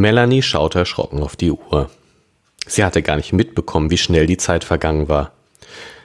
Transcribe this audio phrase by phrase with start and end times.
[0.00, 1.90] Melanie schaute erschrocken auf die Uhr.
[2.66, 5.32] Sie hatte gar nicht mitbekommen, wie schnell die Zeit vergangen war.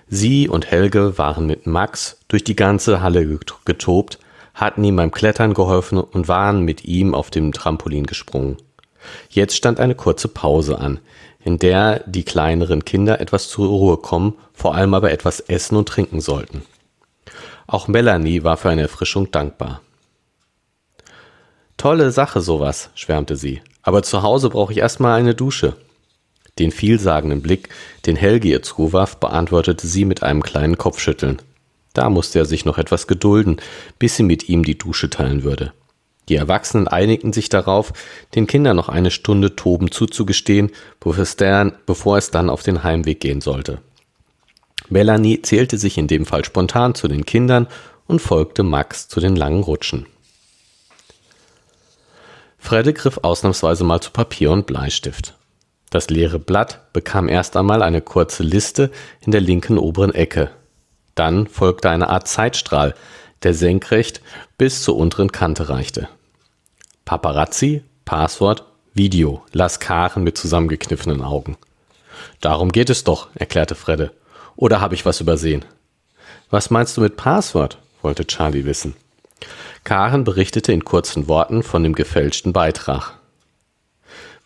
[0.07, 4.19] Sie und Helge waren mit Max durch die ganze Halle getobt,
[4.53, 8.57] hatten ihm beim Klettern geholfen und waren mit ihm auf dem Trampolin gesprungen.
[9.29, 10.99] Jetzt stand eine kurze Pause an,
[11.43, 15.89] in der die kleineren Kinder etwas zur Ruhe kommen, vor allem aber etwas essen und
[15.89, 16.63] trinken sollten.
[17.67, 19.81] Auch Melanie war für eine Erfrischung dankbar.
[21.77, 25.75] Tolle Sache sowas, schwärmte sie, aber zu Hause brauche ich erstmal eine Dusche.
[26.59, 27.69] Den vielsagenden Blick,
[28.05, 31.41] den Helge ihr zuwarf, beantwortete sie mit einem kleinen Kopfschütteln.
[31.93, 33.57] Da musste er sich noch etwas gedulden,
[33.99, 35.73] bis sie mit ihm die Dusche teilen würde.
[36.29, 37.91] Die Erwachsenen einigten sich darauf,
[38.33, 41.17] den Kindern noch eine Stunde Toben zuzugestehen, bevor
[42.17, 43.79] es dann auf den Heimweg gehen sollte.
[44.89, 47.67] Melanie zählte sich in dem Fall spontan zu den Kindern
[48.07, 50.05] und folgte Max zu den langen Rutschen.
[52.63, 55.35] Fredde griff ausnahmsweise mal zu Papier und Bleistift.
[55.89, 58.89] Das leere Blatt bekam erst einmal eine kurze Liste
[59.19, 60.49] in der linken oberen Ecke.
[61.13, 62.95] Dann folgte eine Art Zeitstrahl,
[63.43, 64.21] der senkrecht
[64.57, 66.07] bis zur unteren Kante reichte.
[67.03, 71.57] Paparazzi, Passwort, Video, las Karen mit zusammengekniffenen Augen.
[72.39, 74.13] Darum geht es doch, erklärte Fredde.
[74.55, 75.65] Oder habe ich was übersehen?
[76.49, 77.77] Was meinst du mit Passwort?
[78.01, 78.95] wollte Charlie wissen.
[79.83, 83.19] Karen berichtete in kurzen Worten von dem gefälschten Beitrag.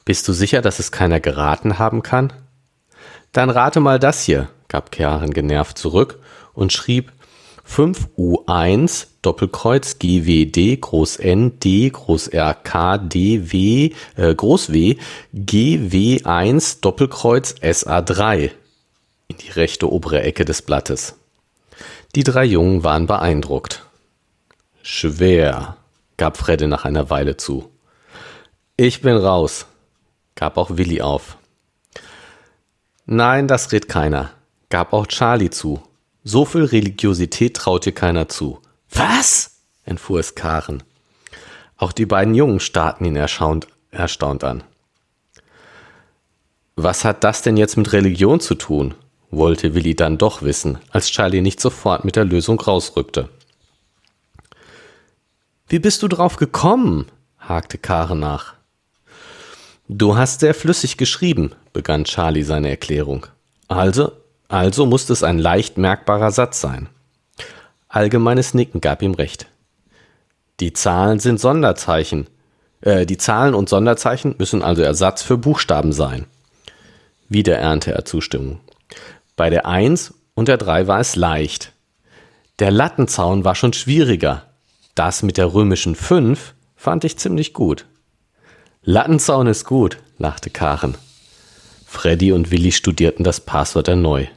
[0.06, 2.34] Bist du sicher, dass es keiner geraten haben kann?
[3.34, 6.20] Dann rate mal das hier, gab Karen genervt zurück
[6.54, 7.12] und schrieb
[7.70, 14.96] 5U1 Doppelkreuz GWD Groß N D Groß R K D W äh, Groß W
[15.36, 18.52] GW1 Doppelkreuz SA3
[19.28, 21.16] in die rechte obere Ecke des Blattes.
[22.16, 23.87] Die drei Jungen waren beeindruckt.
[24.90, 25.76] Schwer,
[26.16, 27.70] gab Fredde nach einer Weile zu.
[28.78, 29.66] Ich bin raus,
[30.34, 31.36] gab auch Willi auf.
[33.06, 34.32] Nein, das redet keiner,
[34.70, 35.84] gab auch Charlie zu.
[36.24, 38.62] So viel Religiosität traut dir keiner zu.
[38.90, 39.58] Was?
[39.84, 40.84] entfuhr es Karen.
[41.76, 44.64] Auch die beiden Jungen starrten ihn erstaunt, erstaunt an.
[46.78, 48.94] Was hat das denn jetzt mit Religion zu tun?
[49.32, 53.28] wollte Willi dann doch wissen, als Charlie nicht sofort mit der Lösung rausrückte.
[55.70, 57.08] Wie bist du drauf gekommen?
[57.38, 58.54] hakte Karen nach.
[59.90, 63.28] Du hast sehr flüssig geschrieben, begann Charlie seine Erklärung.
[63.68, 64.14] Also,
[64.48, 66.88] also musste es ein leicht merkbarer Satz sein.
[67.90, 69.48] Allgemeines Nicken gab ihm recht.
[70.62, 72.28] Die Zahlen sind Sonderzeichen.
[72.82, 76.26] Äh, die Zahlen und Sonderzeichen müssen also Ersatz für Buchstaben sein.
[77.28, 78.62] Wieder ernte er Zustimmung.
[79.36, 81.74] Bei der 1 und der 3 war es leicht.
[82.60, 84.44] Der Lattenzaun war schon schwieriger.
[84.98, 87.86] Das mit der römischen 5 fand ich ziemlich gut.
[88.82, 90.98] Lattenzaun ist gut, lachte Karen.
[91.86, 94.30] Freddy und Willi studierten das Passwort erneut.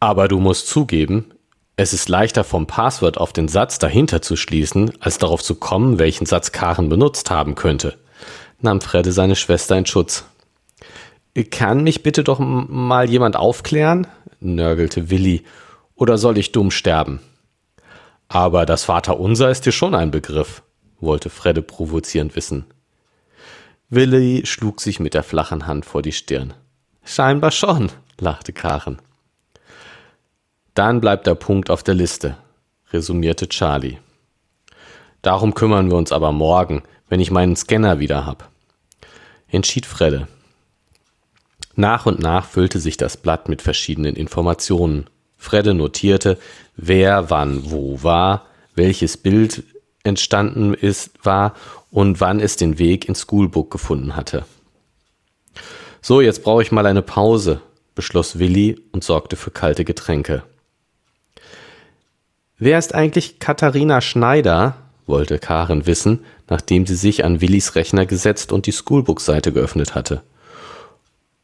[0.00, 1.32] Aber du musst zugeben,
[1.76, 5.98] es ist leichter vom Passwort auf den Satz dahinter zu schließen, als darauf zu kommen,
[5.98, 7.98] welchen Satz Karen benutzt haben könnte,
[8.62, 10.24] nahm Fredde seine Schwester in Schutz.
[11.50, 14.06] Kann mich bitte doch mal jemand aufklären?
[14.40, 15.44] nörgelte Willi.
[15.94, 17.20] Oder soll ich dumm sterben?
[18.28, 20.62] Aber das Vaterunser ist dir schon ein Begriff,
[21.00, 22.66] wollte Fredde provozierend wissen.
[23.88, 26.52] Willi schlug sich mit der flachen Hand vor die Stirn.
[27.04, 27.90] Scheinbar schon,
[28.20, 29.00] lachte Karen.
[30.74, 32.36] Dann bleibt der Punkt auf der Liste,
[32.92, 33.98] resümierte Charlie.
[35.22, 38.50] Darum kümmern wir uns aber morgen, wenn ich meinen Scanner wieder hab,
[39.48, 40.28] entschied Fredde.
[41.74, 45.08] Nach und nach füllte sich das Blatt mit verschiedenen Informationen.
[45.38, 46.36] Fredde notierte,
[46.76, 49.62] wer wann wo war, welches Bild
[50.02, 51.54] entstanden ist, war
[51.90, 54.44] und wann es den Weg ins Schoolbook gefunden hatte.
[56.02, 57.60] So, jetzt brauche ich mal eine Pause,
[57.94, 60.42] beschloss Willi und sorgte für kalte Getränke.
[62.58, 64.76] Wer ist eigentlich Katharina Schneider?
[65.06, 70.22] wollte Karen wissen, nachdem sie sich an Willis Rechner gesetzt und die Schoolbook-Seite geöffnet hatte.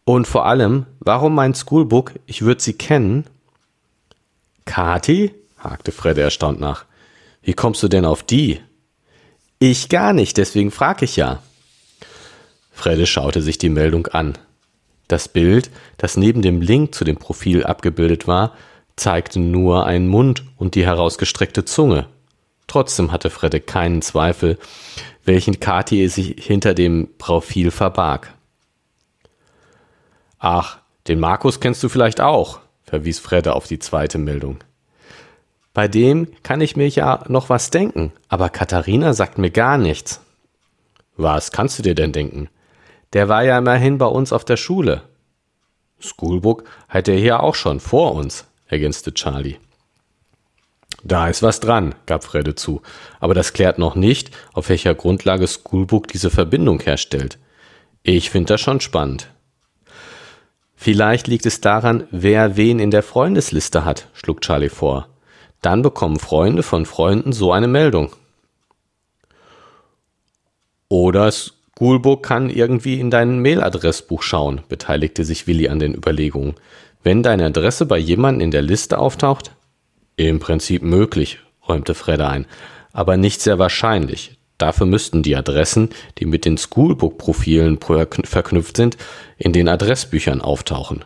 [0.04, 2.12] Und vor allem, warum mein Schoolbook?
[2.26, 3.24] Ich würde sie kennen.
[4.64, 5.34] Kati?
[5.58, 6.84] hakte Fred erstaunt nach.
[7.42, 8.60] Wie kommst du denn auf die?
[9.58, 11.42] Ich gar nicht, deswegen frag ich ja.
[12.72, 14.36] Fredde schaute sich die Meldung an.
[15.08, 18.54] Das Bild, das neben dem Link zu dem Profil abgebildet war,
[18.96, 22.06] zeigte nur einen Mund und die herausgestreckte Zunge.
[22.66, 24.58] Trotzdem hatte Fredde keinen Zweifel,
[25.24, 28.34] welchen Kati sich hinter dem Profil verbarg.
[30.38, 32.60] Ach, den Markus kennst du vielleicht auch,
[32.94, 34.58] verwies Fredde auf die zweite Meldung.
[35.72, 40.20] Bei dem kann ich mir ja noch was denken, aber Katharina sagt mir gar nichts.
[41.16, 42.48] Was kannst du dir denn denken?
[43.12, 45.02] Der war ja immerhin bei uns auf der Schule.
[45.98, 49.56] Schoolbook hat er hier auch schon, vor uns, ergänzte Charlie.
[51.02, 52.80] Da ist was dran, gab Fredde zu,
[53.18, 57.38] aber das klärt noch nicht, auf welcher Grundlage Schoolbook diese Verbindung herstellt.
[58.04, 59.33] Ich finde das schon spannend.
[60.84, 65.08] Vielleicht liegt es daran, wer wen in der Freundesliste hat, schlug Charlie vor.
[65.62, 68.12] Dann bekommen Freunde von Freunden so eine Meldung.
[70.90, 76.52] Oder Schoolbook kann irgendwie in dein Mailadressbuch schauen, beteiligte sich Willi an den Überlegungen.
[77.02, 79.52] Wenn deine Adresse bei jemandem in der Liste auftaucht?
[80.16, 82.44] Im Prinzip möglich, räumte Fredda ein,
[82.92, 84.33] aber nicht sehr wahrscheinlich.
[84.58, 87.78] Dafür müssten die Adressen, die mit den Schoolbook-Profilen
[88.24, 88.96] verknüpft sind,
[89.36, 91.04] in den Adressbüchern auftauchen.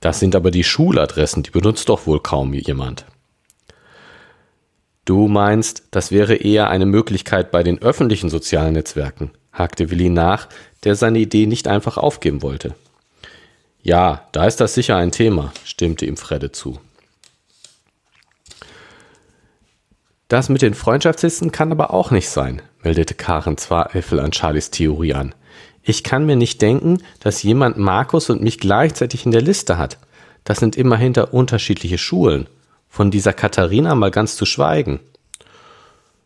[0.00, 3.04] Das sind aber die Schuladressen, die benutzt doch wohl kaum jemand.
[5.04, 10.48] Du meinst, das wäre eher eine Möglichkeit bei den öffentlichen sozialen Netzwerken, hakte Willi nach,
[10.84, 12.74] der seine Idee nicht einfach aufgeben wollte.
[13.82, 16.78] Ja, da ist das sicher ein Thema, stimmte ihm Fredde zu.
[20.28, 25.14] Das mit den Freundschaftslisten kann aber auch nicht sein, meldete Karen Zweifel an Charlies Theorie
[25.14, 25.34] an.
[25.82, 29.96] Ich kann mir nicht denken, dass jemand Markus und mich gleichzeitig in der Liste hat.
[30.44, 32.46] Das sind immerhin da unterschiedliche Schulen.
[32.90, 35.00] Von dieser Katharina mal ganz zu schweigen.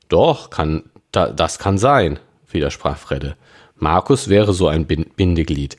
[0.08, 0.82] Doch, kann,
[1.12, 2.18] da, das kann sein,
[2.50, 3.36] widersprach Fredde.
[3.76, 5.76] Markus wäre so ein Bindeglied.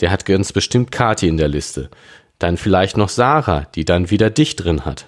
[0.00, 1.88] Der hat ganz bestimmt Kathi in der Liste.
[2.38, 5.06] Dann vielleicht noch Sarah, die dann wieder dich drin hat.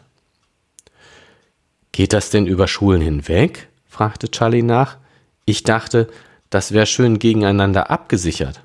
[1.94, 3.68] Geht das denn über Schulen hinweg?
[3.86, 4.96] fragte Charlie nach.
[5.44, 6.08] Ich dachte,
[6.50, 8.62] das wäre schön gegeneinander abgesichert.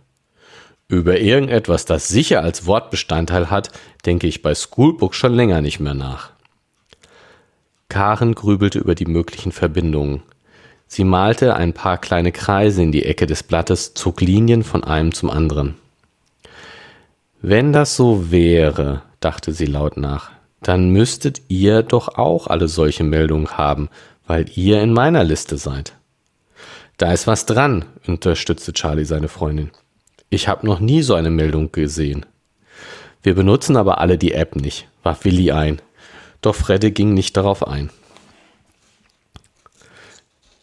[0.87, 3.69] Über irgendetwas, das sicher als Wortbestandteil hat,
[4.03, 6.31] denke ich bei Schoolbook schon länger nicht mehr nach.
[7.87, 10.23] Karen grübelte über die möglichen Verbindungen.
[10.87, 15.13] Sie malte ein paar kleine Kreise in die Ecke des Blattes, zog Linien von einem
[15.13, 15.75] zum anderen.
[17.43, 23.03] Wenn das so wäre, dachte sie laut nach, dann müsstet ihr doch auch alle solche
[23.03, 23.89] Meldungen haben,
[24.27, 25.93] weil ihr in meiner Liste seid.
[26.97, 29.71] Da ist was dran, unterstützte Charlie seine Freundin.
[30.29, 32.25] Ich habe noch nie so eine Meldung gesehen.
[33.23, 35.81] Wir benutzen aber alle die App nicht, warf Willi ein.
[36.41, 37.89] Doch Fredde ging nicht darauf ein.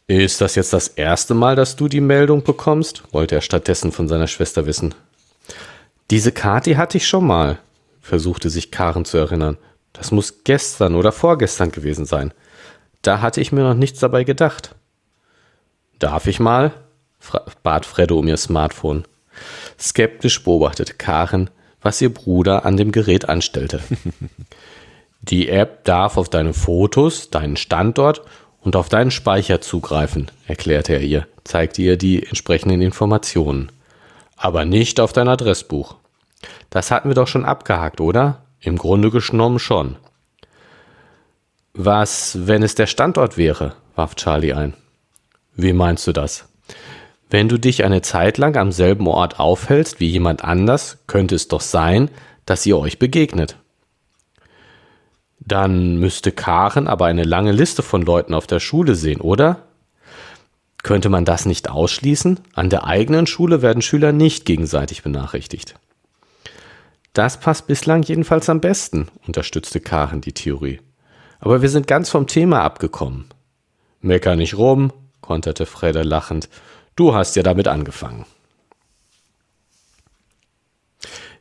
[0.08, 3.02] Ist das jetzt das erste Mal, dass du die Meldung bekommst?
[3.12, 4.94] wollte er stattdessen von seiner Schwester wissen.
[6.10, 7.58] Diese Karte hatte ich schon mal,
[8.00, 9.58] versuchte sich Karen zu erinnern.
[9.96, 12.32] Das muss gestern oder vorgestern gewesen sein.
[13.02, 14.74] Da hatte ich mir noch nichts dabei gedacht.
[15.98, 16.72] Darf ich mal?
[17.62, 19.04] bat Freddo um ihr Smartphone.
[19.78, 21.50] Skeptisch beobachtete Karen,
[21.80, 23.80] was ihr Bruder an dem Gerät anstellte.
[25.22, 28.22] Die App darf auf deine Fotos, deinen Standort
[28.60, 33.72] und auf deinen Speicher zugreifen, erklärte er ihr, zeigte ihr die entsprechenden Informationen.
[34.36, 35.96] Aber nicht auf dein Adressbuch.
[36.70, 38.45] Das hatten wir doch schon abgehakt, oder?
[38.60, 39.96] Im Grunde genommen schon.
[41.74, 43.74] Was, wenn es der Standort wäre?
[43.94, 44.74] warf Charlie ein.
[45.54, 46.48] Wie meinst du das?
[47.28, 51.48] Wenn du dich eine Zeit lang am selben Ort aufhältst wie jemand anders, könnte es
[51.48, 52.10] doch sein,
[52.44, 53.56] dass ihr euch begegnet.
[55.40, 59.66] Dann müsste Karen aber eine lange Liste von Leuten auf der Schule sehen, oder?
[60.82, 62.40] Könnte man das nicht ausschließen?
[62.54, 65.74] An der eigenen Schule werden Schüler nicht gegenseitig benachrichtigt.
[67.16, 70.82] Das passt bislang jedenfalls am besten, unterstützte Karen die Theorie.
[71.38, 73.24] Aber wir sind ganz vom Thema abgekommen.
[74.02, 74.92] Mecker nicht rum,
[75.22, 76.50] konterte Fredder lachend.
[76.94, 78.26] Du hast ja damit angefangen.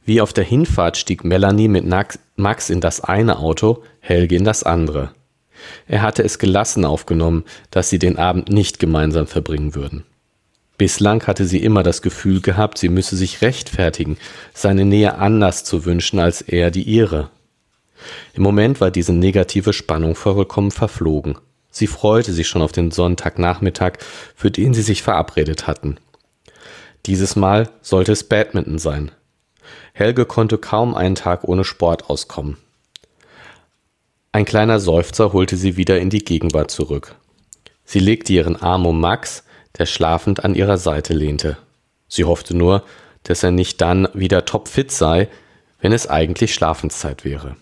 [0.06, 1.84] Wie auf der Hinfahrt stieg Melanie mit
[2.38, 5.14] Max in das eine Auto, Helge in das andere.
[5.88, 10.06] Er hatte es gelassen aufgenommen, dass sie den Abend nicht gemeinsam verbringen würden.
[10.78, 14.18] Bislang hatte sie immer das Gefühl gehabt, sie müsse sich rechtfertigen,
[14.54, 17.30] seine Nähe anders zu wünschen als er die ihre.
[18.34, 21.38] Im Moment war diese negative Spannung vollkommen verflogen.
[21.72, 23.94] Sie freute sich schon auf den Sonntagnachmittag,
[24.36, 25.98] für den sie sich verabredet hatten.
[27.06, 29.12] Dieses Mal sollte es Badminton sein.
[29.94, 32.58] Helge konnte kaum einen Tag ohne Sport auskommen.
[34.32, 37.16] Ein kleiner Seufzer holte sie wieder in die Gegenwart zurück.
[37.86, 39.45] Sie legte ihren Arm um Max,
[39.78, 41.58] der schlafend an ihrer Seite lehnte.
[42.08, 42.84] Sie hoffte nur,
[43.24, 45.28] dass er nicht dann wieder topfit sei,
[45.80, 47.56] wenn es eigentlich Schlafenszeit wäre.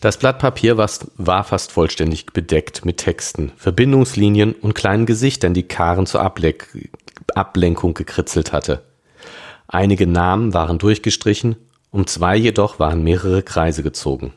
[0.00, 6.06] Das Blatt Papier war fast vollständig bedeckt mit Texten, Verbindungslinien und kleinen Gesichtern, die Karen
[6.06, 6.68] zur Ablenk
[7.34, 8.82] Ablenkung gekritzelt hatte.
[9.68, 11.56] Einige Namen waren durchgestrichen,
[11.90, 14.32] um zwei jedoch waren mehrere Kreise gezogen.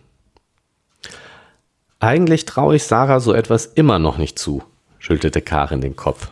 [2.03, 4.61] Eigentlich traue ich Sarah so etwas immer noch nicht zu,
[4.99, 6.31] schüttelte Karin den Kopf.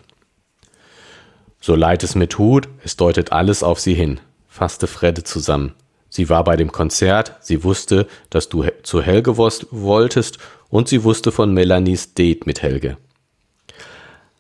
[1.62, 5.72] So leid es mir tut, es deutet alles auf sie hin, fasste Fredde zusammen.
[6.10, 11.32] Sie war bei dem Konzert, sie wusste, dass du zu Helge wolltest und sie wusste
[11.32, 12.98] von Melanies Date mit Helge.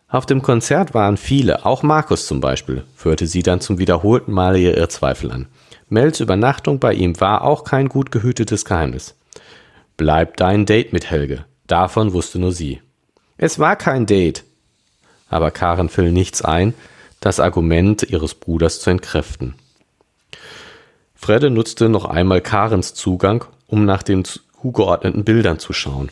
[0.09, 4.59] Auf dem Konzert waren viele, auch Markus zum Beispiel, führte sie dann zum wiederholten Male
[4.59, 5.47] ihre Zweifel an.
[5.87, 9.15] Mels Übernachtung bei ihm war auch kein gut gehütetes Geheimnis.
[10.01, 11.45] Bleib dein Date mit Helge.
[11.67, 12.81] Davon wusste nur sie.
[13.37, 14.43] Es war kein Date.
[15.29, 16.73] Aber Karen fiel nichts ein,
[17.19, 19.53] das Argument ihres Bruders zu entkräften.
[21.13, 26.09] Fredde nutzte noch einmal Karens Zugang, um nach den zugeordneten Bildern zu schauen.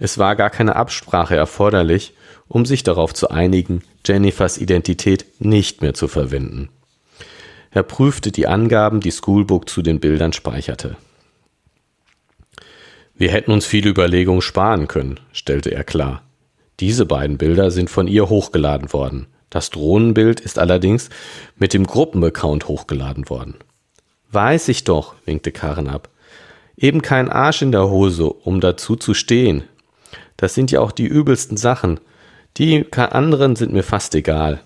[0.00, 2.14] Es war gar keine Absprache erforderlich,
[2.48, 6.70] um sich darauf zu einigen, Jennifers Identität nicht mehr zu verwenden.
[7.70, 10.96] Er prüfte die Angaben, die Schoolbook zu den Bildern speicherte.
[13.20, 16.22] Wir hätten uns viele Überlegungen sparen können, stellte er klar.
[16.80, 19.26] Diese beiden Bilder sind von ihr hochgeladen worden.
[19.50, 21.10] Das Drohnenbild ist allerdings
[21.58, 23.56] mit dem Gruppenaccount hochgeladen worden.
[24.32, 26.08] Weiß ich doch, winkte Karen ab.
[26.78, 29.64] Eben kein Arsch in der Hose, um dazu zu stehen.
[30.38, 32.00] Das sind ja auch die übelsten Sachen.
[32.56, 34.62] Die anderen sind mir fast egal.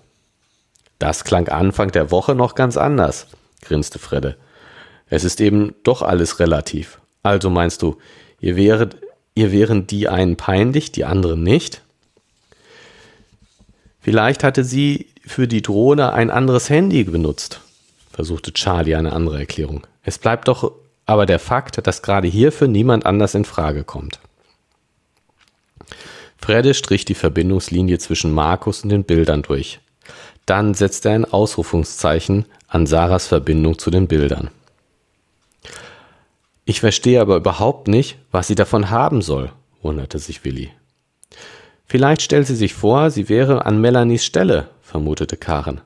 [0.97, 3.27] Das klang Anfang der Woche noch ganz anders,
[3.61, 4.37] grinste Fredde.
[5.07, 7.01] Es ist eben doch alles relativ.
[7.21, 7.97] Also meinst du,
[8.45, 8.95] ihr wäret,
[9.33, 11.81] ihr wären die einen peinlich, die anderen nicht?
[14.01, 17.59] Vielleicht hatte sie für die Drohne ein anderes Handy benutzt,
[18.11, 19.87] versuchte Charlie eine andere Erklärung.
[20.03, 20.73] Es bleibt doch
[21.07, 24.19] aber der Fakt, dass gerade hierfür niemand anders in Frage kommt.
[26.37, 29.79] Fredde strich die Verbindungslinie zwischen Markus und den Bildern durch.
[30.45, 34.51] Dann setzte er ein Ausrufungszeichen an Sarahs Verbindung zu den Bildern.
[36.65, 39.51] Ich verstehe aber überhaupt nicht, was sie davon haben soll,
[39.83, 40.71] wunderte sich Willi.
[41.85, 45.81] Vielleicht stellt sie sich vor, sie wäre an Melanies Stelle, vermutete Karen.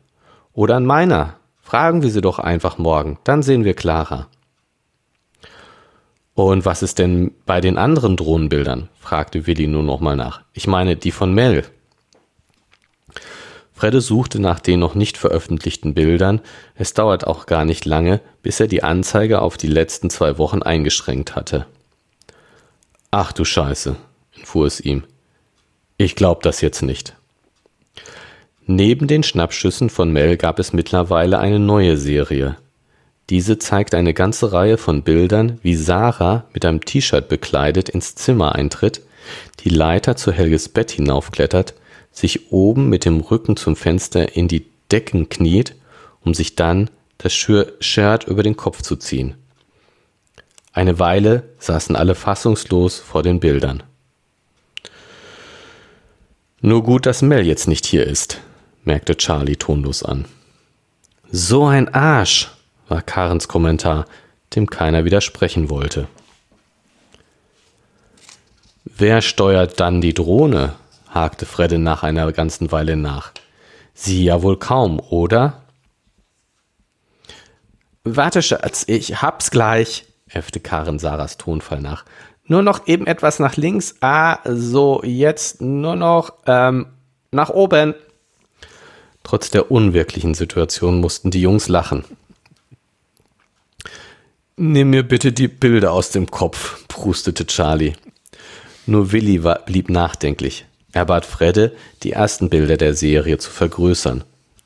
[0.53, 1.35] Oder an meiner.
[1.61, 4.27] Fragen wir sie doch einfach morgen, dann sehen wir klarer.
[6.33, 8.87] Und was ist denn bei den anderen Drohnenbildern?
[8.97, 10.41] fragte Willi nur nochmal nach.
[10.53, 11.65] Ich meine, die von Mel.
[13.79, 16.41] Fredde suchte nach den noch nicht veröffentlichten Bildern.
[16.75, 20.61] Es dauert auch gar nicht lange, bis er die Anzeige auf die letzten zwei Wochen
[20.61, 21.65] eingeschränkt hatte.
[23.09, 23.95] Ach du Scheiße,
[24.35, 25.05] entfuhr es ihm.
[25.95, 27.15] Ich glaub das jetzt nicht.
[28.65, 32.57] Neben den Schnappschüssen von Mel gab es mittlerweile eine neue Serie.
[33.29, 38.55] Diese zeigt eine ganze Reihe von Bildern, wie Sarah mit einem T-Shirt bekleidet ins Zimmer
[38.55, 39.03] eintritt,
[39.61, 41.75] die Leiter zu Helges Bett hinaufklettert
[42.11, 45.75] sich oben mit dem Rücken zum Fenster in die Decken kniet,
[46.21, 49.35] um sich dann das Shirt über den Kopf zu ziehen.
[50.71, 53.83] Eine Weile saßen alle fassungslos vor den Bildern.
[56.61, 58.41] Nur gut, dass Mel jetzt nicht hier ist,
[58.83, 60.25] merkte Charlie tonlos an.
[61.31, 62.49] So ein Arsch,
[62.87, 64.05] war Karens Kommentar,
[64.55, 66.07] dem keiner widersprechen wollte.
[68.83, 70.73] Wer steuert dann die Drohne?
[71.09, 73.31] Hakte Fredde nach einer ganzen Weile nach.
[73.93, 75.61] Sie ja wohl kaum, oder?
[78.03, 82.05] Warte, Schatz, ich hab's gleich, äffte Karen Sarahs Tonfall nach.
[82.45, 83.95] Nur noch eben etwas nach links.
[84.01, 86.87] Ah, so, jetzt nur noch ähm,
[87.31, 87.93] nach oben.
[89.23, 92.05] Trotz der unwirklichen Situation mussten die Jungs lachen.
[94.55, 97.93] Nimm mir bitte die Bilder aus dem Kopf, prustete Charlie.
[98.87, 100.65] Nur Willi war, blieb nachdenklich.
[100.91, 104.23] Er bat Fredde, die ersten Bilder der Serie zu vergrößern.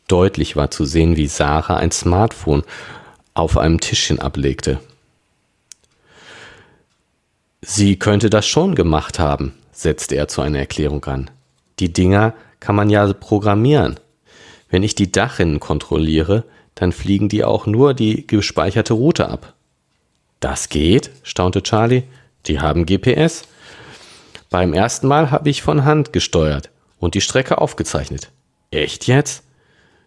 [0.07, 2.63] Deutlich war zu sehen, wie Sarah ein Smartphone
[3.33, 4.79] auf einem Tischchen ablegte.
[7.61, 11.31] Sie könnte das schon gemacht haben, setzte er zu einer Erklärung an.
[11.79, 13.99] Die Dinger kann man ja programmieren.
[14.69, 16.43] Wenn ich die Dachrinnen kontrolliere,
[16.75, 19.53] dann fliegen die auch nur die gespeicherte Route ab.
[20.39, 22.03] Das geht, staunte Charlie.
[22.47, 23.43] Die haben GPS.
[24.53, 26.69] Beim ersten Mal habe ich von Hand gesteuert
[26.99, 28.29] und die Strecke aufgezeichnet.
[28.69, 29.43] Echt jetzt?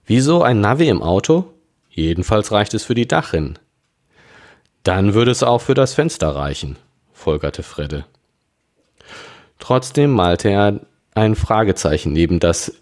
[0.05, 1.53] Wieso ein Navi im Auto?
[1.91, 3.59] Jedenfalls reicht es für die Dachrinnen.
[4.85, 6.77] Dann würde es auch für das Fenster reichen,
[7.13, 8.05] folgerte Fredde.
[9.59, 10.79] Trotzdem malte er
[11.17, 12.73] ein Fragezeichen neben das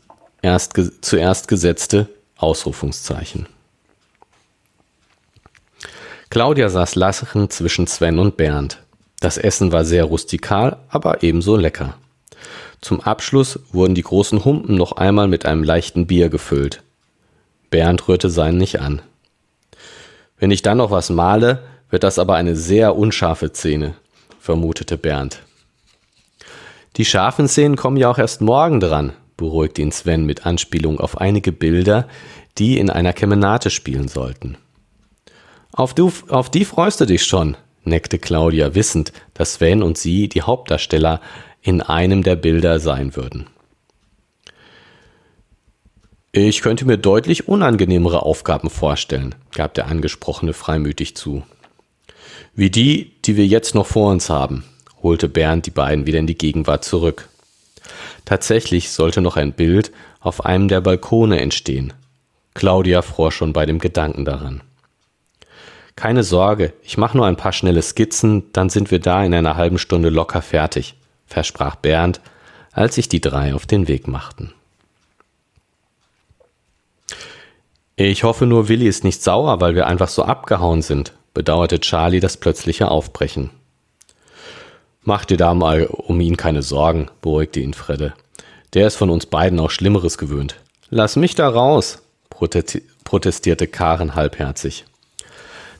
[0.42, 3.47] erst zuerst gesetzte Ausrufungszeichen.
[6.28, 8.83] Claudia saß lachend zwischen Sven und Bernd.
[9.24, 11.94] Das Essen war sehr rustikal, aber ebenso lecker.
[12.82, 16.82] Zum Abschluss wurden die großen Humpen noch einmal mit einem leichten Bier gefüllt.
[17.70, 19.00] Bernd rührte seinen nicht an.
[20.36, 23.94] Wenn ich dann noch was male, wird das aber eine sehr unscharfe Szene,
[24.38, 25.40] vermutete Bernd.
[26.98, 31.16] Die scharfen Szenen kommen ja auch erst morgen dran, beruhigt ihn Sven mit Anspielung auf
[31.16, 32.08] einige Bilder,
[32.58, 34.58] die in einer Kemenate spielen sollten.
[35.72, 40.28] Auf, du, auf die freust du dich schon, neckte Claudia, wissend, dass Sven und sie
[40.28, 41.20] die Hauptdarsteller
[41.62, 43.46] in einem der Bilder sein würden.
[46.32, 51.44] Ich könnte mir deutlich unangenehmere Aufgaben vorstellen, gab der Angesprochene freimütig zu.
[52.56, 54.64] Wie die, die wir jetzt noch vor uns haben,
[55.02, 57.28] holte Bernd die beiden wieder in die Gegenwart zurück.
[58.24, 61.92] Tatsächlich sollte noch ein Bild auf einem der Balkone entstehen.
[62.54, 64.62] Claudia fror schon bei dem Gedanken daran.
[65.96, 69.56] Keine Sorge, ich mache nur ein paar schnelle Skizzen, dann sind wir da in einer
[69.56, 70.96] halben Stunde locker fertig,
[71.26, 72.20] versprach Bernd,
[72.72, 74.52] als sich die drei auf den Weg machten.
[77.96, 82.18] Ich hoffe nur, Willi ist nicht sauer, weil wir einfach so abgehauen sind, bedauerte Charlie
[82.18, 83.50] das plötzliche Aufbrechen.
[85.02, 88.14] Mach dir da mal um ihn keine Sorgen, beruhigte ihn Fredde.
[88.72, 90.56] Der ist von uns beiden auch Schlimmeres gewöhnt.
[90.90, 92.02] Lass mich da raus,
[93.04, 94.86] protestierte Karen halbherzig.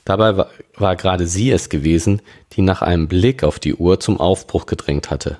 [0.05, 2.21] Dabei war, war gerade sie es gewesen,
[2.53, 5.37] die nach einem Blick auf die Uhr zum Aufbruch gedrängt hatte.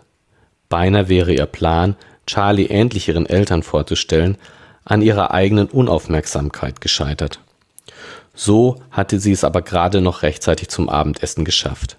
[0.69, 1.95] Beinahe wäre ihr Plan,
[2.25, 4.37] Charlie endlich ihren Eltern vorzustellen,
[4.83, 7.39] an ihrer eigenen Unaufmerksamkeit gescheitert.
[8.33, 11.97] So hatte sie es aber gerade noch rechtzeitig zum Abendessen geschafft.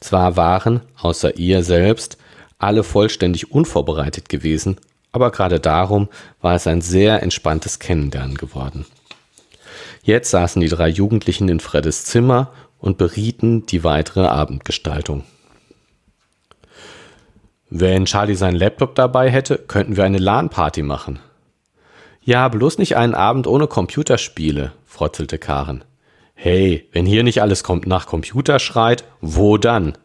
[0.00, 2.18] Zwar waren, außer ihr selbst,
[2.58, 4.76] alle vollständig unvorbereitet gewesen,
[5.12, 6.08] aber gerade darum
[6.40, 8.86] war es ein sehr entspanntes Kennenlernen geworden.
[10.02, 15.22] Jetzt saßen die drei Jugendlichen in Freddes Zimmer und berieten die weitere Abendgestaltung.
[17.70, 21.20] Wenn Charlie seinen Laptop dabei hätte, könnten wir eine LAN-Party machen.
[22.20, 25.84] Ja, bloß nicht einen Abend ohne Computerspiele, frotzelte Karen.
[26.34, 29.96] Hey, wenn hier nicht alles kommt nach Computer schreit, wo dann?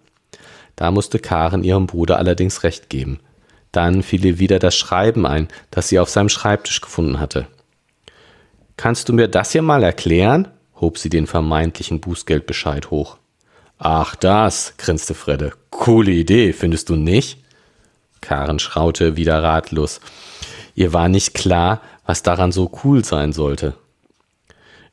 [0.76, 3.20] Da musste Karen ihrem Bruder allerdings recht geben.
[3.72, 7.48] Dann fiel ihr wieder das Schreiben ein, das sie auf seinem Schreibtisch gefunden hatte.
[8.78, 10.48] Kannst du mir das hier mal erklären?
[10.80, 13.18] hob sie den vermeintlichen Bußgeldbescheid hoch.
[13.80, 15.54] Ach das, grinste Fredde.
[15.72, 17.40] Coole Idee, findest du nicht?
[18.22, 20.00] Karen schraute wieder ratlos.
[20.76, 23.74] Ihr war nicht klar, was daran so cool sein sollte.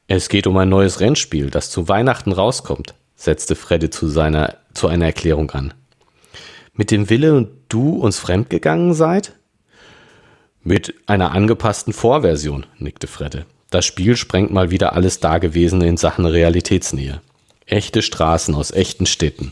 [0.07, 4.89] Es geht um ein neues Rennspiel, das zu Weihnachten rauskommt, setzte Fredde zu seiner, zu
[4.89, 5.75] einer Erklärung an.
[6.75, 9.33] Mit dem Wille und du uns fremdgegangen seid?
[10.63, 13.47] Mit einer angepassten Vorversion, nickte Fredde.
[13.75, 17.21] Das Spiel sprengt mal wieder alles Dagewesene in Sachen Realitätsnähe.
[17.67, 19.51] Echte Straßen aus echten Städten.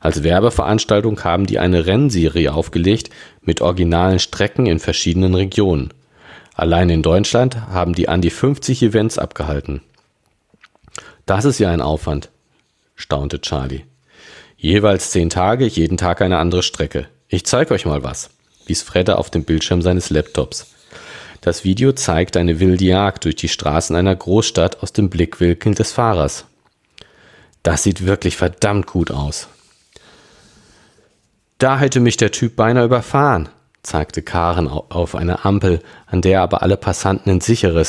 [0.00, 3.10] Als Werbeveranstaltung haben die eine Rennserie aufgelegt
[3.42, 5.94] mit originalen Strecken in verschiedenen Regionen.
[6.56, 9.82] Allein in Deutschland haben die an die 50 Events abgehalten.
[11.24, 12.30] Das ist ja ein Aufwand,
[12.96, 13.84] staunte Charlie.
[14.56, 17.06] Jeweils zehn Tage, jeden Tag eine andere Strecke.
[17.28, 18.30] Ich zeig euch mal was,
[18.66, 20.73] wies Fredde auf dem Bildschirm seines Laptops.
[21.44, 25.92] Das Video zeigt eine wilde Jagd durch die Straßen einer Großstadt aus dem Blickwinkel des
[25.92, 26.46] Fahrers.
[27.62, 29.48] Das sieht wirklich verdammt gut aus.
[31.58, 33.50] Da hätte mich der Typ beinahe überfahren,
[33.82, 37.84] zeigte Karen auf eine Ampel, an der aber alle Passanten in sicherer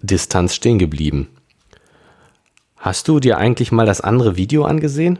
[0.00, 1.26] Distanz stehen geblieben.
[2.76, 5.18] Hast du dir eigentlich mal das andere Video angesehen?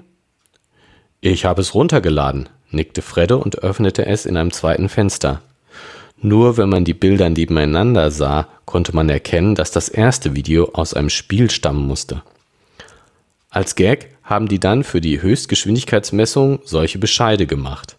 [1.20, 5.42] Ich habe es runtergeladen, nickte Fredde und öffnete es in einem zweiten Fenster.
[6.22, 10.94] Nur wenn man die Bilder nebeneinander sah, konnte man erkennen, dass das erste Video aus
[10.94, 12.22] einem Spiel stammen musste.
[13.50, 17.96] Als Gag haben die dann für die Höchstgeschwindigkeitsmessung solche Bescheide gemacht.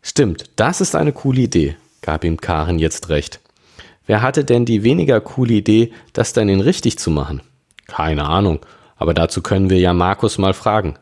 [0.00, 3.40] Stimmt, das ist eine coole Idee, gab ihm Karen jetzt recht.
[4.06, 7.42] Wer hatte denn die weniger coole Idee, das dann in richtig zu machen?
[7.86, 8.60] Keine Ahnung,
[8.96, 10.98] aber dazu können wir ja Markus mal fragen.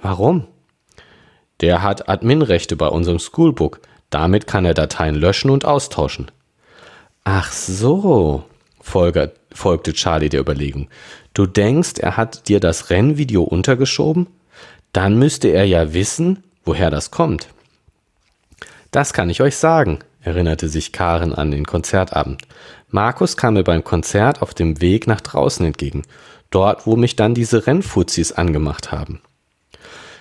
[0.00, 0.46] Warum?
[1.60, 3.80] Der hat Adminrechte bei unserem Schoolbook.
[4.14, 6.30] Damit kann er Dateien löschen und austauschen.
[7.24, 8.44] Ach so,
[8.80, 10.88] folgte Charlie der Überlegung.
[11.32, 14.28] Du denkst, er hat dir das Rennvideo untergeschoben?
[14.92, 17.48] Dann müsste er ja wissen, woher das kommt.
[18.92, 22.42] Das kann ich euch sagen, erinnerte sich Karen an den Konzertabend.
[22.90, 26.02] Markus kam mir beim Konzert auf dem Weg nach draußen entgegen,
[26.50, 29.20] dort, wo mich dann diese Rennfuzis angemacht haben.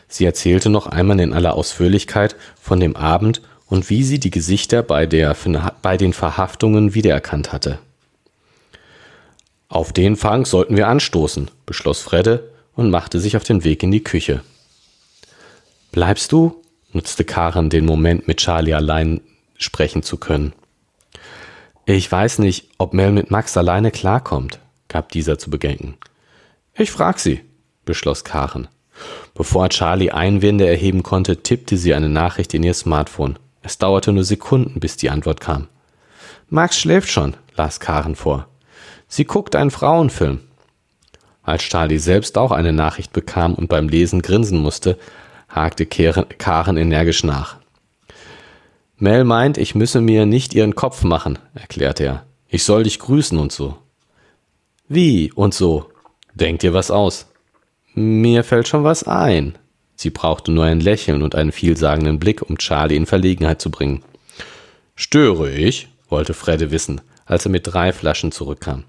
[0.07, 4.83] Sie erzählte noch einmal in aller Ausführlichkeit von dem Abend und wie sie die Gesichter
[4.83, 5.35] bei, der,
[5.81, 7.79] bei den Verhaftungen wiedererkannt hatte.
[9.69, 13.91] Auf den Fang sollten wir anstoßen, beschloss Fredde und machte sich auf den Weg in
[13.91, 14.41] die Küche.
[15.91, 16.61] Bleibst du?
[16.91, 19.21] nutzte Karen den Moment, mit Charlie allein
[19.57, 20.53] sprechen zu können.
[21.85, 25.97] Ich weiß nicht, ob Mel mit Max alleine klarkommt, gab dieser zu bedenken.
[26.75, 27.41] Ich frag sie,
[27.85, 28.67] beschloss Karen.
[29.33, 33.37] Bevor Charlie Einwände erheben konnte, tippte sie eine Nachricht in ihr Smartphone.
[33.63, 35.67] Es dauerte nur Sekunden, bis die Antwort kam.
[36.49, 38.47] Max schläft schon, las Karen vor.
[39.07, 40.41] Sie guckt einen Frauenfilm.
[41.41, 44.99] Als Charlie selbst auch eine Nachricht bekam und beim Lesen grinsen musste,
[45.49, 47.57] hakte Karen energisch nach.
[48.97, 52.25] Mel meint, ich müsse mir nicht ihren Kopf machen, erklärte er.
[52.47, 53.77] Ich soll dich grüßen und so.
[54.87, 55.89] Wie und so?
[56.33, 57.27] Denk dir was aus.
[57.93, 59.57] Mir fällt schon was ein.
[59.95, 64.03] Sie brauchte nur ein Lächeln und einen vielsagenden Blick, um Charlie in Verlegenheit zu bringen.
[64.95, 65.87] Störe ich?
[66.09, 68.83] wollte Fredde wissen, als er mit drei Flaschen zurückkam.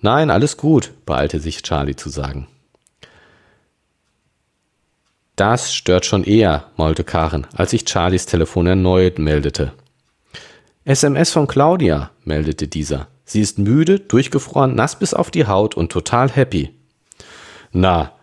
[0.00, 2.48] Nein, alles gut, beeilte sich Charlie zu sagen.
[5.36, 9.72] Das stört schon eher, maulte Karen, als sich Charlies Telefon erneut meldete.
[10.84, 13.06] SMS von Claudia, meldete dieser.
[13.24, 16.74] Sie ist müde, durchgefroren, nass bis auf die Haut und total happy.
[17.72, 18.17] Na,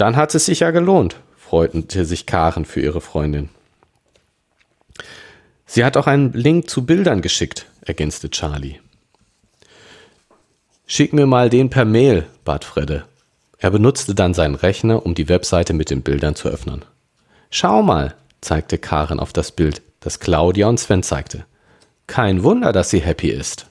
[0.00, 3.50] dann hat es sich ja gelohnt, freute sich Karen für ihre Freundin.
[5.66, 8.80] Sie hat auch einen Link zu Bildern geschickt, ergänzte Charlie.
[10.86, 13.04] Schick mir mal den per Mail, bat Fredde.
[13.58, 16.84] Er benutzte dann seinen Rechner, um die Webseite mit den Bildern zu öffnen.
[17.50, 21.44] Schau mal, zeigte Karen auf das Bild, das Claudia und Sven zeigte.
[22.06, 23.66] Kein Wunder, dass sie happy ist.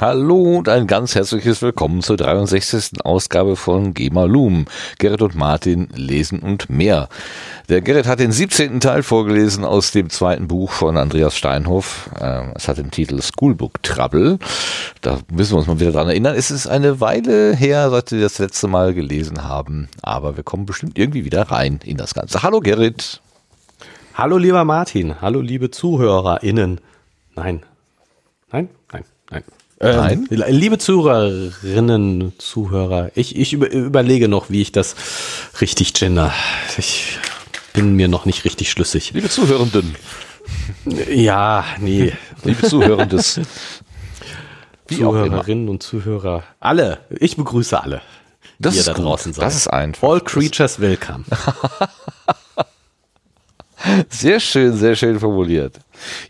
[0.00, 3.04] Hallo und ein ganz herzliches Willkommen zur 63.
[3.04, 4.64] Ausgabe von Gema Loom.
[4.98, 7.10] Gerrit und Martin lesen und mehr.
[7.68, 8.80] Der Gerrit hat den 17.
[8.80, 12.08] Teil vorgelesen aus dem zweiten Buch von Andreas Steinhoff.
[12.18, 14.38] Ähm, es hat den Titel Schoolbook Trouble.
[15.02, 16.34] Da müssen wir uns mal wieder dran erinnern.
[16.34, 19.90] Es ist eine Weile her, seit wir das letzte Mal gelesen haben.
[20.00, 22.42] Aber wir kommen bestimmt irgendwie wieder rein in das Ganze.
[22.42, 23.20] Hallo Gerrit.
[24.14, 25.20] Hallo lieber Martin.
[25.20, 26.80] Hallo liebe ZuhörerInnen.
[27.36, 27.66] Nein.
[28.50, 28.70] Nein?
[28.90, 29.04] Nein.
[29.82, 30.28] Nein.
[30.30, 34.94] Ähm, liebe Zuhörerinnen, Zuhörer, ich, ich über, überlege noch, wie ich das
[35.60, 36.34] richtig gender.
[36.76, 37.18] Ich
[37.72, 39.12] bin mir noch nicht richtig schlüssig.
[39.14, 39.96] Liebe Zuhörenden.
[41.10, 42.12] Ja, nee.
[42.44, 43.40] Liebe Zuhörendes.
[44.86, 46.44] Wie Zuhörerinnen und Zuhörer.
[46.58, 46.98] Alle.
[47.08, 48.02] Ich begrüße alle.
[48.58, 49.44] Das ist da draußen seid.
[49.44, 50.06] Das ist einfach.
[50.06, 51.24] All creatures welcome.
[54.10, 55.80] Sehr schön, sehr schön formuliert.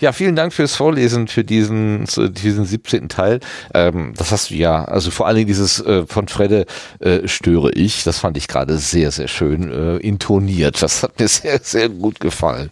[0.01, 3.09] Ja, vielen Dank fürs Vorlesen für diesen, diesen 17.
[3.09, 3.41] Teil.
[3.75, 6.67] Ähm, das hast du ja, also vor allen Dingen dieses äh, von Fredde
[7.01, 10.81] äh, störe ich, das fand ich gerade sehr, sehr schön äh, intoniert.
[10.83, 12.71] Das hat mir sehr, sehr gut gefallen.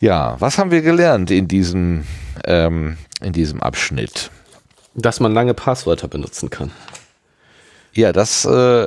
[0.00, 2.04] Ja, was haben wir gelernt in diesem,
[2.44, 4.30] ähm, in diesem Abschnitt?
[4.94, 6.72] Dass man lange Passwörter benutzen kann.
[7.92, 8.86] Ja, das äh,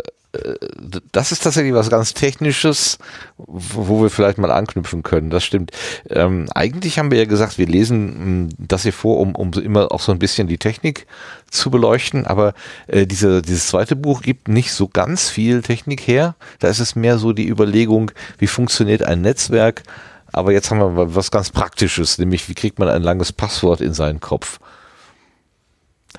[1.12, 2.98] das ist tatsächlich was ganz Technisches,
[3.38, 5.30] wo wir vielleicht mal anknüpfen können.
[5.30, 5.72] Das stimmt.
[6.10, 9.91] Ähm, eigentlich haben wir ja gesagt, wir lesen mh, das hier vor, um, um immer
[9.91, 11.06] auch so ein bisschen die Technik
[11.52, 12.26] zu beleuchten.
[12.26, 12.56] Aber
[12.88, 16.36] äh, diese, dieses zweite Buch gibt nicht so ganz viel Technik her.
[16.60, 19.84] Da ist es mehr so die Überlegung, wie funktioniert ein Netzwerk.
[20.32, 23.93] Aber jetzt haben wir was ganz Praktisches, nämlich wie kriegt man ein langes Passwort in
[23.93, 24.60] seinen Kopf.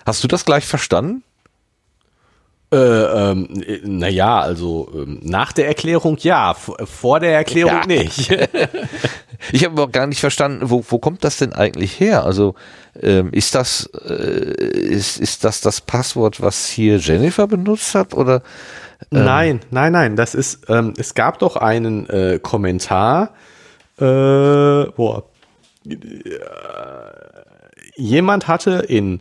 [0.07, 1.25] Hast du das gleich verstanden?
[2.75, 3.49] Äh, ähm,
[3.85, 7.87] naja, also ähm, nach der Erklärung ja, vor der Erklärung ja.
[7.87, 8.31] nicht.
[9.53, 12.25] ich habe aber gar nicht verstanden, wo, wo kommt das denn eigentlich her?
[12.25, 12.57] Also
[13.01, 18.43] ähm, ist das äh, ist, ist das das Passwort, was hier Jennifer benutzt hat oder?
[19.13, 19.25] Ähm?
[19.25, 20.17] Nein, nein, nein.
[20.17, 23.35] Das ist ähm, es gab doch einen äh, Kommentar.
[23.99, 24.03] Äh,
[24.97, 25.23] boah,
[27.95, 29.21] jemand hatte in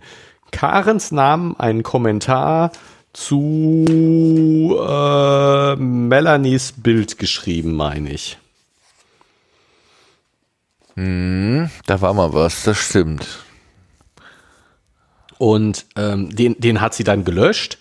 [0.50, 2.72] Karens Namen einen Kommentar
[3.14, 8.38] zu äh, Melanies Bild geschrieben, meine ich.
[10.96, 13.28] Hm, da war mal was, das stimmt.
[15.38, 17.78] Und ähm, den, den hat sie dann gelöscht,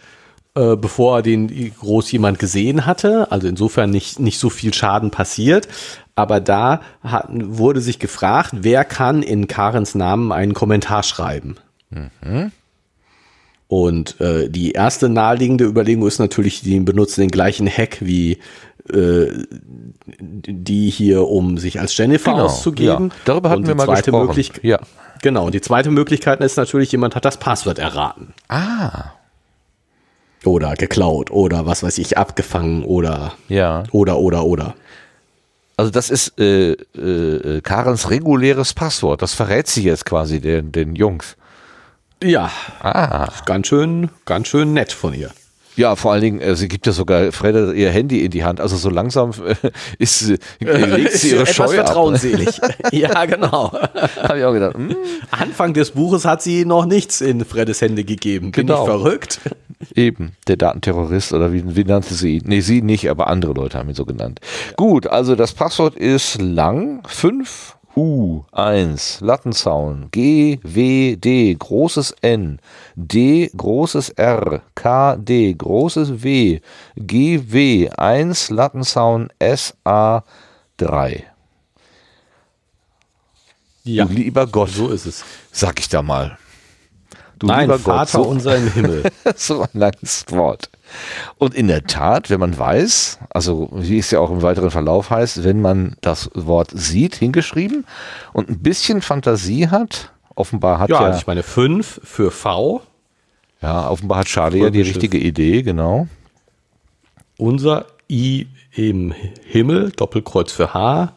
[0.54, 3.30] äh, bevor den groß jemand gesehen hatte.
[3.30, 5.68] Also insofern nicht, nicht so viel Schaden passiert.
[6.14, 11.56] Aber da hat, wurde sich gefragt, wer kann in Karens Namen einen Kommentar schreiben.
[11.90, 12.52] Mhm.
[13.72, 18.32] Und äh, die erste naheliegende Überlegung ist natürlich, die benutzen den gleichen Hack wie
[18.92, 19.28] äh,
[20.18, 23.08] die hier, um sich als Jennifer genau, auszugeben.
[23.08, 23.16] Ja.
[23.24, 24.44] Darüber hatten wir mal gesprochen.
[24.60, 24.78] Ja.
[25.22, 28.34] Genau, und die zweite Möglichkeit ist natürlich, jemand hat das Passwort erraten.
[28.48, 29.12] Ah.
[30.44, 33.84] Oder geklaut oder was weiß ich, abgefangen oder ja.
[33.90, 34.74] oder oder oder.
[35.78, 39.22] Also das ist äh, äh, Karens reguläres Passwort.
[39.22, 41.38] Das verrät sie jetzt quasi den, den Jungs.
[42.22, 42.50] Ja.
[42.80, 43.28] Ah.
[43.46, 45.30] Ganz schön, ganz schön nett von ihr.
[45.76, 48.60] Ja, vor allen Dingen, äh, sie gibt ja sogar Fredda ihr Handy in die Hand.
[48.60, 51.86] Also so langsam äh, ist, äh, legt sie ihre Scheu Etwas ab.
[51.86, 52.60] vertrauensselig.
[52.92, 53.72] ja, genau.
[54.22, 54.76] Habe ich auch gedacht.
[54.76, 54.94] Hm?
[55.30, 58.52] Anfang des Buches hat sie noch nichts in Freddes Hände gegeben.
[58.52, 58.82] Bin genau.
[58.82, 59.40] ich verrückt?
[59.94, 62.42] Eben, der Datenterrorist oder wie, wie nannte sie ihn?
[62.46, 64.40] Nee, sie nicht, aber andere Leute haben ihn so genannt.
[64.42, 64.74] Ja.
[64.76, 67.02] Gut, also das Passwort ist lang.
[67.08, 72.58] Fünf U1, Lattenzaun, G, W, D, großes N,
[72.96, 76.60] D, großes R, K, D, großes W,
[76.96, 80.22] G, W, 1, Lattenzaun, S, A,
[80.78, 81.26] 3.
[83.84, 84.04] Ja.
[84.04, 84.70] Du lieber Gott.
[84.70, 85.24] So ist es.
[85.50, 86.38] Sag ich da mal.
[87.42, 89.02] Du Nein, lieber Vater Gott, so, unser im Himmel.
[89.34, 90.70] so ein langes Wort.
[91.38, 95.10] Und in der Tat, wenn man weiß, also wie es ja auch im weiteren Verlauf
[95.10, 97.84] heißt, wenn man das Wort sieht, hingeschrieben
[98.32, 102.80] und ein bisschen Fantasie hat, offenbar hat Ja, ja, also ich meine 5 für V,
[103.60, 106.06] ja offenbar hat Charlie ja die richtige Idee, genau.
[107.38, 111.12] unser I im Himmel, Doppelkreuz für H.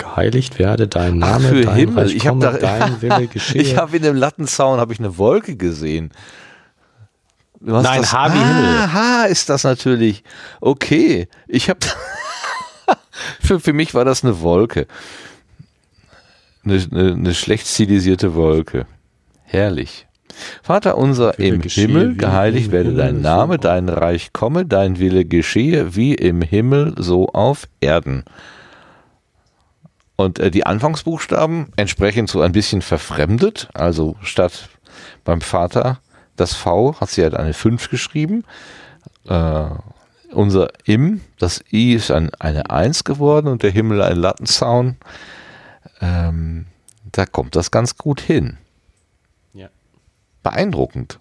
[0.00, 3.60] Geheiligt werde dein Name, für dein Himmel, Reich ich komme, da, dein Wille geschehe.
[3.62, 6.10] ich habe in dem Lattenzaun habe ich eine Wolke gesehen.
[7.60, 8.64] Nein, das, H wie Himmel.
[8.78, 10.24] Ah, H ist das natürlich.
[10.60, 11.80] Okay, ich habe
[13.40, 14.86] für, für mich war das eine Wolke.
[16.64, 18.86] Eine, eine, eine schlecht stilisierte Wolke.
[19.44, 20.06] Herrlich.
[20.62, 24.64] Vater unser Wille im Himmel, geheiligt werde Himmel, dein so Name, auf- dein Reich komme,
[24.64, 28.24] dein Wille geschehe wie im Himmel, so auf Erden.
[30.20, 33.68] Und äh, die Anfangsbuchstaben entsprechend so ein bisschen verfremdet.
[33.72, 34.68] Also statt
[35.24, 36.00] beim Vater
[36.36, 38.44] das V hat sie halt eine 5 geschrieben.
[39.26, 39.64] Äh,
[40.32, 44.96] unser Im, das I ist ein, eine 1 geworden und der Himmel ein Lattenzaun.
[46.02, 46.66] Ähm,
[47.12, 48.58] da kommt das ganz gut hin.
[49.54, 49.68] Ja.
[50.42, 51.18] Beeindruckend.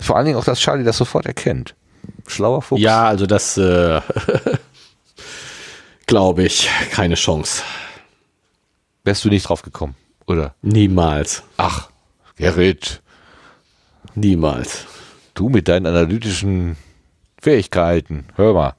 [0.00, 1.74] Vor allen Dingen auch, dass Charlie das sofort erkennt.
[2.26, 2.80] Schlauer Fuchs.
[2.80, 4.00] Ja, also das äh,
[6.06, 7.62] glaube ich, keine Chance.
[9.04, 9.94] Wärst du nicht drauf gekommen,
[10.26, 10.54] oder?
[10.62, 11.42] Niemals.
[11.56, 11.90] Ach,
[12.36, 13.02] Gerrit,
[14.14, 14.86] Niemals.
[15.34, 16.76] du mit deinen analytischen
[17.40, 18.74] Fähigkeiten, hör mal.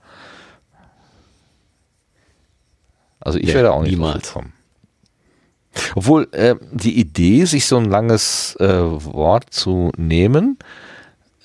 [3.19, 4.23] Also ich wäre da auch nicht niemals.
[4.23, 4.53] drauf gekommen.
[5.95, 10.59] Obwohl äh, die Idee, sich so ein langes äh, Wort zu nehmen,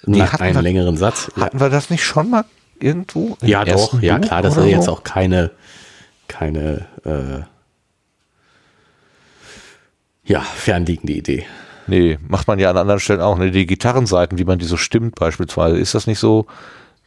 [0.05, 1.31] die Nach wir- längeren Satz.
[1.37, 2.45] Ja, hatten wir das nicht schon mal
[2.79, 3.37] irgendwo?
[3.43, 4.01] ja doch.
[4.03, 5.51] Ja klar, das ist jetzt auch keine,
[6.29, 7.45] keine, äh,
[10.29, 11.45] ja, fernliegende Idee.
[11.89, 13.39] Nee, macht man ja an anderen Stellen auch.
[13.39, 13.51] Ne?
[13.51, 15.79] Die Gitarrenseiten, wie man die so stimmt beispielsweise.
[15.79, 16.47] Ist das nicht so,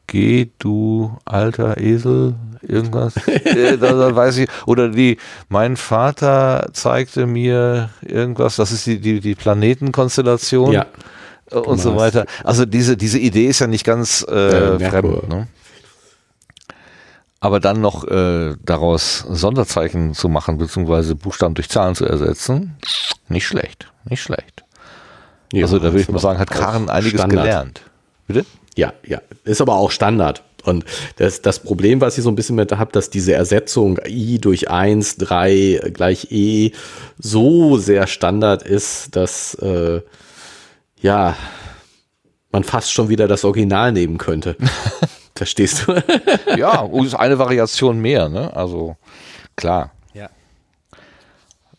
[0.08, 3.16] geh du alter Esel, irgendwas?
[3.28, 4.50] äh, da, da weiß ich.
[4.66, 5.18] Oder die,
[5.50, 10.88] mein Vater zeigte mir irgendwas, das ist die, die, die Planetenkonstellation Ja.
[11.52, 12.26] und so weiter.
[12.44, 14.34] Also diese, diese Idee ist ja nicht ganz äh,
[14.76, 15.30] Äh, fremd.
[15.30, 15.48] Ne?
[17.44, 22.78] Aber dann noch äh, daraus Sonderzeichen zu machen, beziehungsweise Buchstaben durch Zahlen zu ersetzen,
[23.30, 24.64] nicht schlecht, nicht schlecht.
[25.52, 27.44] Ja, also da würde ich mal sagen, hat Karen einiges Standard.
[27.44, 27.82] gelernt.
[28.28, 28.46] Bitte?
[28.78, 29.22] Ja, ja.
[29.44, 30.44] Ist aber auch Standard.
[30.64, 30.86] Und
[31.18, 34.70] das, das Problem, was ich so ein bisschen mit habe, dass diese Ersetzung i durch
[34.70, 36.72] 1, 3 gleich e
[37.18, 40.02] so sehr Standard ist, dass äh,
[41.02, 41.36] ja
[42.52, 44.56] man fast schon wieder das Original nehmen könnte.
[45.36, 46.04] Verstehst du?
[46.58, 48.56] Ja, und ist eine Variation mehr, ne?
[48.56, 48.98] Also
[49.56, 49.92] klar.
[50.14, 50.30] Ja.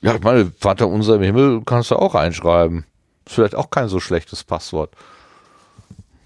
[0.01, 2.85] Ja, ich meine, Vater unser im Himmel kannst du auch einschreiben.
[3.27, 4.91] Ist vielleicht auch kein so schlechtes Passwort.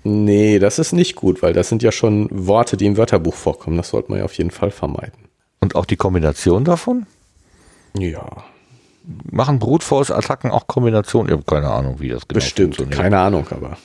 [0.04, 3.76] Nee, das ist nicht gut, weil das sind ja schon Worte, die im Wörterbuch vorkommen.
[3.76, 5.28] Das sollte man ja auf jeden Fall vermeiden.
[5.60, 7.06] Und auch die Kombination davon?
[7.98, 8.44] Ja,
[9.30, 11.28] Machen Brute Force Attacken auch Kombinationen?
[11.28, 12.76] Ich habe keine Ahnung, wie das genau bestimmt.
[12.76, 13.00] funktioniert.
[13.00, 13.76] Keine Ahnung, aber.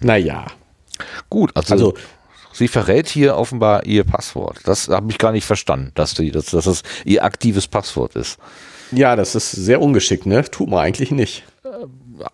[0.00, 0.46] Naja.
[1.30, 1.94] Gut, also, Also-
[2.52, 4.58] sie verrät hier offenbar ihr Passwort.
[4.64, 8.38] Das habe ich gar nicht verstanden, dass, die, dass, dass das ihr aktives Passwort ist.
[8.92, 10.44] Ja, das ist sehr ungeschickt, ne?
[10.48, 11.42] Tut man eigentlich nicht.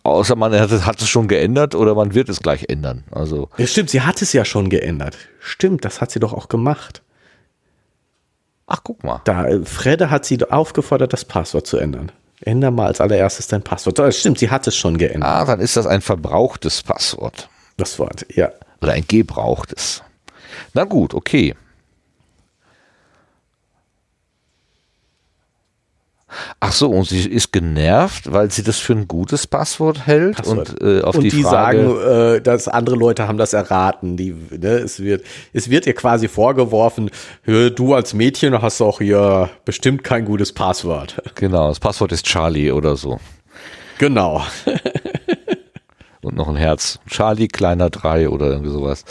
[0.04, 3.02] Außer man hat es, hat es schon geändert oder man wird es gleich ändern.
[3.10, 5.16] Also Ja, stimmt, sie hat es ja schon geändert.
[5.40, 7.02] Stimmt, das hat sie doch auch gemacht.
[8.66, 9.20] Ach, guck mal.
[9.24, 12.12] Da, äh, Fredde hat sie aufgefordert, das Passwort zu ändern.
[12.42, 13.98] Änder mal als allererstes dein Passwort.
[13.98, 15.28] Das stimmt, sie hat es schon geändert.
[15.28, 17.48] Ah, dann ist das ein verbrauchtes Passwort.
[17.82, 18.52] Das Wort, ja.
[18.80, 20.04] Oder ein gebrauchtes.
[20.72, 21.56] Na gut, okay.
[26.60, 30.80] Ach so, und sie ist genervt, weil sie das für ein gutes Passwort hält Passwort.
[30.80, 34.16] und äh, auf und die, die, Frage, sagen, äh, dass andere Leute haben das erraten.
[34.16, 37.10] Die, ne, es, wird, es wird ihr quasi vorgeworfen,
[37.42, 41.20] hör, du als Mädchen hast doch hier bestimmt kein gutes Passwort.
[41.34, 43.18] genau, das Passwort ist Charlie oder so.
[43.98, 44.40] Genau.
[46.22, 46.98] und noch ein Herz.
[47.08, 49.04] Charlie, kleiner 3 oder irgendwie sowas.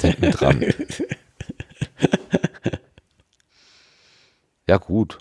[0.00, 0.64] Hinten dran.
[4.68, 5.18] Ja, gut.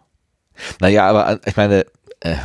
[0.82, 1.86] Naja, aber ich meine,
[2.20, 2.36] äh,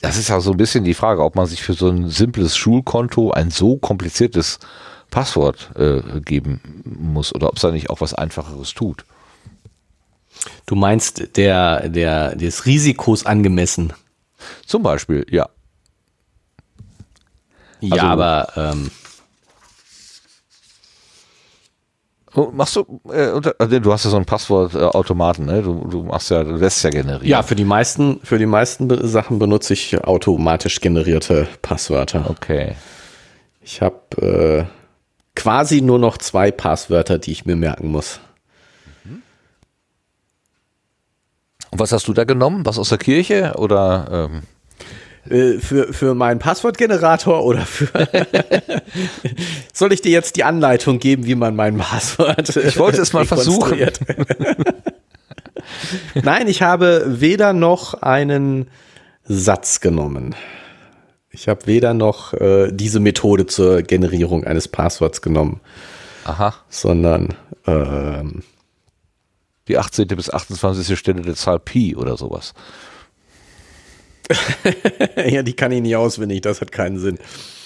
[0.00, 2.56] das ist ja so ein bisschen die Frage, ob man sich für so ein simples
[2.56, 4.58] Schulkonto ein so kompliziertes
[5.10, 9.04] Passwort äh, geben muss oder ob es da nicht auch was Einfacheres tut.
[10.66, 13.92] Du meinst der, der, des Risikos angemessen.
[14.66, 15.48] Zum Beispiel, ja.
[17.80, 18.90] Ja, also, aber ähm,
[22.34, 25.62] Oh, machst du, äh, also du hast ja so einen Passwortautomaten, ne?
[25.62, 27.26] Du, du machst ja, du lässt ja generieren.
[27.26, 32.30] Ja, für die meisten, für die meisten Sachen benutze ich automatisch generierte Passwörter.
[32.30, 32.74] Okay.
[33.60, 34.64] Ich habe äh,
[35.36, 38.20] quasi nur noch zwei Passwörter, die ich mir merken muss.
[41.72, 42.64] Und was hast du da genommen?
[42.66, 44.28] Was aus der Kirche oder?
[44.30, 44.42] Ähm
[45.28, 47.88] äh, für, für meinen Passwortgenerator oder für.
[49.72, 52.54] Soll ich dir jetzt die Anleitung geben, wie man mein Passwort.
[52.64, 53.78] Ich wollte es mal versuchen.
[56.22, 58.68] Nein, ich habe weder noch einen
[59.24, 60.34] Satz genommen.
[61.30, 65.60] Ich habe weder noch äh, diese Methode zur Generierung eines Passworts genommen.
[66.24, 66.54] Aha.
[66.68, 67.34] Sondern
[67.66, 68.42] ähm,
[69.68, 70.08] die 18.
[70.08, 70.98] bis 28.
[70.98, 72.54] Stelle der Zahl Pi oder sowas.
[75.26, 77.18] ja, die kann ich nicht auswendig, das hat keinen Sinn.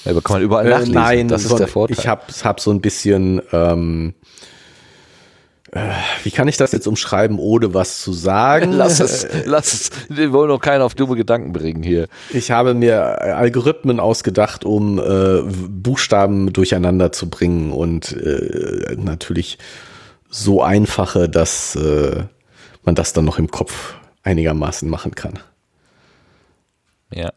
[0.05, 0.93] Ja, aber kann man überall äh, nachlesen.
[0.93, 1.97] Äh, nein, das ist der Vorteil.
[1.99, 4.15] Ich habe hab so ein bisschen, ähm,
[5.73, 5.91] äh,
[6.23, 8.73] wie kann ich das jetzt umschreiben, ohne was zu sagen?
[8.73, 9.91] lass es, lass es.
[10.09, 12.09] Wir wollen doch keinen auf dumme Gedanken bringen hier.
[12.31, 19.59] Ich habe mir Algorithmen ausgedacht, um äh, Buchstaben durcheinander zu bringen und äh, natürlich
[20.37, 22.25] so einfache, dass äh,
[22.85, 25.39] man das dann noch im Kopf einigermaßen machen kann.
[27.13, 27.33] Ja.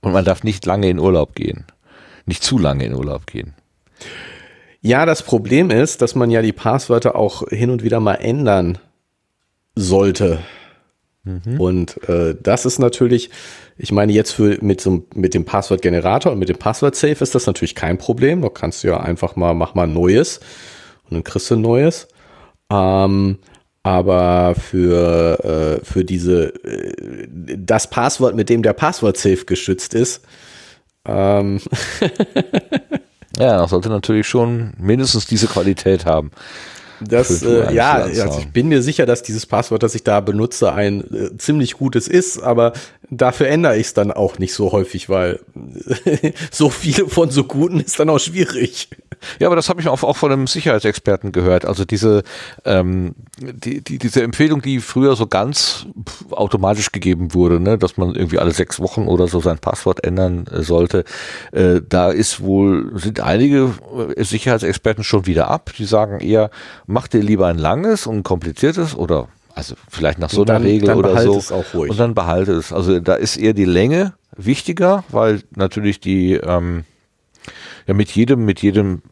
[0.00, 1.66] Und man darf nicht lange in Urlaub gehen.
[2.26, 3.54] Nicht zu lange in Urlaub gehen.
[4.80, 8.78] Ja, das Problem ist, dass man ja die Passwörter auch hin und wieder mal ändern
[9.74, 10.38] sollte.
[11.24, 11.60] Mhm.
[11.60, 13.30] Und äh, das ist natürlich,
[13.76, 17.46] ich meine, jetzt für mit, so, mit dem Passwortgenerator und mit dem Passwort-Safe ist das
[17.46, 18.40] natürlich kein Problem.
[18.40, 20.40] Da kannst du ja einfach mal, mach mal ein neues
[21.10, 22.08] und dann kriegst du ein neues.
[22.70, 23.38] Ähm,
[23.82, 30.22] aber für, äh, für diese, äh, das Passwort, mit dem der Passwort-Safe geschützt ist,
[31.06, 31.60] ähm
[33.38, 36.30] ja, sollte natürlich schon mindestens diese Qualität haben.
[37.00, 40.72] Das, äh, ja, also ich bin mir sicher, dass dieses Passwort, das ich da benutze,
[40.72, 42.74] ein äh, ziemlich gutes ist, aber
[43.08, 45.40] dafür ändere ich es dann auch nicht so häufig, weil
[46.50, 48.88] so viel von so guten ist dann auch schwierig.
[49.38, 51.64] Ja, aber das habe ich auch, auch von einem Sicherheitsexperten gehört.
[51.64, 52.22] Also diese,
[52.64, 55.86] ähm, die, die, diese Empfehlung, die früher so ganz
[56.30, 60.46] automatisch gegeben wurde, ne, dass man irgendwie alle sechs Wochen oder so sein Passwort ändern
[60.46, 61.04] äh, sollte,
[61.52, 63.74] äh, da ist wohl, sind einige
[64.16, 65.72] äh, Sicherheitsexperten schon wieder ab.
[65.78, 66.50] Die sagen eher,
[66.86, 70.94] mach dir lieber ein langes und kompliziertes oder also vielleicht nach so dann, einer Regel
[70.94, 71.36] oder so.
[71.36, 71.90] Es auch ruhig.
[71.90, 72.72] Und dann behalte es.
[72.72, 76.84] Also da ist eher die Länge wichtiger, weil natürlich die ähm,
[77.86, 79.02] ja mit jedem, mit jedem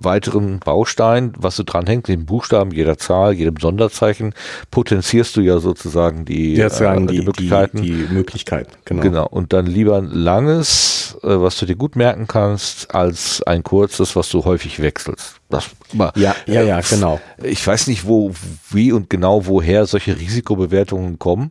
[0.00, 4.34] weiteren Baustein, was du dranhängt, den Buchstaben, jeder Zahl, jedem Sonderzeichen,
[4.70, 6.68] potenzierst du ja sozusagen die, äh,
[7.06, 7.82] die, die, Möglichkeiten.
[7.82, 9.02] Die, die, Möglichkeiten, genau.
[9.02, 9.26] Genau.
[9.26, 14.16] Und dann lieber ein langes, äh, was du dir gut merken kannst, als ein kurzes,
[14.16, 15.36] was du häufig wechselst.
[15.48, 15.70] Das,
[16.14, 17.20] ja, ja, ja, genau.
[17.42, 18.32] Ich weiß nicht, wo,
[18.70, 21.50] wie und genau woher solche Risikobewertungen kommen.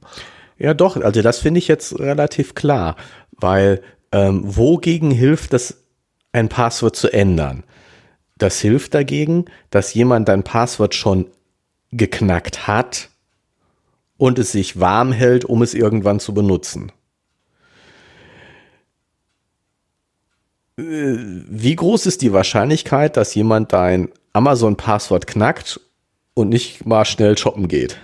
[0.58, 2.96] Ja, doch, also das finde ich jetzt relativ klar,
[3.32, 3.82] weil
[4.12, 5.78] ähm, wogegen hilft es,
[6.32, 7.64] ein Passwort zu ändern?
[8.40, 11.28] Das hilft dagegen, dass jemand dein Passwort schon
[11.92, 13.10] geknackt hat
[14.18, 16.92] und es sich warm hält, um es irgendwann zu benutzen.
[20.78, 21.18] Äh,
[21.50, 25.82] wie groß ist die Wahrscheinlichkeit, dass jemand dein Amazon-Passwort knackt
[26.34, 28.00] und nicht mal schnell shoppen geht?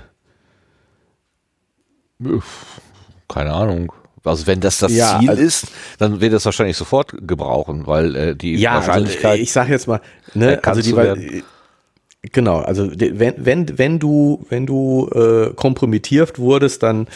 [3.29, 3.93] Keine Ahnung.
[4.25, 5.67] Also wenn das das ja, Ziel also, ist,
[5.97, 9.31] dann wird es wahrscheinlich sofort gebrauchen, weil äh, die ja, also, Wahrscheinlichkeit.
[9.31, 10.01] Also, ich sage jetzt mal,
[10.33, 11.43] ne, also die, werden.
[12.31, 17.07] genau, also wenn wenn wenn du wenn du äh, kompromittiert wurdest, dann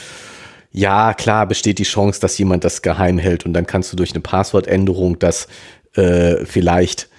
[0.72, 4.12] ja klar besteht die Chance, dass jemand das geheim hält und dann kannst du durch
[4.12, 5.48] eine Passwortänderung das
[5.94, 7.10] äh, vielleicht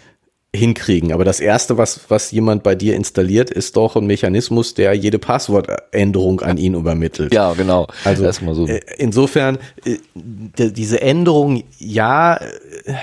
[0.55, 1.13] hinkriegen.
[1.13, 5.19] Aber das erste, was, was jemand bei dir installiert, ist doch ein Mechanismus, der jede
[5.19, 7.33] Passwortänderung an ihn übermittelt.
[7.33, 7.87] Ja, genau.
[8.05, 8.67] Also Erstmal so.
[8.67, 9.99] Äh, insofern, äh,
[10.71, 12.95] diese Änderung, ja, äh,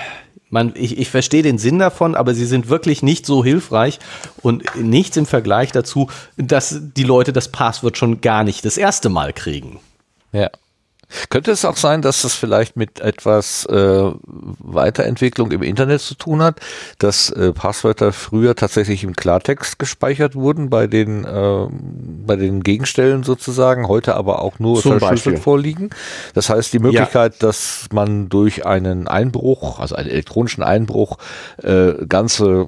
[0.50, 3.98] man, ich, ich verstehe den Sinn davon, aber sie sind wirklich nicht so hilfreich
[4.42, 9.08] und nichts im Vergleich dazu, dass die Leute das Passwort schon gar nicht das erste
[9.08, 9.80] Mal kriegen.
[10.32, 10.50] Ja.
[11.30, 14.10] Könnte es auch sein, dass das vielleicht mit etwas äh,
[14.58, 16.60] Weiterentwicklung im Internet zu tun hat,
[16.98, 21.66] dass äh, Passwörter früher tatsächlich im Klartext gespeichert wurden bei den äh,
[22.26, 25.42] bei den Gegenstellen sozusagen, heute aber auch nur Zum verschlüsselt Beispiel.
[25.42, 25.90] vorliegen.
[26.34, 31.18] Das heißt, die Möglichkeit, dass man durch einen Einbruch, also einen elektronischen Einbruch,
[31.62, 32.66] äh, ganze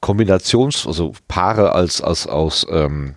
[0.00, 3.14] Kombinations, also Paare als, als aus ähm,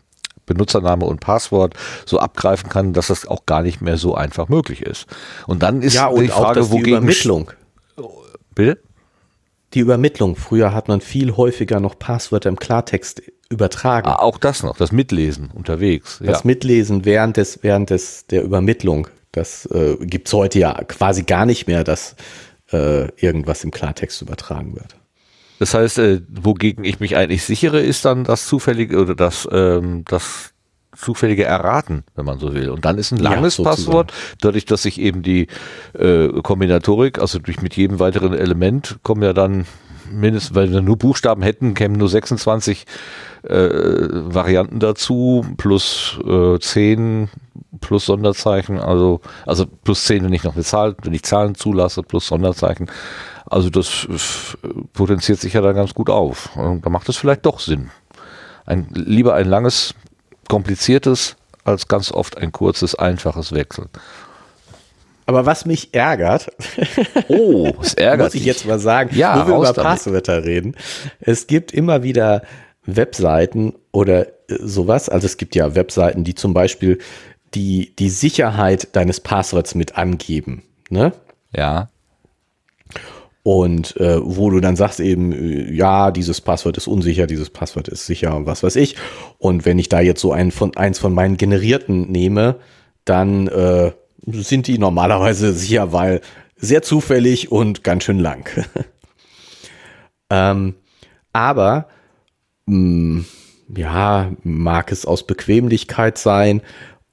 [0.53, 1.73] Benutzername und Passwort
[2.05, 5.07] so abgreifen kann, dass das auch gar nicht mehr so einfach möglich ist.
[5.47, 7.51] Und dann ist Ja, und die Frage, auch dass die wogegen Übermittlung.
[8.55, 8.79] Bitte?
[9.73, 10.35] Die Übermittlung.
[10.35, 14.07] Früher hat man viel häufiger noch Passwörter im Klartext übertragen.
[14.07, 16.19] Ah, auch das noch, das Mitlesen unterwegs.
[16.23, 16.41] Das ja.
[16.45, 19.07] Mitlesen während des, während des, der Übermittlung.
[19.31, 22.15] Das äh, gibt's heute ja quasi gar nicht mehr, dass
[22.71, 24.95] äh, irgendwas im Klartext übertragen wird.
[25.61, 30.03] Das heißt, äh, wogegen ich mich eigentlich sichere, ist dann das zufällige oder das, ähm,
[30.07, 30.53] das
[30.97, 32.71] zufällige Erraten, wenn man so will.
[32.71, 33.75] Und dann ist ein Ja, langes sozusagen.
[33.75, 35.45] Passwort, dadurch, dass ich eben die
[35.93, 39.67] äh, Kombinatorik, also durch mit jedem weiteren Element kommen ja dann
[40.11, 42.87] mindestens, weil wir nur Buchstaben hätten, kämen nur 26
[43.43, 47.29] äh, Varianten dazu, plus äh, 10
[47.81, 52.03] plus Sonderzeichen, also, also plus 10, wenn ich noch eine Zahl, wenn ich Zahlen zulasse,
[52.03, 52.87] plus Sonderzeichen.
[53.51, 54.07] Also das
[54.93, 56.49] potenziert sich ja dann ganz gut auf.
[56.55, 57.91] Da macht es vielleicht doch Sinn.
[58.65, 59.93] Ein, lieber ein langes,
[60.47, 61.35] kompliziertes,
[61.65, 63.89] als ganz oft ein kurzes, einfaches Wechseln.
[65.25, 66.49] Aber was mich ärgert,
[67.27, 68.47] Oh, es ärgert muss ich dich.
[68.47, 69.83] jetzt mal sagen, Ja, wo wir über.
[69.83, 70.75] Passwörter reden.
[71.19, 72.41] Es gibt immer wieder
[72.85, 75.09] Webseiten oder äh, sowas.
[75.09, 76.99] Also es gibt ja Webseiten, die zum Beispiel
[77.53, 80.63] die, die Sicherheit deines Passworts mit angeben.
[80.89, 81.11] Ne?
[81.55, 81.90] Ja.
[83.43, 87.87] Und äh, wo du dann sagst eben, äh, ja, dieses Passwort ist unsicher, dieses Passwort
[87.87, 88.95] ist sicher und was weiß ich.
[89.39, 92.57] Und wenn ich da jetzt so einen von, eins von meinen generierten nehme,
[93.03, 93.91] dann äh,
[94.27, 96.21] sind die normalerweise sicher, weil
[96.55, 98.47] sehr zufällig und ganz schön lang.
[100.29, 100.75] ähm,
[101.33, 101.87] aber
[102.67, 103.25] mh,
[103.75, 106.61] ja, mag es aus Bequemlichkeit sein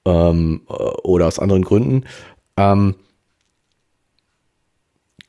[0.05, 2.05] ähm, äh, oder aus anderen Gründen.
[2.59, 2.97] Ähm,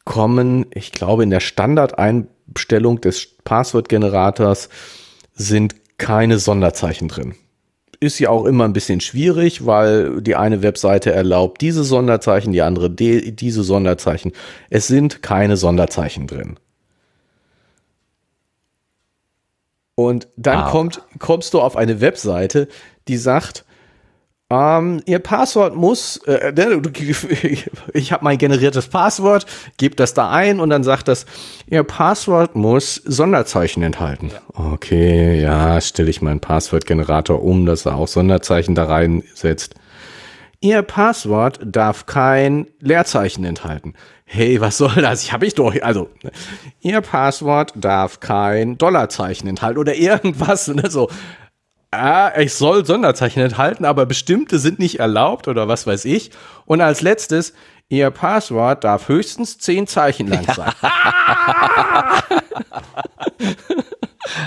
[0.09, 4.69] kommen, ich glaube, in der Standardeinstellung des Passwortgenerators
[5.35, 7.35] sind keine Sonderzeichen drin.
[7.99, 12.63] Ist ja auch immer ein bisschen schwierig, weil die eine Webseite erlaubt diese Sonderzeichen, die
[12.63, 14.31] andere de diese Sonderzeichen.
[14.71, 16.57] Es sind keine Sonderzeichen drin.
[19.93, 20.71] Und dann Ah.
[20.71, 22.67] kommt, kommst du auf eine Webseite,
[23.07, 23.63] die sagt,
[24.49, 26.89] ähm, Ihr Passwort muss, äh, ne, du-
[27.93, 29.45] ich habe mein generiertes Passwort,
[29.77, 31.25] gebe das da ein und dann sagt das,
[31.67, 34.31] Ihr Passwort muss Sonderzeichen enthalten.
[34.53, 39.75] Okay, ja, stelle ich meinen Passwortgenerator um, dass er auch Sonderzeichen da reinsetzt.
[40.61, 43.93] Ihr Passwort darf kein Leerzeichen enthalten.
[44.25, 45.23] Hey, was soll das?
[45.23, 46.31] Ich habe ich doch, also, ne,
[46.81, 51.09] Ihr Passwort darf kein Dollarzeichen enthalten oder irgendwas, ne, so.
[51.91, 56.29] Ah, ich soll Sonderzeichen enthalten, aber bestimmte sind nicht erlaubt oder was weiß ich.
[56.65, 57.53] Und als letztes,
[57.91, 60.71] Ihr Passwort darf höchstens zehn Zeichen lang sein.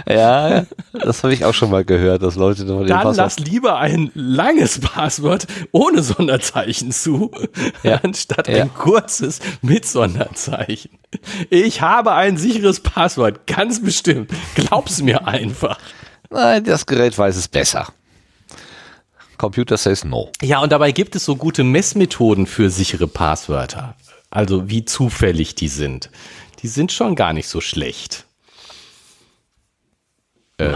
[0.09, 3.79] Ja, das habe ich auch schon mal gehört, dass Leute dem Dann Passwort lass lieber
[3.79, 7.33] ein langes Passwort ohne Sonderzeichen zu,
[7.83, 7.97] Ja.
[8.03, 8.63] anstatt Ja.
[8.63, 10.91] ein kurzes mit Sonderzeichen.
[11.51, 14.31] Ich habe ein sicheres Passwort, ganz bestimmt.
[14.55, 15.79] Glaub's mir einfach.
[16.33, 17.93] Nein, das Gerät weiß es besser.
[19.39, 20.31] Computer says no.
[20.41, 23.97] Ja, und dabei gibt es so gute Messmethoden für sichere Passwörter.
[24.31, 26.11] Also wie zufällig die sind.
[26.63, 28.25] Die sind schon gar nicht so schlecht.
[30.59, 30.73] Äh,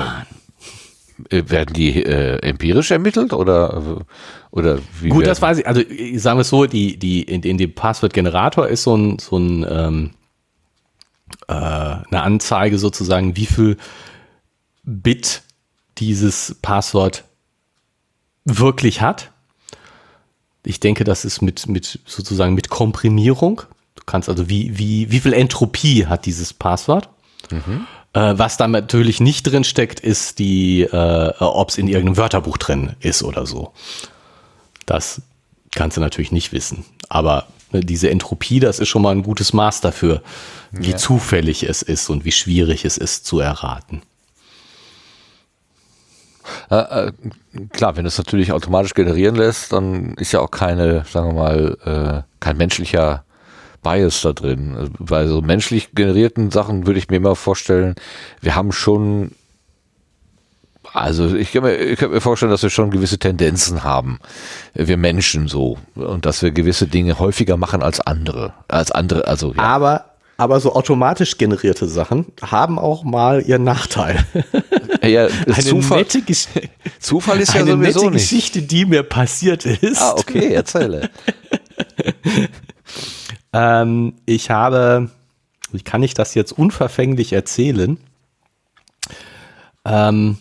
[1.31, 4.05] werden die äh, empirisch ermittelt oder,
[4.51, 5.09] oder wie?
[5.09, 5.67] Gut, das weiß ich.
[5.67, 9.39] Also ich sage es so, die, die, in, in dem Passwortgenerator ist so ein, so
[9.39, 10.11] ein ähm,
[11.49, 13.77] äh, eine Anzeige sozusagen, wie viel
[14.83, 15.43] Bit
[15.99, 17.25] dieses Passwort
[18.45, 19.33] wirklich hat.
[20.65, 23.63] Ich denke, das ist mit, mit sozusagen mit Komprimierung.
[23.95, 27.09] Du kannst also, wie, wie, wie viel Entropie hat dieses Passwort?
[28.13, 32.57] Äh, was da natürlich nicht drin steckt, ist die, äh, ob es in irgendeinem Wörterbuch
[32.57, 33.73] drin ist oder so.
[34.87, 35.23] Das
[35.75, 36.85] kannst du natürlich nicht wissen.
[37.09, 40.23] Aber ne, diese Entropie, das ist schon mal ein gutes Maß dafür,
[40.73, 44.03] wie zufällig es ist und wie schwierig es ist zu erraten.
[46.71, 47.13] Äh, äh,
[47.73, 52.25] klar, wenn es natürlich automatisch generieren lässt, dann ist ja auch keine, sagen wir mal,
[52.25, 53.25] äh, kein menschlicher
[53.83, 54.91] Bias da drin.
[54.99, 57.95] Bei so menschlich generierten Sachen würde ich mir immer vorstellen,
[58.41, 59.33] wir haben schon
[60.93, 64.19] also ich kann, mir, ich kann mir vorstellen, dass wir schon gewisse Tendenzen haben,
[64.73, 69.53] wir Menschen so, und dass wir gewisse Dinge häufiger machen als andere, als andere, also
[69.53, 69.63] ja.
[69.63, 74.25] Aber aber so automatisch generierte Sachen haben auch mal ihren Nachteil.
[75.03, 76.21] Ja, eine Zufall, nette
[76.99, 78.29] Zufall ist ja eine sowieso nette nicht.
[78.29, 80.03] Geschichte, die mir passiert ist.
[80.03, 81.11] Ah, okay, erzähle.
[83.53, 85.11] ähm, ich habe,
[85.71, 87.99] wie kann ich das jetzt unverfänglich erzählen?
[89.85, 90.39] Ähm,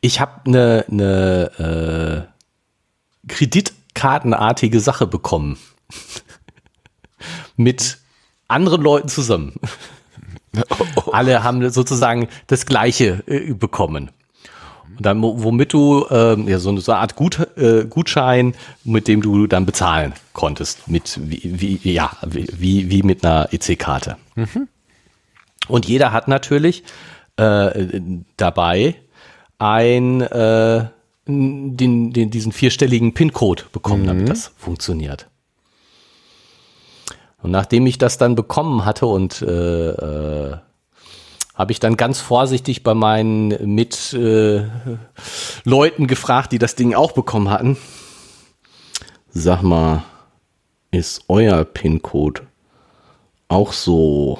[0.00, 5.58] ich habe eine, eine äh, Kreditkartenartige Sache bekommen.
[7.56, 7.98] Mit
[8.48, 9.54] anderen Leuten zusammen.
[11.12, 14.10] Alle haben sozusagen das Gleiche äh, bekommen.
[14.96, 19.08] Und dann, womit du äh, ja, so, eine, so eine Art Gut, äh, Gutschein, mit
[19.08, 24.16] dem du dann bezahlen konntest, mit wie, wie ja, wie, wie mit einer EC-Karte.
[24.34, 24.68] Mhm.
[25.68, 26.82] Und jeder hat natürlich
[27.36, 28.00] äh,
[28.36, 28.96] dabei
[29.58, 30.86] ein äh,
[31.26, 34.06] den, den, diesen vierstelligen PIN-Code bekommen, mhm.
[34.08, 35.28] damit das funktioniert.
[37.42, 40.56] Und nachdem ich das dann bekommen hatte und äh, äh,
[41.54, 44.70] habe ich dann ganz vorsichtig bei meinen Mitleuten
[45.64, 47.76] äh, gefragt, die das Ding auch bekommen hatten.
[49.30, 50.04] Sag mal,
[50.90, 52.42] ist euer PIN-Code
[53.48, 54.38] auch so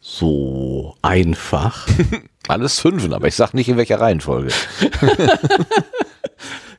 [0.00, 1.86] so einfach?
[2.48, 4.52] Alles fünfen, aber ich sag nicht in welcher Reihenfolge.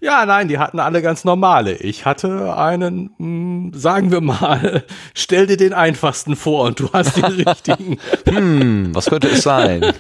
[0.04, 1.76] Ja, nein, die hatten alle ganz normale.
[1.78, 4.84] Ich hatte einen, mh, hm, sagen wir mal,
[5.14, 8.00] stell dir den einfachsten vor und du hast den richtigen.
[8.26, 9.82] hm, was könnte es sein?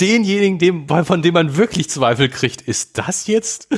[0.00, 3.68] Denjenigen, dem, von dem man wirklich Zweifel kriegt, ist das jetzt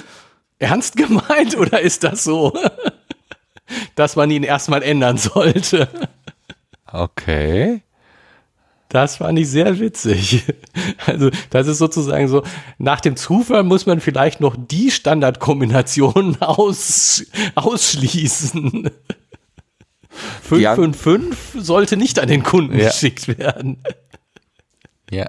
[0.58, 2.54] ernst gemeint oder ist das so,
[3.94, 5.88] dass man ihn erstmal ändern sollte?
[6.90, 7.82] Okay.
[8.94, 10.44] Das fand ich sehr witzig.
[11.06, 12.42] Also, das ist sozusagen so,
[12.78, 17.24] nach dem Zufall muss man vielleicht noch die Standardkombinationen aus,
[17.54, 18.90] ausschließen.
[20.42, 21.60] 555 ja.
[21.60, 22.86] sollte nicht an den Kunden ja.
[22.86, 23.82] geschickt werden.
[25.10, 25.26] Ja.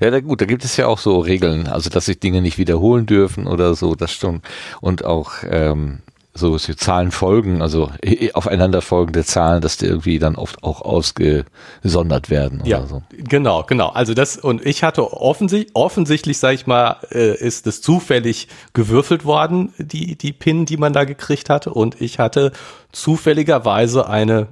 [0.00, 2.58] Ja, da, gut, da gibt es ja auch so Regeln, also dass sich Dinge nicht
[2.58, 4.42] wiederholen dürfen oder so, das schon.
[4.80, 6.00] Und auch ähm,
[6.38, 7.90] so Zahlen folgen, also
[8.34, 13.02] aufeinander folgende Zahlen, dass die irgendwie dann oft auch ausgesondert werden ja, so.
[13.10, 13.88] Genau, genau.
[13.88, 19.24] Also das, und ich hatte offensichtlich, offensichtlich, sag ich mal, äh, ist es zufällig gewürfelt
[19.24, 21.70] worden, die, die PIN, die man da gekriegt hatte.
[21.70, 22.52] Und ich hatte
[22.92, 24.48] zufälligerweise eine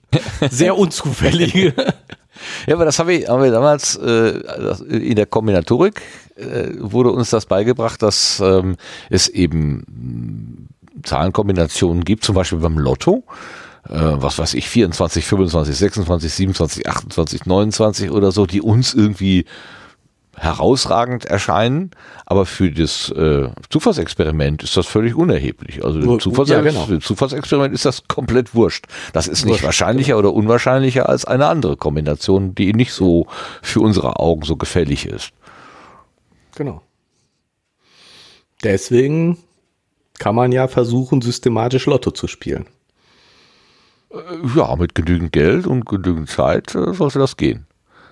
[0.50, 1.74] sehr unzufällige.
[2.66, 4.40] Ja, aber das haben wir, haben wir damals äh,
[4.88, 6.02] in der Kombinatorik
[6.36, 8.76] äh, wurde uns das beigebracht, dass ähm,
[9.08, 10.63] es eben
[11.04, 13.24] Zahlenkombinationen gibt, zum Beispiel beim Lotto,
[13.88, 19.44] äh, was weiß ich, 24, 25, 26, 27, 28, 29 oder so, die uns irgendwie
[20.36, 21.90] herausragend erscheinen,
[22.26, 25.84] aber für das äh, Zufallsexperiment ist das völlig unerheblich.
[25.84, 26.86] Also dem Zufalls ja, genau.
[26.98, 28.86] Zufallsexperiment ist das komplett wurscht.
[29.12, 30.30] Das ist nicht wurscht, wahrscheinlicher genau.
[30.30, 33.26] oder unwahrscheinlicher als eine andere Kombination, die nicht so
[33.62, 35.30] für unsere Augen so gefällig ist.
[36.56, 36.82] Genau.
[38.62, 39.38] Deswegen
[40.18, 42.66] kann man ja versuchen, systematisch Lotto zu spielen.
[44.10, 44.16] Äh,
[44.56, 47.66] ja, mit genügend Geld und genügend Zeit äh, sollte das gehen.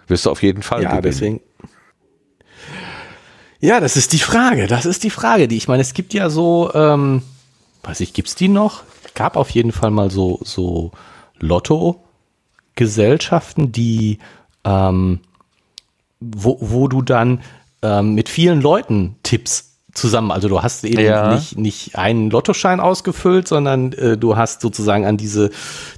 [0.08, 1.04] Wirst du auf jeden Fall ja, gewinnen.
[1.04, 1.40] Deswegen,
[3.60, 4.66] ja, das ist die Frage.
[4.66, 7.22] Das ist die Frage, die ich meine, es gibt ja so, ähm,
[7.84, 8.82] weiß ich, gibt's die noch?
[9.14, 10.90] Gab auf jeden Fall mal so, so
[11.38, 14.18] Lotto-Gesellschaften, die,
[14.64, 15.20] ähm,
[16.18, 17.40] wo, wo du dann
[17.82, 20.30] ähm, mit vielen Leuten Tipps zusammen.
[20.30, 21.34] Also du hast eben ja.
[21.34, 25.50] nicht, nicht einen Lottoschein ausgefüllt, sondern äh, du hast sozusagen an diese,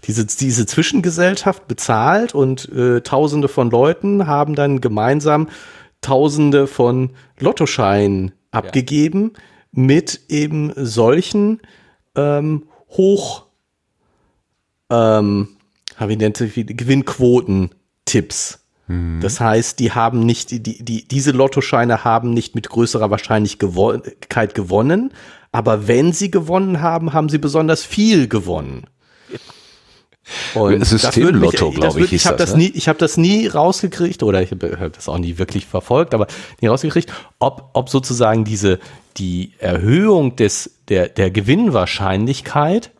[0.04, 5.48] diese, diese Zwischengesellschaft bezahlt und äh, tausende von Leuten haben dann gemeinsam
[6.00, 9.82] tausende von Lottoscheinen abgegeben ja.
[9.82, 11.60] mit eben solchen
[12.16, 13.44] ähm, hoch
[14.90, 15.48] ähm,
[15.98, 18.63] wie nennt sich Gewinnquoten-Tipps.
[18.86, 19.20] Mhm.
[19.20, 25.12] Das heißt, die haben nicht, die, die, diese Lottoscheine haben nicht mit größerer Wahrscheinlichkeit gewonnen,
[25.52, 28.86] aber wenn sie gewonnen haben, haben sie besonders viel gewonnen.
[30.54, 32.12] Und Systemlotto, glaube ich.
[32.12, 32.58] Ich habe das, ne?
[32.58, 36.26] nie, ich habe das nie rausgekriegt oder ich habe das auch nie wirklich verfolgt, aber
[36.60, 38.78] nie rausgekriegt, ob, ob sozusagen diese
[39.18, 42.90] die Erhöhung des der der Gewinnwahrscheinlichkeit,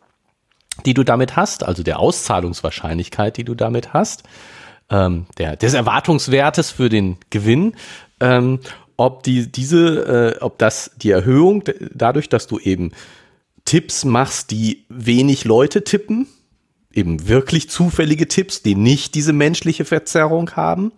[0.85, 4.23] die du damit hast, also der Auszahlungswahrscheinlichkeit, die du damit hast,
[4.89, 7.75] ähm, der, des Erwartungswertes für den Gewinn,
[8.19, 8.59] ähm,
[8.97, 11.63] ob die, diese, äh, ob das die Erhöhung
[11.93, 12.91] dadurch, dass du eben
[13.65, 16.27] Tipps machst, die wenig Leute tippen,
[16.93, 20.93] eben wirklich zufällige Tipps, die nicht diese menschliche Verzerrung haben.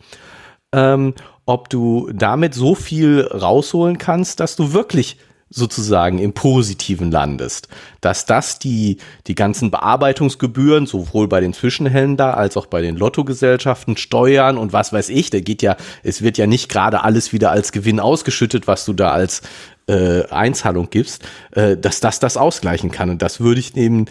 [0.73, 1.13] Ähm,
[1.45, 5.17] ob du damit so viel rausholen kannst, dass du wirklich
[5.49, 7.69] sozusagen im Positiven landest.
[8.01, 13.97] Dass das die, die ganzen Bearbeitungsgebühren, sowohl bei den Zwischenhändlern als auch bei den Lottogesellschaften,
[13.97, 17.51] Steuern und was weiß ich, da geht ja, es wird ja nicht gerade alles wieder
[17.51, 19.41] als Gewinn ausgeschüttet, was du da als
[19.87, 23.09] äh, Einzahlung gibst, äh, dass das das ausgleichen kann.
[23.09, 24.05] Und das würde ich eben,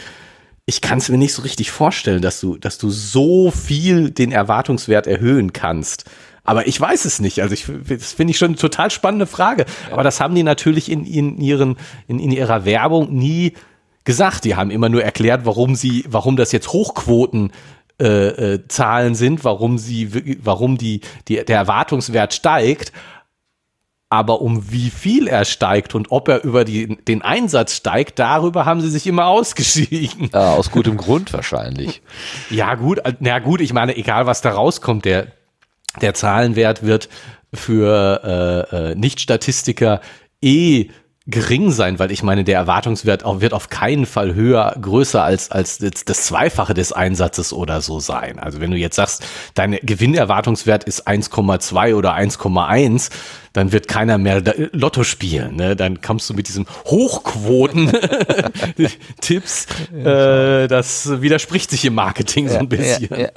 [0.65, 4.33] ich kann es mir nicht so richtig vorstellen, dass du, dass du so viel den
[4.33, 6.05] Erwartungswert erhöhen kannst.
[6.47, 7.43] Aber ich weiß es nicht.
[7.43, 9.67] Also ich, das finde ich schon eine total spannende Frage.
[9.91, 11.77] Aber das haben die natürlich in, in, ihren,
[12.07, 13.53] in, in ihrer Werbung nie
[14.05, 14.45] gesagt.
[14.45, 17.53] Die haben immer nur erklärt, warum sie, warum das jetzt Hochquoten
[18.01, 22.93] äh, äh, Zahlen sind, warum sie, warum die, die, der Erwartungswert steigt.
[24.09, 28.65] Aber um wie viel er steigt und ob er über die, den Einsatz steigt, darüber
[28.65, 30.31] haben sie sich immer ausgeschieden.
[30.33, 32.03] Ja, aus gutem Grund wahrscheinlich.
[32.51, 35.27] Ja, gut, na gut, ich meine, egal was da rauskommt, der,
[36.01, 37.09] der Zahlenwert wird
[37.53, 40.01] für äh, äh, Nicht-Statistiker
[40.43, 40.91] eh
[41.29, 45.51] gering sein, weil ich meine, der Erwartungswert auch, wird auf keinen Fall höher, größer als,
[45.51, 48.39] als das Zweifache des Einsatzes oder so sein.
[48.39, 53.11] Also wenn du jetzt sagst, dein Gewinnerwartungswert ist 1,2 oder 1,1,
[53.53, 54.41] dann wird keiner mehr
[54.73, 55.57] Lotto spielen.
[55.57, 55.75] Ne?
[55.75, 59.67] Dann kommst du mit diesem Hochquoten-Tipps.
[59.93, 63.09] äh, das widerspricht sich im Marketing so ein bisschen.
[63.11, 63.31] Ja, ja, ja.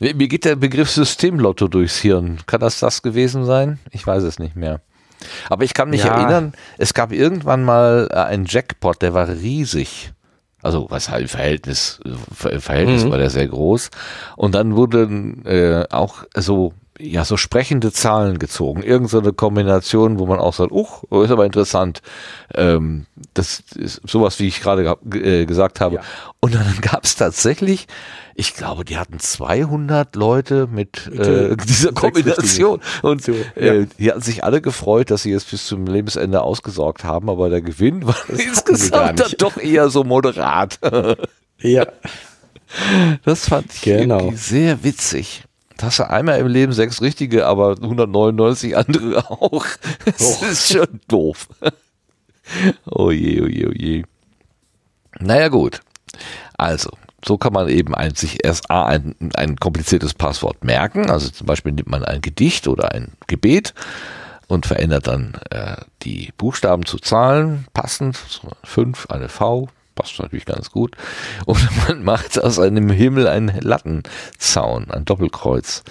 [0.00, 2.38] Mir geht der Begriff Systemlotto durchs Hirn.
[2.46, 3.78] Kann das das gewesen sein?
[3.90, 4.80] Ich weiß es nicht mehr.
[5.50, 6.14] Aber ich kann mich ja.
[6.14, 10.12] erinnern, es gab irgendwann mal äh, einen Jackpot, der war riesig.
[10.62, 13.10] Also was halt im Verhältnis, im Verhältnis mhm.
[13.10, 13.90] war der sehr groß.
[14.36, 18.82] Und dann wurden äh, auch so ja so sprechende Zahlen gezogen.
[18.82, 22.02] Irgend so eine Kombination, wo man auch sagt, uch, ist aber interessant.
[22.54, 25.96] Ähm, das ist sowas, wie ich gerade äh, gesagt habe.
[25.96, 26.02] Ja.
[26.40, 27.86] Und dann gab es tatsächlich
[28.40, 34.44] ich glaube, die hatten 200 Leute mit äh, dieser Kombination und äh, die hatten sich
[34.44, 38.40] alle gefreut, dass sie jetzt bis zum Lebensende ausgesorgt haben, aber der Gewinn war das
[38.40, 40.78] insgesamt dann doch eher so moderat.
[41.58, 41.86] ja.
[43.24, 44.32] Das fand ich genau.
[44.36, 45.42] sehr witzig.
[45.82, 49.66] Hast du einmal im Leben sechs richtige, aber 199 andere auch.
[50.04, 51.48] Das ist schon doof.
[52.86, 54.04] Oh je, oh je, oh je.
[55.18, 55.80] Naja, gut.
[56.56, 56.90] Also,
[57.24, 61.10] so kann man eben ein, sich erst A, ein, ein kompliziertes Passwort merken.
[61.10, 63.74] Also zum Beispiel nimmt man ein Gedicht oder ein Gebet
[64.48, 68.18] und verändert dann äh, die Buchstaben zu Zahlen passend.
[68.64, 70.96] Fünf, eine V, passt natürlich ganz gut.
[71.46, 75.82] Und man macht aus einem Himmel einen Lattenzaun, ein Doppelkreuz.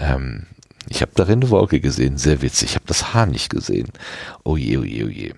[0.00, 0.46] Ähm,
[0.88, 2.70] ich habe darin eine Wolke gesehen, sehr witzig.
[2.70, 3.90] Ich habe das Haar nicht gesehen.
[4.44, 5.34] Oh je, oh je, oh je.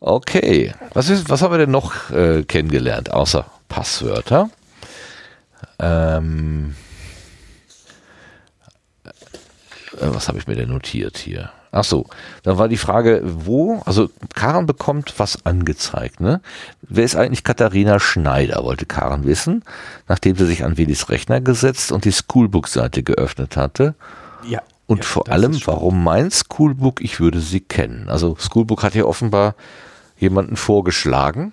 [0.00, 4.50] Okay, was, ist, was haben wir denn noch äh, kennengelernt, außer Passwörter.
[5.78, 6.76] Ähm,
[9.04, 9.10] äh,
[10.00, 11.50] was habe ich mir denn notiert hier?
[11.76, 12.06] Ach so,
[12.42, 16.40] dann war die Frage, wo, also Karen bekommt was angezeigt, ne?
[16.82, 19.62] Wer ist eigentlich Katharina Schneider, wollte Karen wissen,
[20.08, 23.94] nachdem sie sich an Willis Rechner gesetzt und die Schoolbook-Seite geöffnet hatte.
[24.48, 24.62] Ja.
[24.86, 28.08] Und ja, vor allem, warum mein Schoolbook, ich würde sie kennen.
[28.08, 29.54] Also Schoolbook hat ja offenbar
[30.18, 31.52] jemanden vorgeschlagen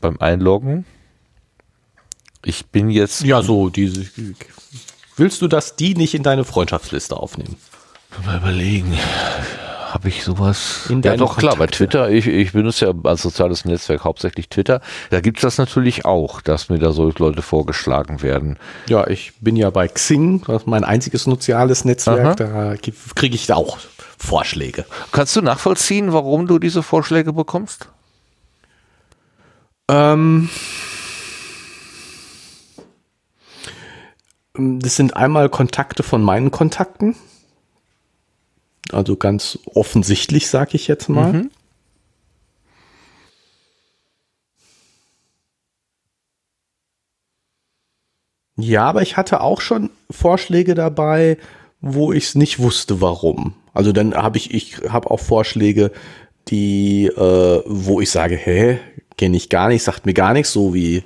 [0.00, 0.84] beim Einloggen.
[2.44, 3.22] Ich bin jetzt.
[3.22, 4.06] Ja, so, diese.
[5.16, 7.56] Willst du, dass die nicht in deine Freundschaftsliste aufnehmen?
[8.26, 8.96] Mal überlegen.
[9.90, 10.86] Habe ich sowas?
[10.88, 12.10] In ja, doch, klar, bei Twitter.
[12.10, 14.80] Ich, ich benutze ja als soziales Netzwerk hauptsächlich Twitter.
[15.10, 18.56] Da gibt es das natürlich auch, dass mir da solche Leute vorgeschlagen werden.
[18.88, 22.40] Ja, ich bin ja bei Xing, das ist mein einziges soziales Netzwerk.
[22.40, 22.74] Aha.
[22.74, 23.78] Da kriege ich da auch
[24.16, 24.84] Vorschläge.
[25.10, 27.88] Kannst du nachvollziehen, warum du diese Vorschläge bekommst?
[29.88, 30.48] Ähm,
[34.54, 37.16] das sind einmal Kontakte von meinen Kontakten.
[38.92, 41.32] Also ganz offensichtlich, sage ich jetzt mal.
[41.32, 41.50] Mhm.
[48.56, 51.38] Ja, aber ich hatte auch schon Vorschläge dabei,
[51.80, 53.54] wo ich es nicht wusste, warum.
[53.72, 55.92] Also dann habe ich, ich habe auch Vorschläge,
[56.48, 58.78] die, äh, wo ich sage, hä,
[59.16, 61.04] kenne ich gar nicht, sagt mir gar nichts, so wie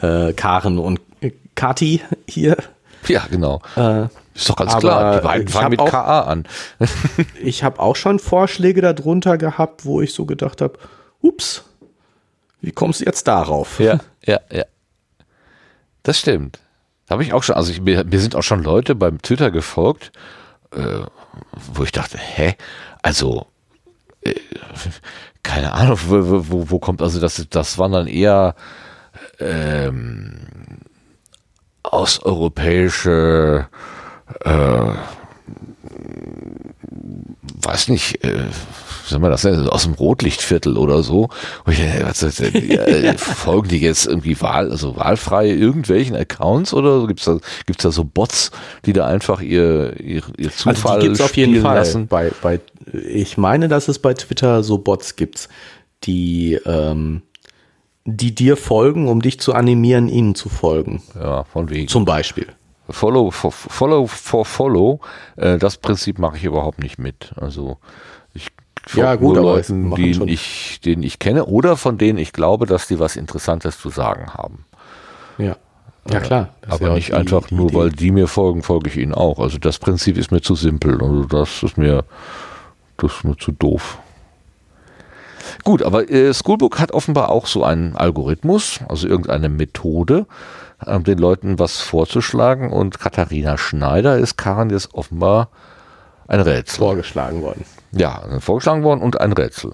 [0.00, 1.00] äh, Karen und
[1.54, 2.56] Kati hier.
[3.08, 3.60] Ja, genau.
[3.76, 4.08] Äh,
[4.38, 6.44] ist doch ganz klar, die beiden fangen mit auch, KA an.
[7.42, 10.78] ich habe auch schon Vorschläge darunter gehabt, wo ich so gedacht habe,
[11.20, 11.64] ups,
[12.60, 13.80] wie kommst du jetzt darauf?
[13.80, 14.64] Ja, ja, ja.
[16.04, 16.60] Das stimmt.
[17.10, 20.12] Habe ich auch schon, also ich, mir, mir, sind auch schon Leute beim Twitter gefolgt,
[20.72, 21.00] äh,
[21.72, 22.54] wo ich dachte, hä,
[23.02, 23.46] also
[24.20, 24.34] äh,
[25.42, 28.54] keine Ahnung, wo, wo, wo kommt, also das, das waren dann eher
[29.40, 30.46] ähm,
[31.82, 33.68] osteuropäische
[34.44, 34.94] äh,
[37.62, 38.46] weiß nicht, äh,
[39.06, 41.28] soll man das nennen, aus dem Rotlichtviertel oder so.
[41.64, 47.06] Und ich, was, äh, folgen die jetzt irgendwie Wahl, also wahlfrei irgendwelchen Accounts oder so?
[47.06, 48.50] Gibt's da, gibt's da so Bots,
[48.84, 51.76] die da einfach ihr, ihr, ihr Zufall also die gibt's auf jeden Fall.
[51.76, 52.06] lassen?
[52.06, 52.60] Bei, bei,
[52.92, 55.48] ich meine, dass es bei Twitter so Bots gibt,
[56.04, 57.22] die, ähm,
[58.04, 61.02] die dir folgen, um dich zu animieren, ihnen zu folgen.
[61.14, 61.88] Ja, von wegen.
[61.88, 62.46] Zum Beispiel.
[62.90, 65.00] Follow for Follow, for follow
[65.36, 67.32] äh, das Prinzip mache ich überhaupt nicht mit.
[67.36, 67.78] Also
[68.34, 68.48] ich
[68.94, 72.86] ja, gut, nur Leuten, schon- ich, denen ich kenne oder von denen ich glaube, dass
[72.86, 74.64] die was Interessantes zu sagen haben.
[75.36, 75.56] Ja.
[76.10, 76.48] Ja, klar.
[76.62, 77.76] Das ist Aber ja nicht einfach nur, Idee.
[77.76, 79.38] weil die mir folgen, folge ich ihnen auch.
[79.40, 80.94] Also das Prinzip ist mir zu simpel.
[81.02, 82.04] Also das ist mir,
[82.96, 83.98] das ist mir zu doof.
[85.64, 90.26] Gut, aber äh, Schoolbook hat offenbar auch so einen Algorithmus, also irgendeine Methode,
[90.86, 92.70] ähm, den Leuten was vorzuschlagen.
[92.70, 95.50] Und Katharina Schneider ist Karin jetzt offenbar
[96.26, 96.78] ein Rätsel.
[96.78, 97.64] vorgeschlagen worden.
[97.92, 99.72] Ja, vorgeschlagen worden und ein Rätsel.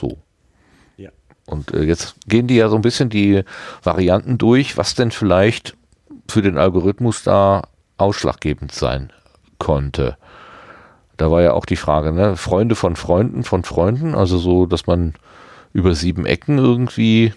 [0.00, 0.18] So.
[0.96, 1.10] Ja.
[1.46, 3.42] Und äh, jetzt gehen die ja so ein bisschen die
[3.82, 5.76] Varianten durch, was denn vielleicht
[6.30, 7.62] für den Algorithmus da
[7.96, 9.12] ausschlaggebend sein
[9.58, 10.16] konnte.
[11.16, 12.36] Da war ja auch die Frage, ne?
[12.36, 15.14] Freunde von Freunden von Freunden, also so, dass man
[15.72, 17.34] über sieben Ecken irgendwie.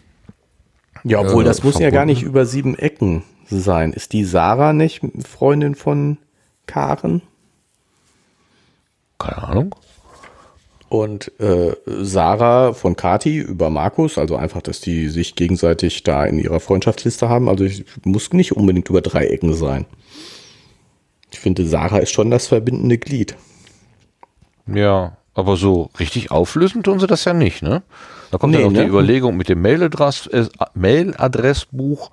[1.03, 2.07] Ja, obwohl Äh, das muss ja gar verbunden.
[2.09, 3.93] nicht über sieben Ecken sein.
[3.93, 6.17] Ist die Sarah nicht Freundin von
[6.67, 7.21] Karen?
[9.19, 9.75] Keine Ahnung.
[10.89, 16.37] Und äh, Sarah von Kati über Markus, also einfach, dass die sich gegenseitig da in
[16.37, 17.47] ihrer Freundschaftsliste haben.
[17.47, 19.85] Also ich muss nicht unbedingt über drei Ecken sein.
[21.31, 23.37] Ich finde, Sarah ist schon das verbindende Glied.
[24.67, 27.83] Ja, aber so richtig auflösen tun sie das ja nicht, ne?
[28.31, 28.83] Da kommt Nee, ja noch ne?
[28.83, 29.87] die Überlegung mit dem äh,
[30.73, 32.11] Mailadressbuch,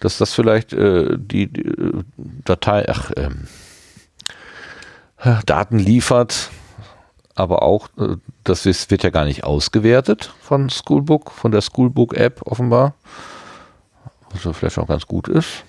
[0.00, 2.02] dass das vielleicht äh, die, die äh,
[2.44, 3.30] Datei, ach, äh,
[5.44, 6.50] Daten liefert,
[7.34, 12.42] aber auch, äh, das ist, wird ja gar nicht ausgewertet von Schoolbook, von der Schoolbook-App
[12.46, 12.94] offenbar,
[14.30, 15.64] was ja vielleicht auch ganz gut ist.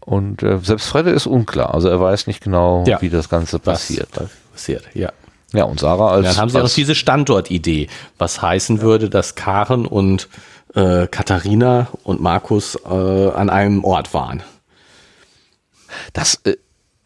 [0.00, 3.00] Und äh, selbst Fredde ist unklar, also er weiß nicht genau, Ja.
[3.00, 4.08] wie das Ganze Was passiert.
[4.52, 5.12] Passiert, ja.
[5.52, 7.88] Ja, und Sarah als, Dann haben sie auch diese Standortidee,
[8.18, 10.28] was heißen würde, dass Karen und
[10.74, 14.42] äh, Katharina und Markus äh, an einem Ort waren.
[16.14, 16.56] das, äh,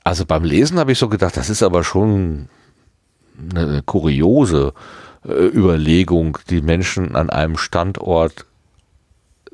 [0.04, 2.48] also beim Lesen habe ich so gedacht, das ist aber schon
[3.54, 4.72] eine kuriose
[5.24, 8.46] äh, Überlegung, die Menschen an einem Standort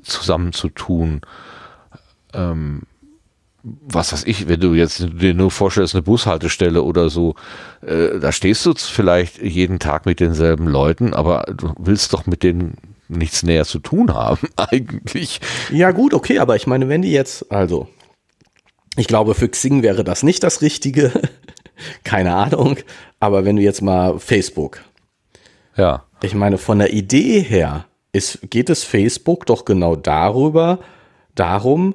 [0.03, 1.23] zusammenzutun.
[2.35, 2.83] Ähm,
[3.65, 7.35] was weiß ich, wenn du jetzt dir nur vorstellst, eine Bushaltestelle oder so,
[7.81, 12.43] äh, da stehst du vielleicht jeden Tag mit denselben Leuten, aber du willst doch mit
[12.43, 12.75] denen
[13.09, 15.41] nichts näher zu tun haben, eigentlich.
[15.71, 17.89] Ja, gut, okay, aber ich meine, wenn die jetzt, also,
[18.97, 21.13] ich glaube, für Xing wäre das nicht das Richtige.
[22.05, 22.77] Keine Ahnung.
[23.21, 24.81] Aber wenn du jetzt mal Facebook,
[25.77, 26.05] Ja.
[26.23, 30.81] ich meine, von der Idee her ist, geht es Facebook doch genau darüber,
[31.35, 31.95] darum,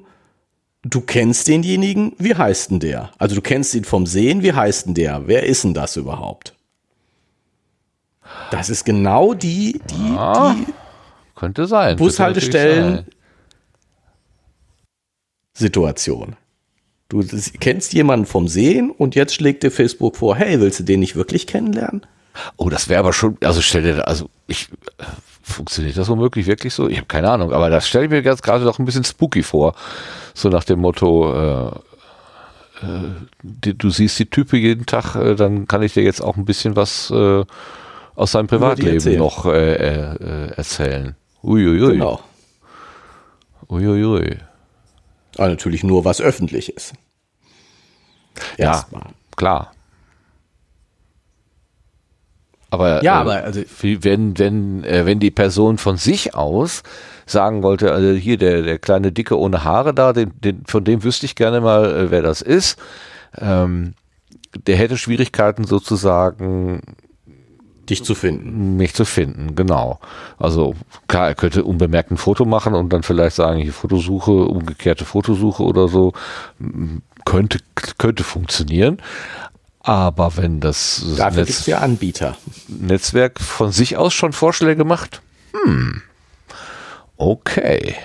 [0.83, 3.11] du kennst denjenigen, wie heißt denn der?
[3.17, 5.27] Also du kennst ihn vom Sehen, wie heißt denn der?
[5.27, 6.53] Wer ist denn das überhaupt?
[8.51, 10.65] Das ist genau die, die, Ah, die
[11.35, 11.97] Könnte sein.
[11.97, 13.05] Bushaltestellen-
[15.53, 16.35] Situation.
[17.09, 17.23] Du
[17.59, 21.15] kennst jemanden vom Sehen und jetzt schlägt dir Facebook vor, hey, willst du den nicht
[21.15, 22.05] wirklich kennenlernen?
[22.57, 24.69] Oh, das wäre aber schon, also stell dir, also ich,
[24.99, 25.03] äh,
[25.41, 26.87] funktioniert das womöglich wirklich so?
[26.87, 29.41] Ich habe keine Ahnung, aber das stelle ich mir ganz gerade doch ein bisschen spooky
[29.41, 29.73] vor.
[30.37, 31.67] So nach dem Motto, äh,
[32.85, 33.09] äh,
[33.41, 36.45] die, du siehst die Type jeden Tag, äh, dann kann ich dir jetzt auch ein
[36.45, 37.43] bisschen was äh,
[38.13, 39.17] aus seinem Privatleben erzählen.
[39.17, 41.15] noch äh, äh, äh, erzählen.
[41.41, 41.93] Uiuiui.
[41.93, 42.19] Genau.
[43.67, 44.37] Uiuiui.
[45.37, 46.93] Aber natürlich nur was öffentlich ist.
[48.59, 49.07] Ja, Erstmal.
[49.35, 49.71] klar.
[52.69, 56.83] Aber, Ja, aber also- wenn, wenn, wenn die Person von sich aus
[57.27, 61.03] sagen wollte, also hier der, der kleine Dicke ohne Haare da, den, den, von dem
[61.03, 62.77] wüsste ich gerne mal, äh, wer das ist,
[63.37, 63.93] ähm,
[64.65, 66.81] der hätte Schwierigkeiten sozusagen,
[67.89, 68.75] Dich zu finden.
[68.75, 69.99] mich zu finden, genau.
[70.37, 70.73] Also
[71.07, 75.63] klar, er könnte unbemerkt ein Foto machen und dann vielleicht sagen, hier Fotosuche, umgekehrte Fotosuche
[75.63, 76.11] oder so,
[77.25, 77.59] könnte,
[77.97, 78.97] könnte funktionieren.
[79.79, 82.35] Aber wenn das Dafür Netz- ja Anbieter.
[82.67, 85.21] Netzwerk von sich aus schon Vorschläge macht,
[85.63, 86.01] hm,
[87.17, 87.95] okay.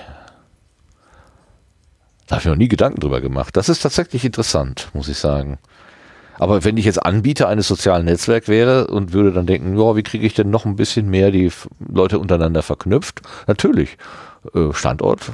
[2.26, 3.56] Da habe ich noch nie Gedanken drüber gemacht.
[3.56, 5.58] Das ist tatsächlich interessant, muss ich sagen.
[6.38, 10.02] Aber wenn ich jetzt Anbieter eines sozialen Netzwerks wäre und würde dann denken, ja, wie
[10.02, 13.20] kriege ich denn noch ein bisschen mehr die Leute untereinander verknüpft?
[13.46, 13.98] Natürlich.
[14.54, 15.32] Äh, Standort.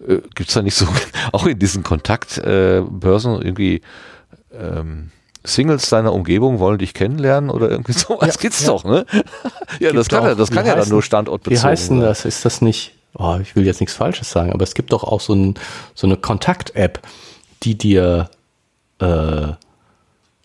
[0.00, 0.86] Äh, Gibt es da nicht so,
[1.32, 3.82] auch in diesen Kontaktbörsen irgendwie
[4.52, 5.10] ähm,
[5.44, 8.68] Singles deiner Umgebung wollen dich kennenlernen oder irgendwie sowas ja, gibt's ja.
[8.68, 9.04] doch, ne?
[9.80, 12.24] ja, das kann, ja, das kann ja dann nur standortbezogen Wie heißt denn das?
[12.24, 15.20] Ist das nicht, oh, ich will jetzt nichts Falsches sagen, aber es gibt doch auch
[15.20, 15.54] so, ein,
[15.94, 17.00] so eine Kontakt-App,
[17.62, 18.30] die dir
[19.00, 19.48] äh,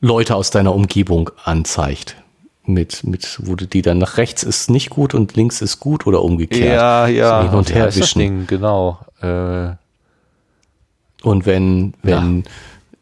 [0.02, 2.16] Leute aus deiner Umgebung anzeigt.
[2.66, 6.06] Mit, mit, wo du die dann nach rechts ist nicht gut und links ist gut
[6.06, 6.76] oder umgekehrt.
[6.76, 7.42] Ja, ja.
[7.42, 8.20] Hin und her wischen.
[8.20, 9.00] Ding, genau.
[9.22, 9.72] Äh,
[11.24, 12.52] und wenn, wenn, ja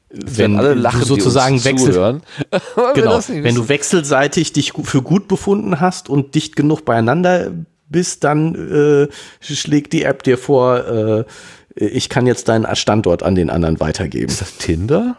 [0.10, 2.22] wenn alle lachen, du sozusagen wechseln,
[2.94, 7.52] genau, wenn du wechselseitig dich für gut befunden hast und dicht genug beieinander
[7.90, 9.08] bist, dann äh,
[9.42, 11.26] schlägt die App dir vor, äh,
[11.76, 14.30] ich kann jetzt deinen Standort an den anderen weitergeben.
[14.30, 15.18] Ist das Tinder?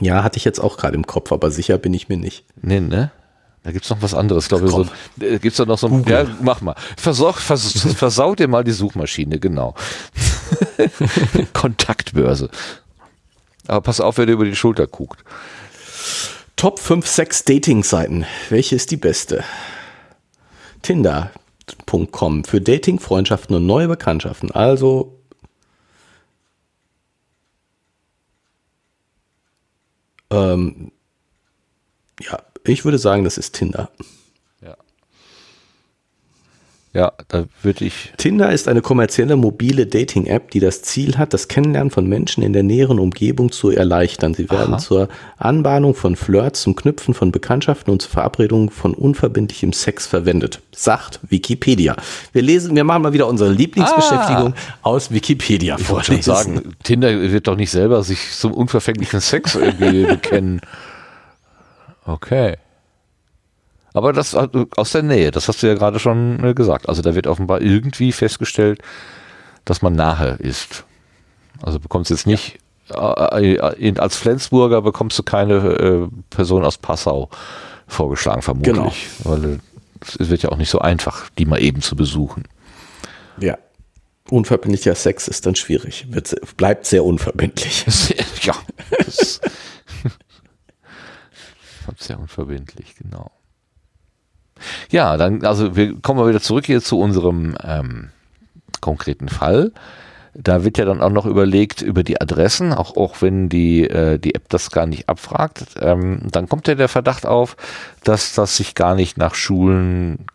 [0.00, 2.44] Ja, hatte ich jetzt auch gerade im Kopf, aber sicher bin ich mir nicht.
[2.60, 3.12] Nee, ne?
[3.62, 4.72] Da gibt's noch was anderes, glaube ich.
[4.72, 4.86] So,
[5.20, 6.74] äh, gibt's da noch so ein, ja, mach mal.
[6.96, 9.74] Versorg, vers, versaut dir mal die Suchmaschine, genau.
[11.52, 12.50] Kontaktbörse.
[13.66, 15.24] Aber pass auf, wer dir über die Schulter guckt.
[16.56, 18.26] Top 5, 6 Dating-Seiten.
[18.48, 19.44] Welche ist die beste?
[20.82, 24.50] Tinder.com für Dating, Freundschaften und neue Bekanntschaften.
[24.50, 25.18] Also
[30.30, 30.92] ähm,
[32.20, 33.90] ja, ich würde sagen, das ist Tinder.
[36.94, 38.12] Ja, da würde ich.
[38.18, 42.52] Tinder ist eine kommerzielle mobile Dating-App, die das Ziel hat, das Kennenlernen von Menschen in
[42.52, 44.32] der näheren Umgebung zu erleichtern.
[44.32, 44.78] Sie werden Aha.
[44.78, 50.60] zur Anbahnung von Flirts, zum Knüpfen von Bekanntschaften und zur Verabredung von unverbindlichem Sex verwendet.
[50.70, 51.96] Sagt Wikipedia.
[52.32, 54.78] Wir lesen, wir machen mal wieder unsere Lieblingsbeschäftigung ah.
[54.82, 56.20] aus Wikipedia vorlesen.
[56.20, 60.60] Ich wollte schon sagen, Tinder wird doch nicht selber sich zum unverfänglichen Sex irgendwie bekennen.
[62.06, 62.54] Okay.
[63.94, 66.88] Aber das äh, aus der Nähe, das hast du ja gerade schon äh, gesagt.
[66.88, 68.82] Also da wird offenbar irgendwie festgestellt,
[69.64, 70.84] dass man nahe ist.
[71.62, 72.58] Also bekommst jetzt nicht,
[72.90, 73.38] ja.
[73.38, 77.30] äh, als Flensburger bekommst du keine äh, Person aus Passau
[77.86, 78.74] vorgeschlagen, vermutlich.
[78.74, 78.92] Genau.
[79.22, 79.60] Weil
[80.18, 82.44] es wird ja auch nicht so einfach, die mal eben zu besuchen.
[83.38, 83.56] Ja.
[84.28, 86.06] Unverbindlicher Sex ist dann schwierig.
[86.10, 87.84] Wird, bleibt sehr unverbindlich.
[88.42, 88.54] ja.
[88.90, 89.40] Das
[91.98, 93.30] sehr unverbindlich, genau.
[94.90, 98.10] Ja, dann, also wir kommen mal wieder zurück hier zu unserem ähm,
[98.80, 99.72] konkreten Fall.
[100.36, 104.18] Da wird ja dann auch noch überlegt über die Adressen, auch, auch wenn die, äh,
[104.18, 105.76] die App das gar nicht abfragt.
[105.80, 107.56] Ähm, dann kommt ja der Verdacht auf,
[108.02, 110.26] dass das sich gar nicht nach Schulen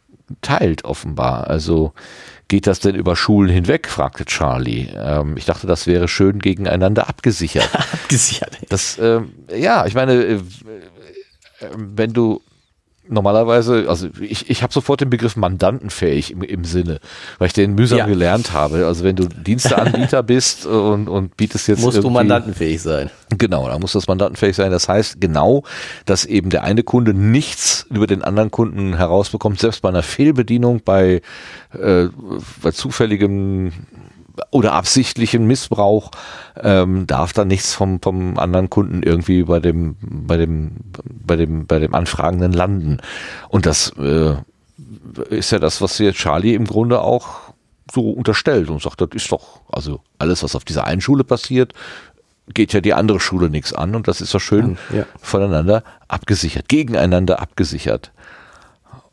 [0.41, 1.47] teilt, offenbar.
[1.47, 1.93] Also
[2.47, 4.87] geht das denn über Schulen hinweg, fragte Charlie.
[4.95, 7.69] Ähm, ich dachte, das wäre schön gegeneinander abgesichert.
[7.93, 8.57] abgesichert.
[8.69, 10.41] Das, ähm, ja, ich meine, äh, äh
[11.75, 12.41] wenn du
[13.09, 16.99] normalerweise, also ich, ich habe sofort den Begriff mandantenfähig im, im Sinne,
[17.37, 18.05] weil ich den mühsam ja.
[18.05, 18.85] gelernt habe.
[18.85, 21.81] Also wenn du Diensteanbieter bist und, und bietest jetzt.
[21.81, 23.09] Musst du mandantenfähig sein.
[23.37, 24.71] Genau, da muss das mandantenfähig sein.
[24.71, 25.63] Das heißt genau,
[26.05, 30.81] dass eben der eine Kunde nichts über den anderen Kunden herausbekommt, selbst bei einer Fehlbedienung,
[30.85, 31.21] bei,
[31.73, 32.07] äh,
[32.61, 33.73] bei zufälligem
[34.51, 36.11] oder absichtlichen Missbrauch
[36.61, 41.65] ähm, darf dann nichts vom, vom anderen Kunden irgendwie bei dem, bei dem, bei dem,
[41.65, 42.97] bei dem Anfragenden landen.
[43.49, 44.35] Und das äh,
[45.29, 47.53] ist ja das, was hier Charlie im Grunde auch
[47.91, 51.73] so unterstellt und sagt, das ist doch, also alles, was auf dieser einen Schule passiert,
[52.53, 55.05] geht ja die andere Schule nichts an und das ist doch schön ja.
[55.21, 58.11] voneinander abgesichert, gegeneinander abgesichert.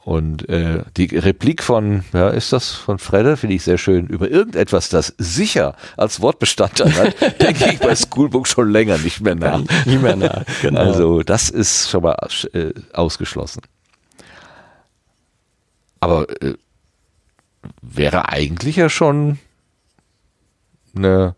[0.06, 4.30] Und äh, die Replik von, ja, ist das von Fredde, finde ich sehr schön, über
[4.30, 9.62] irgendetwas, das sicher als Wortbestandteil hat, denke ich bei Schoolbook schon länger nicht mehr nach.
[9.84, 10.78] Nicht mehr nach, genau.
[10.78, 12.14] Also das ist schon mal
[12.52, 13.62] äh, ausgeschlossen.
[15.98, 16.54] Aber äh,
[17.82, 19.40] wäre eigentlich ja schon
[20.94, 21.34] eine,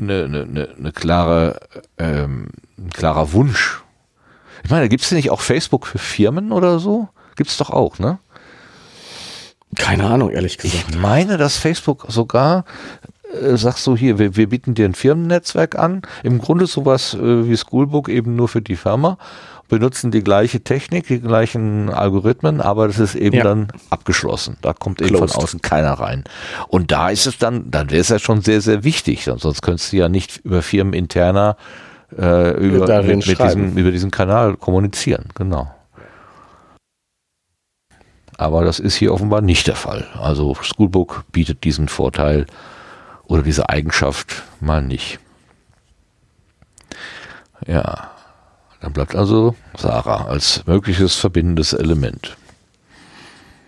[0.00, 1.58] eine, eine, eine klare,
[1.98, 3.81] ähm, ein klarer Wunsch
[4.64, 7.08] ich meine, gibt es denn nicht auch Facebook für Firmen oder so?
[7.36, 8.18] Gibt es doch auch, ne?
[9.76, 10.84] Keine Ahnung, ehrlich gesagt.
[10.90, 12.64] Ich meine, dass Facebook sogar
[13.32, 16.02] äh, sagst du hier, wir, wir, bieten dir ein Firmennetzwerk an.
[16.22, 19.18] Im Grunde sowas äh, wie Schoolbook eben nur für die Firma.
[19.68, 23.44] Benutzen die gleiche Technik, die gleichen Algorithmen, aber das ist eben ja.
[23.44, 24.58] dann abgeschlossen.
[24.60, 25.34] Da kommt eben Closed.
[25.34, 26.24] von außen keiner rein.
[26.68, 29.24] Und da ist es dann, dann wäre es ja schon sehr, sehr wichtig.
[29.24, 31.56] Sonst könntest du ja nicht über firmeninterner
[32.18, 35.28] äh, über, mit, mit diesem, über diesen Kanal kommunizieren.
[35.34, 35.72] Genau.
[38.36, 40.06] Aber das ist hier offenbar nicht der Fall.
[40.18, 42.46] Also Schoolbook bietet diesen Vorteil
[43.24, 45.20] oder diese Eigenschaft mal nicht.
[47.66, 48.10] Ja,
[48.80, 52.36] dann bleibt also Sarah als mögliches verbindendes Element.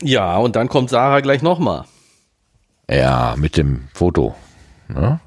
[0.02, 1.84] Ja, und dann kommt Sarah gleich nochmal.
[2.90, 4.34] Ja, mit dem Foto.
[4.88, 5.20] Ne?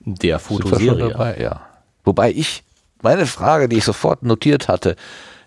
[0.00, 1.10] Der Fotoserie.
[1.10, 1.38] Dabei?
[1.38, 1.65] Ja.
[2.06, 2.62] Wobei ich,
[3.02, 4.96] meine Frage, die ich sofort notiert hatte,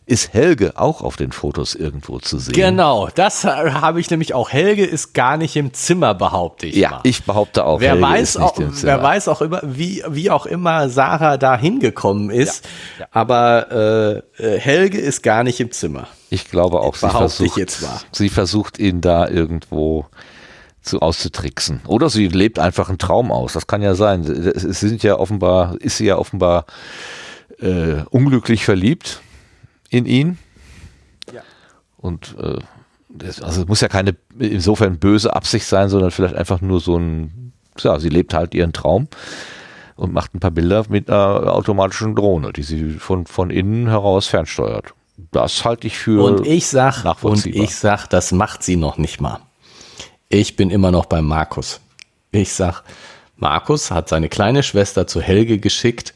[0.06, 2.54] ist Helge auch auf den Fotos irgendwo zu sehen?
[2.54, 4.50] Genau, das habe ich nämlich auch.
[4.50, 6.76] Helge ist gar nicht im Zimmer, behaupte ich.
[6.76, 7.00] Ja, mal.
[7.04, 7.80] ich behaupte auch.
[7.80, 12.66] Wer, weiß auch, wer weiß auch immer, wie, wie auch immer Sarah da hingekommen ist.
[12.66, 13.08] Ja, ja.
[13.12, 16.08] Aber äh, äh, Helge ist gar nicht im Zimmer.
[16.32, 17.78] Ich glaube auch, sie versucht,
[18.12, 20.08] sie versucht ihn da irgendwo
[20.90, 21.82] zu auszutricksen.
[21.88, 23.54] Oder sie lebt einfach einen Traum aus.
[23.54, 24.24] Das kann ja sein.
[24.24, 26.66] Es sind ja offenbar, ist sie ja offenbar
[27.60, 29.22] äh, unglücklich verliebt
[29.90, 30.38] in ihn.
[31.34, 31.42] Ja.
[31.98, 32.60] Und äh,
[33.10, 36.98] das, also es muss ja keine insofern böse Absicht sein, sondern vielleicht einfach nur so
[36.98, 39.08] ein, ja, sie lebt halt ihren Traum
[39.96, 44.28] und macht ein paar Bilder mit einer automatischen Drohne, die sie von, von innen heraus
[44.28, 44.94] fernsteuert.
[45.32, 49.20] Das halte ich für und ich sag, Und ich sag, das macht sie noch nicht
[49.20, 49.40] mal.
[50.32, 51.82] Ich bin immer noch bei Markus.
[52.32, 52.84] Ich sag,
[53.36, 56.14] Markus hat seine kleine Schwester zu Helge geschickt,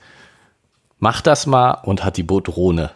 [0.99, 2.91] mach das mal und hat die Drohne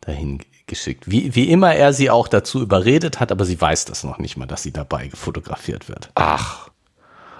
[0.00, 0.38] dahin
[0.68, 1.10] geschickt.
[1.10, 4.36] Wie, wie immer er sie auch dazu überredet hat, aber sie weiß das noch nicht
[4.36, 6.10] mal, dass sie dabei fotografiert wird.
[6.14, 6.68] Ach,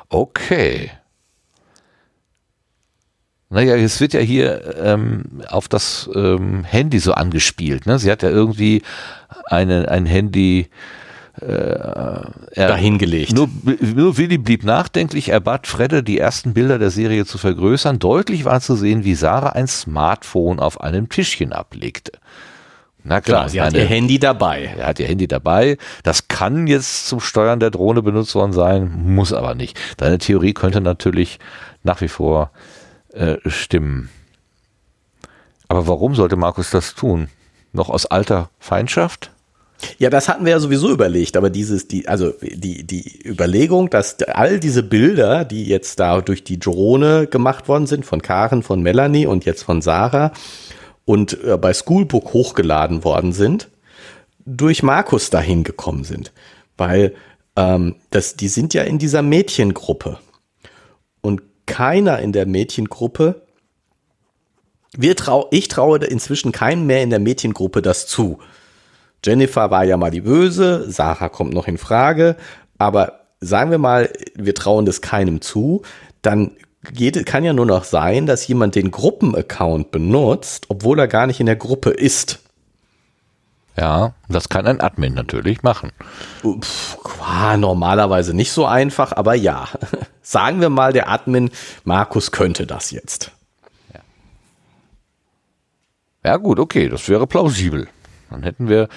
[0.08, 0.90] okay.
[3.50, 7.86] Naja, es wird ja hier ähm, auf das ähm, Handy so angespielt.
[7.86, 8.00] Ne?
[8.00, 8.82] Sie hat ja irgendwie
[9.46, 10.70] eine, ein Handy
[11.40, 13.32] äh, dahingelegt.
[13.32, 13.48] Nur,
[13.80, 15.30] nur Willi blieb nachdenklich.
[15.30, 17.98] Er bat Fredde, die ersten Bilder der Serie zu vergrößern.
[17.98, 22.12] Deutlich war zu sehen, wie Sarah ein Smartphone auf einem Tischchen ablegte.
[23.04, 24.74] Na klar, sie hat ihr Handy dabei.
[24.78, 25.76] Er hat ihr Handy dabei.
[26.04, 29.78] Das kann jetzt zum Steuern der Drohne benutzt worden sein, muss aber nicht.
[29.96, 31.40] Deine Theorie könnte natürlich
[31.82, 32.52] nach wie vor
[33.12, 34.08] äh, stimmen.
[35.66, 37.28] Aber warum sollte Markus das tun?
[37.72, 39.32] Noch aus alter Feindschaft?
[39.98, 44.20] Ja, das hatten wir ja sowieso überlegt, aber dieses, die, also die, die Überlegung, dass
[44.22, 48.82] all diese Bilder, die jetzt da durch die Drohne gemacht worden sind, von Karen, von
[48.82, 50.32] Melanie und jetzt von Sarah,
[51.04, 53.68] und äh, bei Schoolbook hochgeladen worden sind,
[54.44, 56.32] durch Markus dahin gekommen sind.
[56.76, 57.14] Weil
[57.56, 60.18] ähm, das, die sind ja in dieser Mädchengruppe.
[61.20, 63.42] Und keiner in der Mädchengruppe,
[64.96, 68.38] wir trau, ich traue inzwischen keinem mehr in der Mädchengruppe das zu.
[69.24, 72.36] Jennifer war ja mal die Böse, Sarah kommt noch in Frage,
[72.78, 75.82] aber sagen wir mal, wir trauen das keinem zu,
[76.22, 76.52] dann
[76.92, 81.40] geht, kann ja nur noch sein, dass jemand den Gruppenaccount benutzt, obwohl er gar nicht
[81.40, 82.40] in der Gruppe ist.
[83.76, 85.92] Ja, das kann ein Admin natürlich machen.
[86.42, 86.98] Pff,
[87.56, 89.68] normalerweise nicht so einfach, aber ja.
[90.22, 91.50] Sagen wir mal, der Admin
[91.84, 93.30] Markus könnte das jetzt.
[93.94, 94.00] Ja,
[96.24, 97.88] ja gut, okay, das wäre plausibel.
[98.32, 98.88] Dann hätten wir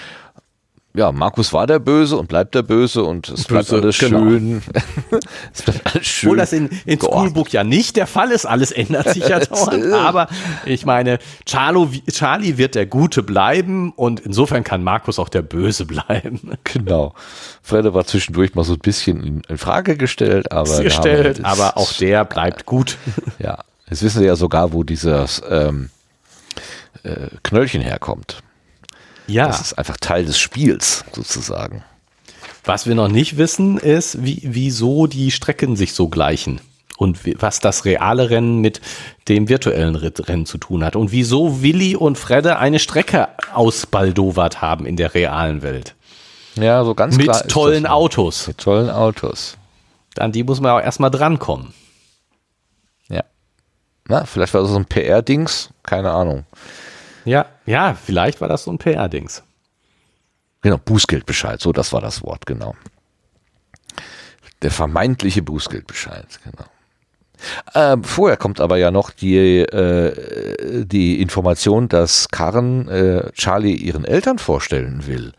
[0.96, 4.20] ja, Markus war der Böse und bleibt der Böse und es bleibt Böse, alles genau.
[4.20, 4.64] schön.
[5.54, 6.30] es bleibt alles schön.
[6.30, 9.92] Obwohl das in, in Schoolbook ja nicht der Fall ist, alles ändert sich ja dauernd.
[9.92, 10.30] aber
[10.66, 15.86] ich meine, Charlo, Charlie wird der Gute bleiben und insofern kann Markus auch der Böse
[15.86, 16.54] bleiben.
[16.64, 17.14] Genau.
[17.62, 22.26] Fredde war zwischendurch mal so ein bisschen in, Frage gestellt, aber, gestellt, aber auch der
[22.26, 22.98] bleibt gut.
[23.40, 23.60] Ja,
[23.90, 25.90] jetzt wissen wir ja sogar, wo dieses ähm,
[27.04, 28.42] äh, Knöllchen herkommt.
[29.28, 29.48] Ja.
[29.48, 31.84] Das ist einfach Teil des Spiels sozusagen.
[32.64, 36.62] Was wir noch nicht wissen, ist, wie, wieso die Strecken sich so gleichen
[36.98, 38.82] und was das reale Rennen mit
[39.28, 44.86] dem virtuellen Rennen zu tun hat und wieso Willi und Fredde eine Strecke ausbaldowert haben
[44.86, 45.96] in der realen Welt.
[46.56, 47.42] Ja, so ganz mit klar.
[47.44, 48.48] Mit tollen Autos.
[48.48, 49.58] Mit tollen Autos.
[50.18, 51.74] An die muss man auch erstmal drankommen.
[53.10, 53.24] Ja.
[54.08, 56.46] Na, vielleicht war das so ein PR-Dings, keine Ahnung.
[57.26, 59.44] Ja, ja, vielleicht war das so ein PR-Dings.
[60.62, 62.76] Genau, Bußgeldbescheid, so das war das Wort, genau.
[64.62, 66.66] Der vermeintliche Bußgeldbescheid, genau.
[67.74, 74.06] Ähm, vorher kommt aber ja noch die, äh, die Information, dass Karen äh, Charlie ihren
[74.06, 75.34] Eltern vorstellen will.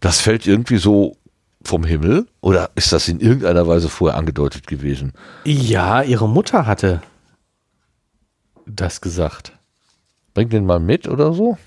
[0.00, 1.16] Das fällt irgendwie so
[1.62, 5.12] vom Himmel oder ist das in irgendeiner Weise vorher angedeutet gewesen?
[5.44, 7.02] Ja, ihre Mutter hatte
[8.66, 9.52] das gesagt.
[10.34, 11.58] Bring den mal mit oder so?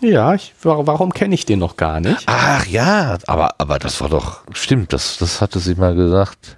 [0.00, 2.22] Ja, ich, warum kenne ich den noch gar nicht?
[2.26, 6.56] Ach ja, aber, aber das war doch, stimmt, das, das hatte sie mal gesagt.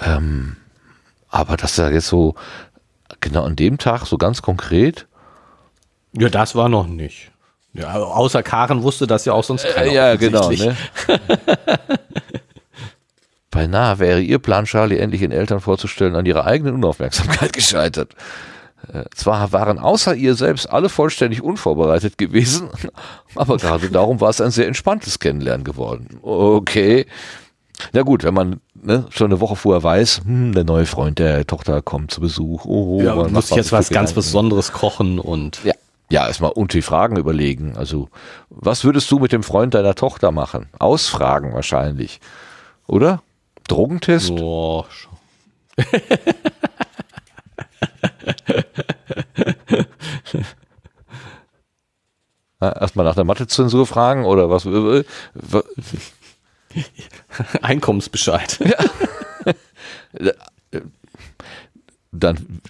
[0.00, 0.56] Ähm,
[1.28, 2.36] aber dass er jetzt so,
[3.20, 5.06] genau an dem Tag, so ganz konkret.
[6.12, 7.32] Ja, das war noch nicht.
[7.72, 9.90] Ja, außer Karen wusste das ja auch sonst keiner.
[9.90, 10.50] Äh, ja, genau.
[10.50, 10.76] Ne?
[13.50, 18.14] Beinahe wäre ihr Plan, Charlie endlich den Eltern vorzustellen, an ihrer eigenen Unaufmerksamkeit gescheitert.
[18.92, 22.68] Äh, zwar waren außer ihr selbst alle vollständig unvorbereitet gewesen,
[23.34, 26.18] aber gerade darum war es ein sehr entspanntes Kennenlernen geworden.
[26.22, 27.06] Okay.
[27.92, 31.46] Na gut, wenn man ne, schon eine Woche vorher weiß, hm, der neue Freund der
[31.46, 32.64] Tochter kommt zu Besuch.
[32.64, 35.62] Oh, ja, man muss jetzt was ganz Besonderes kochen und.
[35.64, 35.74] Ja.
[36.08, 37.76] Ja, erstmal und die Fragen überlegen.
[37.76, 38.08] Also,
[38.48, 40.68] was würdest du mit dem Freund deiner Tochter machen?
[40.78, 42.20] Ausfragen wahrscheinlich.
[42.86, 43.22] Oder?
[43.66, 44.36] Drogentest?
[44.36, 44.86] Boah.
[52.60, 54.66] Erstmal nach der Mathezensur fragen oder was?
[57.62, 58.58] Einkommensbescheid.
[58.60, 60.32] Ja.
[62.12, 62.60] Dann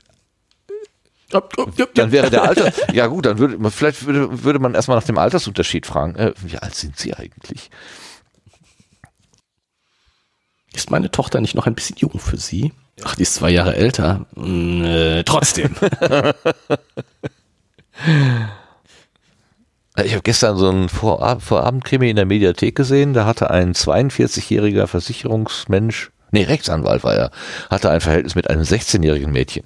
[1.94, 5.04] dann wäre der Alter, ja gut, dann würde man, vielleicht würde, würde man erstmal nach
[5.04, 6.14] dem Altersunterschied fragen.
[6.14, 7.70] Äh, wie alt sind Sie eigentlich?
[10.72, 12.72] Ist meine Tochter nicht noch ein bisschen jung für Sie?
[13.02, 14.26] Ach, die ist zwei Jahre älter.
[14.34, 15.74] Hm, äh, trotzdem.
[20.04, 23.14] Ich habe gestern so einen Vorab Vorabendkrimi in der Mediathek gesehen.
[23.14, 27.30] Da hatte ein 42-jähriger Versicherungsmensch, nee, Rechtsanwalt war er,
[27.70, 29.64] hatte ein Verhältnis mit einem 16-jährigen Mädchen.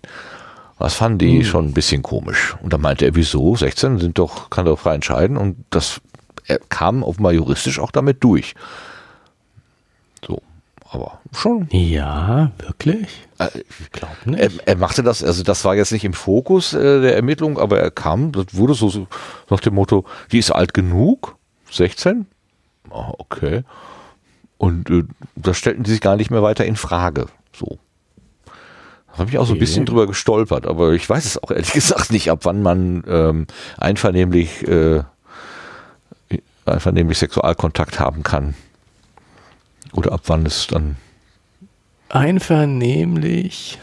[0.78, 1.44] Das fanden die hm.
[1.44, 2.56] schon ein bisschen komisch.
[2.62, 3.54] Und da meinte er, wieso?
[3.56, 5.36] 16 sind doch, kann doch frei entscheiden.
[5.36, 6.00] Und das
[6.46, 8.54] er kam offenbar juristisch auch damit durch.
[10.92, 11.68] Aber schon.
[11.70, 13.28] Ja, wirklich?
[13.38, 14.40] Äh, ich glaube nicht.
[14.40, 17.78] Er, er, machte das, also das war jetzt nicht im Fokus äh, der Ermittlung, aber
[17.78, 19.06] er kam, das wurde so, so
[19.50, 21.36] nach dem Motto, die ist alt genug,
[21.70, 22.26] 16?
[22.90, 23.62] Oh, ah, okay.
[24.58, 25.04] Und äh,
[25.36, 27.26] da stellten die sich gar nicht mehr weiter in Frage.
[27.54, 27.78] So.
[29.12, 31.72] Da habe ich auch so ein bisschen drüber gestolpert, aber ich weiß es auch ehrlich
[31.72, 33.46] gesagt nicht, ab wann man ähm,
[33.78, 35.04] einvernehmlich, äh,
[36.66, 38.54] einvernehmlich Sexualkontakt haben kann.
[39.92, 40.96] Oder ab wann ist dann?
[42.08, 43.78] Einvernehmlich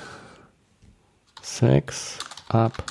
[1.41, 2.17] Sex
[2.49, 2.83] ab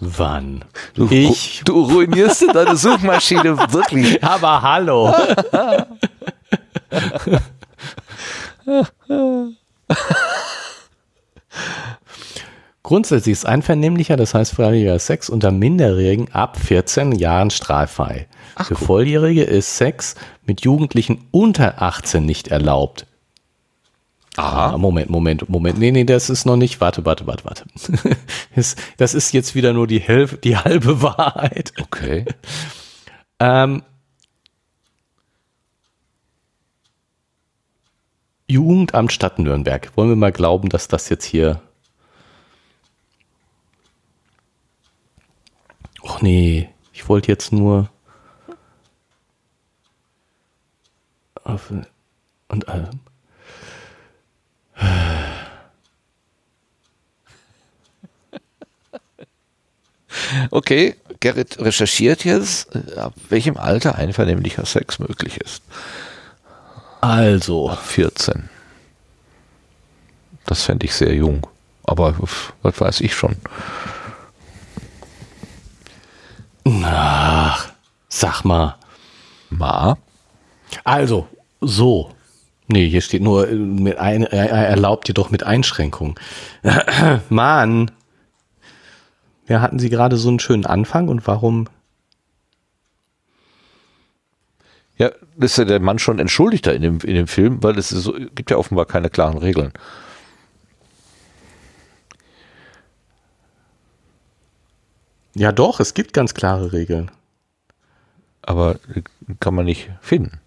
[0.00, 0.64] wann?
[0.94, 1.62] Du, ich.
[1.64, 4.22] Du ruinierst deine Suchmaschine wirklich.
[4.22, 5.14] Aber hallo.
[12.82, 18.28] Grundsätzlich ist einvernehmlicher, das heißt freiwilliger Sex unter Minderjährigen ab 14 Jahren straffrei.
[18.54, 23.06] Ach, Für Volljährige ist Sex mit Jugendlichen unter 18 nicht erlaubt.
[24.36, 24.72] Aha.
[24.72, 25.78] Ah, Moment, Moment, Moment.
[25.78, 26.80] Nee, nee, das ist noch nicht.
[26.80, 27.64] Warte, warte, warte, warte.
[28.96, 31.72] das ist jetzt wieder nur die, Hälfte, die halbe Wahrheit.
[31.80, 32.24] Okay.
[33.38, 33.82] ähm,
[38.48, 39.96] Jugendamt Stadt Nürnberg.
[39.96, 41.60] Wollen wir mal glauben, dass das jetzt hier.
[46.02, 47.88] Och nee, ich wollte jetzt nur.
[51.44, 53.00] Und allem.
[60.50, 65.62] Okay, Gerrit recherchiert jetzt, äh, ab welchem Alter einvernehmlicher Sex möglich ist.
[67.00, 67.68] Also.
[67.74, 68.48] 14.
[70.46, 71.46] Das fände ich sehr jung.
[71.84, 72.14] Aber
[72.62, 73.36] was weiß ich schon.
[76.66, 77.68] Ach,
[78.08, 78.76] sag mal.
[79.50, 79.98] Ma?
[80.82, 81.28] Also,
[81.66, 82.10] so.
[82.66, 86.14] Nee, hier steht nur, äh, mit ein, er erlaubt jedoch mit Einschränkungen.
[87.28, 87.90] Mann.
[89.46, 91.68] Ja, hatten Sie gerade so einen schönen Anfang und warum?
[94.96, 98.14] Ja, ist ja der Mann schon entschuldigter in dem, in dem Film, weil es so,
[98.34, 99.72] gibt ja offenbar keine klaren Regeln.
[105.34, 107.10] Ja, doch, es gibt ganz klare Regeln.
[108.42, 108.78] Aber
[109.40, 110.40] kann man nicht finden.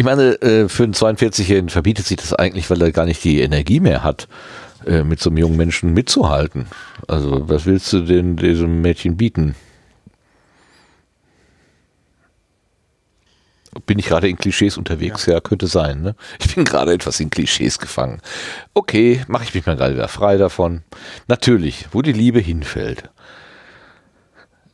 [0.00, 3.42] Ich meine, äh, für einen 42-Jährigen verbietet sich das eigentlich, weil er gar nicht die
[3.42, 4.28] Energie mehr hat,
[4.86, 6.68] äh, mit so einem jungen Menschen mitzuhalten.
[7.06, 9.56] Also, was willst du denn diesem Mädchen bieten?
[13.84, 15.26] Bin ich gerade in Klischees unterwegs?
[15.26, 16.00] Ja, ja könnte sein.
[16.00, 16.16] Ne?
[16.40, 18.22] Ich bin gerade etwas in Klischees gefangen.
[18.72, 20.82] Okay, mache ich mich mal gerade wieder frei davon.
[21.28, 23.10] Natürlich, wo die Liebe hinfällt.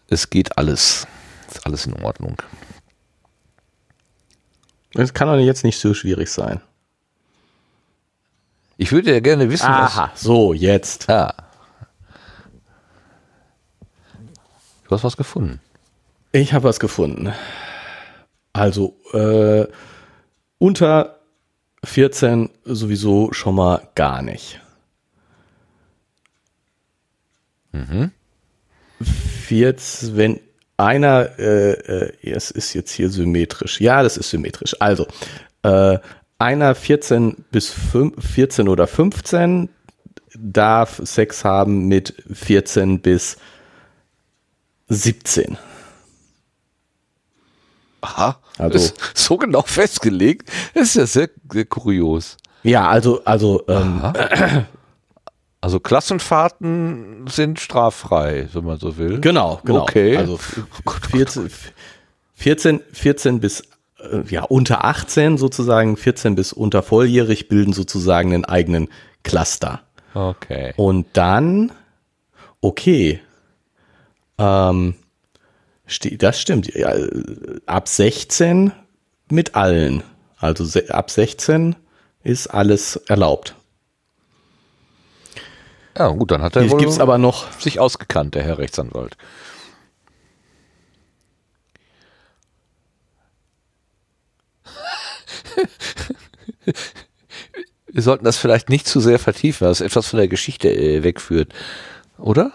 [0.08, 1.08] Es geht alles.
[1.48, 2.40] Ist alles in Ordnung.
[4.96, 6.62] Das kann doch jetzt nicht so schwierig sein.
[8.78, 10.20] Ich würde ja gerne wissen, Aha, was.
[10.22, 11.10] so, jetzt.
[11.10, 11.34] Ah.
[14.84, 15.60] Du hast was gefunden.
[16.32, 17.32] Ich habe was gefunden.
[18.54, 19.66] Also, äh,
[20.58, 21.20] unter
[21.84, 24.60] 14 sowieso schon mal gar nicht.
[27.72, 28.12] Mhm.
[29.02, 30.40] 14, wenn
[30.76, 33.80] einer, äh, äh, es ist jetzt hier symmetrisch.
[33.80, 34.76] Ja, das ist symmetrisch.
[34.80, 35.06] Also,
[35.62, 35.98] äh,
[36.38, 39.70] einer 14 bis 5, 14 oder 15
[40.38, 43.38] darf Sex haben mit 14 bis
[44.88, 45.56] 17.
[48.02, 48.38] Aha.
[48.58, 50.50] Also so genau festgelegt.
[50.74, 52.36] Das ist ja sehr, sehr kurios.
[52.62, 54.02] Ja, also, also, ähm,
[55.60, 59.20] also Klassenfahrten sind straffrei, wenn man so will.
[59.20, 59.82] Genau, genau.
[59.82, 60.16] Okay.
[60.16, 60.38] Also
[61.10, 61.50] 14,
[62.34, 63.62] 14, 14 bis
[63.98, 68.88] äh, ja, unter 18 sozusagen, 14 bis unter volljährig bilden sozusagen einen eigenen
[69.22, 69.80] Cluster.
[70.14, 70.72] Okay.
[70.76, 71.72] Und dann,
[72.60, 73.20] okay,
[74.38, 74.94] ähm,
[76.18, 76.92] das stimmt, ja,
[77.66, 78.72] ab 16
[79.30, 80.02] mit allen.
[80.38, 81.76] Also ab 16
[82.22, 83.54] ist alles erlaubt.
[85.98, 89.16] Ja, gut, dann hat er Hier gibt's aber noch sich ausgekannt, der Herr Rechtsanwalt.
[97.86, 101.02] Wir sollten das vielleicht nicht zu sehr vertiefen, weil es etwas von der Geschichte äh,
[101.02, 101.54] wegführt,
[102.18, 102.52] oder?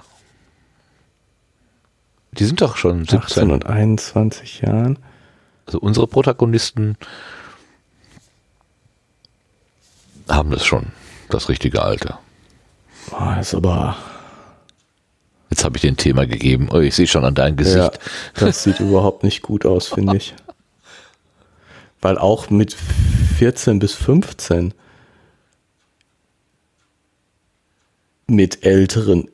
[2.34, 5.00] Die sind doch schon 17 18 und 21 Jahren.
[5.66, 6.96] Also unsere Protagonisten
[10.30, 10.92] haben das schon,
[11.30, 12.20] das richtige Alter.
[13.12, 13.98] Oh, ist aber.
[15.50, 16.70] Jetzt habe ich den Thema gegeben.
[16.72, 17.76] Oh, ich sehe schon an deinem Gesicht.
[17.78, 17.92] Ja,
[18.36, 20.34] das sieht überhaupt nicht gut aus, finde ich.
[22.02, 22.76] Weil auch mit
[23.38, 24.74] 14 bis 15
[28.28, 29.30] mit älteren,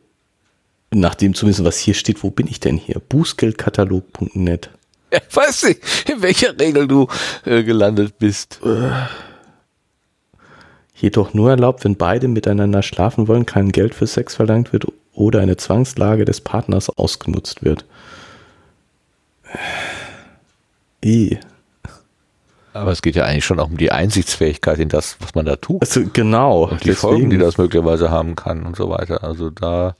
[0.91, 2.99] nachdem zumindest was hier steht, wo bin ich denn hier?
[2.99, 4.72] Bußgeldkatalog.net.
[5.14, 7.08] Ja, weiß nicht, in welcher Regel du
[7.45, 8.60] äh, gelandet bist.
[10.98, 11.02] Äh.
[11.02, 15.40] Jedoch nur erlaubt, wenn beide miteinander schlafen wollen, kein Geld für Sex verlangt wird oder
[15.41, 17.86] eine Zwangslage des Partners ausgenutzt wird.
[21.03, 21.38] I.
[22.74, 25.56] Aber es geht ja eigentlich schon auch um die Einsichtsfähigkeit in das, was man da
[25.56, 25.82] tut.
[25.82, 26.65] Also genau.
[26.65, 26.98] Und die deswegen.
[26.98, 29.24] Folgen, die das möglicherweise haben kann und so weiter.
[29.24, 29.95] Also da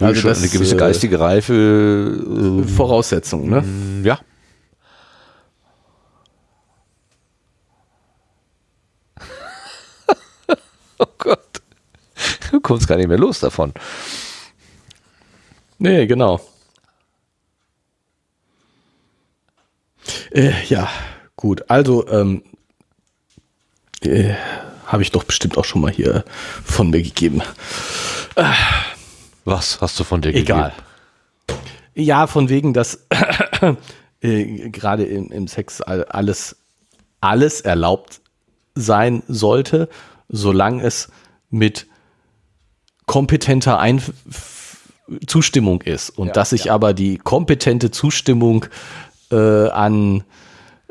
[0.00, 1.54] also schon eine gewisse äh, geistige Reife.
[1.54, 3.64] Äh, Voraussetzung, ne?
[4.04, 4.18] Ja.
[12.58, 13.72] Du kommst gar nicht mehr los davon.
[15.78, 16.40] Nee, genau.
[20.32, 20.88] Äh, ja,
[21.38, 22.42] Gut, also ähm,
[24.02, 24.34] äh,
[24.86, 26.24] habe ich doch bestimmt auch schon mal hier
[26.64, 27.42] von mir gegeben.
[28.34, 28.50] Äh,
[29.44, 30.72] Was hast du von dir egal.
[30.72, 30.84] gegeben?
[31.94, 32.04] Egal.
[32.06, 33.06] Ja, von wegen, dass
[34.20, 36.56] äh, gerade im, im Sex alles,
[37.20, 38.20] alles erlaubt
[38.74, 39.88] sein sollte,
[40.28, 41.08] solange es
[41.50, 41.86] mit
[43.08, 44.12] kompetenter Einf
[45.26, 46.10] Zustimmung ist.
[46.10, 46.74] Und ja, dass ich ja.
[46.74, 48.66] aber die kompetente Zustimmung
[49.32, 49.36] äh,
[49.68, 50.22] an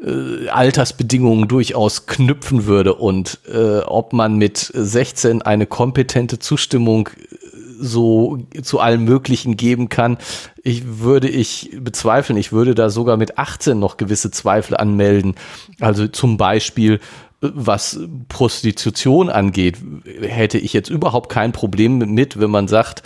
[0.02, 7.38] äh, Altersbedingungen durchaus knüpfen würde und äh, ob man mit 16 eine kompetente Zustimmung äh,
[7.80, 10.18] so zu allem Möglichen geben kann,
[10.64, 12.38] ich würde ich bezweifeln.
[12.38, 15.36] Ich würde da sogar mit 18 noch gewisse Zweifel anmelden.
[15.80, 17.00] Also zum Beispiel,
[17.42, 18.00] was
[18.30, 19.78] Prostitution angeht,
[20.22, 23.04] hätte ich jetzt überhaupt kein Problem mit, wenn man sagt,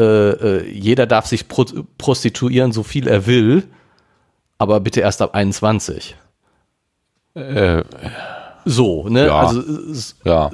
[0.00, 1.64] äh, jeder darf sich pro
[1.98, 3.64] prostituieren, so viel er will,
[4.58, 6.16] aber bitte erst ab 21.
[7.34, 7.84] Äh,
[8.64, 9.26] so, ne?
[9.26, 9.62] Ja, also
[10.24, 10.50] ja.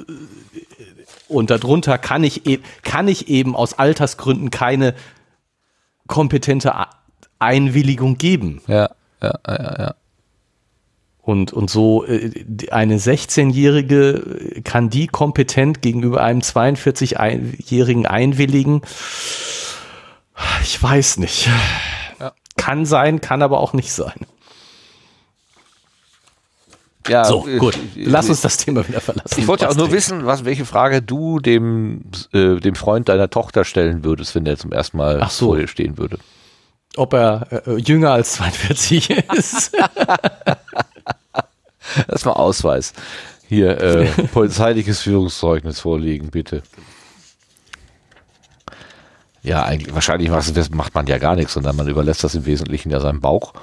[1.27, 4.93] Und darunter kann ich, e kann ich eben aus Altersgründen keine
[6.07, 6.73] kompetente
[7.39, 8.61] Einwilligung geben.
[8.67, 8.89] Ja,
[9.21, 9.95] ja, ja, ja.
[11.31, 12.29] Und, und so äh,
[12.71, 18.81] eine 16-Jährige kann die kompetent gegenüber einem 42-Jährigen einwilligen.
[20.61, 21.49] Ich weiß nicht.
[22.19, 22.33] Ja.
[22.57, 24.25] Kann sein, kann aber auch nicht sein.
[27.07, 27.79] Ja, so, gut.
[27.95, 29.39] Lass uns das Thema wieder verlassen.
[29.39, 32.03] Ich wollte auch nur wissen, was, welche Frage du dem,
[32.33, 35.47] äh, dem Freund deiner Tochter stellen würdest, wenn der zum ersten Mal Ach so.
[35.47, 36.19] vor dir stehen würde.
[36.97, 39.71] Ob er äh, jünger als 42 ist.
[42.07, 42.93] Lass mal Ausweis.
[43.47, 46.63] Hier, äh, polizeiliches Führungszeugnis vorlegen, bitte.
[49.43, 50.29] Ja, eigentlich, wahrscheinlich
[50.71, 53.53] macht man ja gar nichts, sondern man überlässt das im Wesentlichen ja seinem Bauch.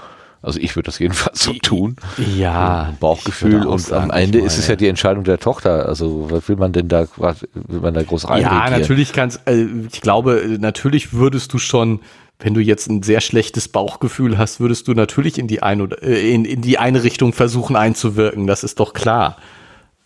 [0.40, 1.96] Also ich würde das jedenfalls so tun.
[2.36, 2.94] Ja.
[3.00, 5.86] Bauchgefühl und sagen, am Ende ist es ja die Entscheidung der Tochter.
[5.86, 8.42] Also was will man denn da, was will man da groß rein?
[8.42, 12.00] Ja, natürlich kannst, äh, ich glaube, natürlich würdest du schon,
[12.38, 16.02] wenn du jetzt ein sehr schlechtes Bauchgefühl hast, würdest du natürlich in die eine oder
[16.02, 18.46] äh, in, in die eine Richtung versuchen einzuwirken.
[18.46, 19.38] Das ist doch klar.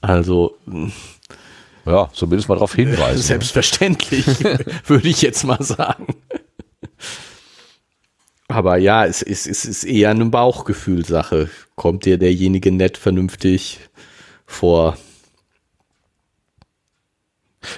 [0.00, 0.56] Also
[1.84, 3.02] ja, zumindest mal darauf hinweisen.
[3.16, 3.22] Ne?
[3.22, 4.26] Selbstverständlich,
[4.86, 6.14] würde ich jetzt mal sagen.
[8.48, 11.50] Aber ja, es ist, es ist eher eine Bauchgefühlsache.
[11.74, 13.80] Kommt dir derjenige nett vernünftig
[14.46, 14.96] vor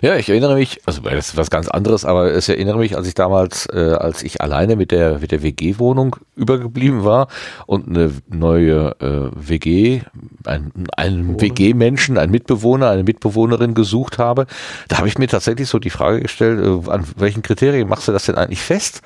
[0.03, 3.07] Ja, ich erinnere mich, also das ist was ganz anderes, aber ich erinnere mich, als
[3.07, 7.29] ich damals, äh, als ich alleine mit der mit der WG-Wohnung übergeblieben war
[7.67, 10.01] und eine neue äh, WG,
[10.45, 14.47] ein, einen WG-Menschen, einen Mitbewohner, eine Mitbewohnerin gesucht habe,
[14.89, 18.13] da habe ich mir tatsächlich so die Frage gestellt, äh, an welchen Kriterien machst du
[18.13, 19.03] das denn eigentlich fest?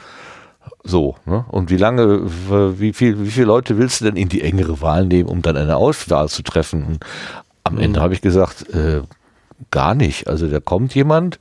[0.84, 1.44] So, ne?
[1.48, 2.22] Und wie lange,
[2.78, 5.56] wie viel, wie viele Leute willst du denn in die engere Wahl nehmen, um dann
[5.56, 6.84] eine Auswahl zu treffen?
[6.84, 6.98] Und
[7.64, 7.80] am Mhm.
[7.80, 9.02] Ende habe ich gesagt, äh,
[9.70, 10.28] gar nicht.
[10.28, 11.38] Also da kommt jemand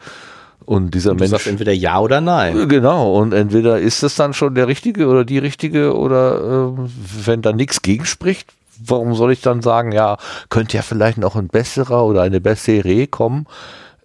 [0.66, 1.32] und dieser Du Mensch.
[1.32, 2.68] sagst entweder ja oder nein.
[2.68, 6.90] Genau, und entweder ist es dann schon der Richtige oder die Richtige oder äh,
[7.26, 8.54] wenn da nichts gegenspricht,
[8.86, 10.18] warum soll ich dann sagen, ja,
[10.50, 13.48] könnte ja vielleicht noch ein besserer oder eine bessere kommen?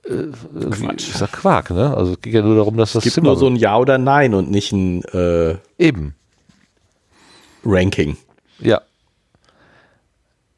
[0.05, 0.29] Äh,
[0.71, 1.09] Quatsch.
[1.11, 1.97] Ist ja Quark, ne?
[1.97, 3.77] Also es geht ja nur darum, dass das Es gibt Zimmer nur so ein Ja
[3.77, 6.15] oder Nein und nicht ein äh, eben.
[7.65, 8.17] Ranking.
[8.59, 8.81] Ja.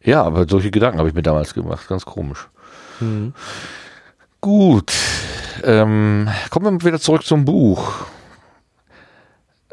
[0.02, 1.89] Ja, aber solche Gedanken habe ich mir damals gemacht.
[1.89, 2.48] Ganz komisch.
[4.41, 4.93] Gut.
[5.62, 8.07] Ähm, kommen wir wieder zurück zum Buch.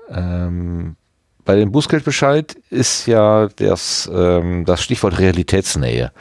[0.09, 0.95] Ähm,
[1.43, 6.11] bei dem Bußgeldbescheid ist ja das, ähm, das Stichwort Realitätsnähe.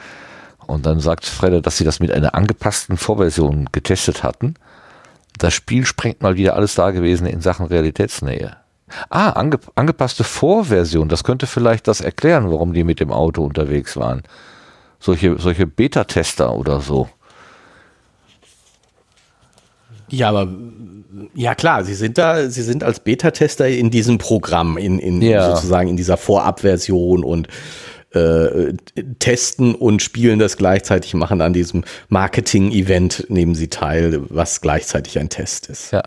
[0.67, 4.55] Und dann sagt Fredde, dass sie das mit einer angepassten Vorversion getestet hatten.
[5.37, 8.57] Das Spiel sprengt mal wieder alles Dagewesene in Sachen Realitätsnähe.
[9.09, 11.07] Ah, ange angepasste Vorversion.
[11.09, 14.23] Das könnte vielleicht das erklären, warum die mit dem Auto unterwegs waren.
[15.01, 17.09] Solche, solche Beta-Tester oder so.
[20.09, 20.47] Ja, aber
[21.33, 25.55] ja klar, sie sind da, sie sind als Beta-Tester in diesem Programm, in, in Ja.
[25.55, 27.47] sozusagen in dieser Vorabversion und
[28.13, 28.73] äh,
[29.19, 35.29] testen und spielen das gleichzeitig, machen an diesem Marketing-Event nehmen sie teil, was gleichzeitig ein
[35.29, 35.91] Test ist.
[35.91, 36.03] Ja.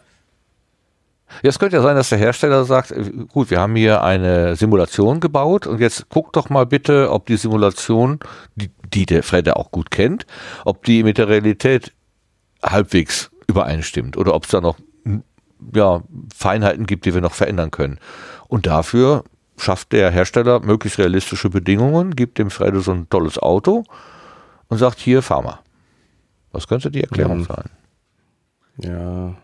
[1.42, 4.56] Ja, es könnte ja sein, dass der Hersteller sagt, äh, gut, wir haben hier eine
[4.56, 8.20] Simulation gebaut und jetzt guck doch mal bitte, ob die Simulation,
[8.54, 10.26] die, die der Fredde auch gut kennt,
[10.64, 11.92] ob die mit der Realität
[12.62, 14.76] halbwegs übereinstimmt oder ob es da noch
[15.74, 16.02] ja,
[16.34, 17.98] Feinheiten gibt, die wir noch verändern können.
[18.48, 19.24] Und dafür
[19.56, 23.84] schafft der Hersteller möglichst realistische Bedingungen, gibt dem Fredde so ein tolles Auto
[24.68, 25.58] und sagt, hier, fahr mal.
[26.52, 27.44] Was könnte die Erklärung Mhm.
[27.44, 27.70] sein?
[28.78, 29.34] Ja.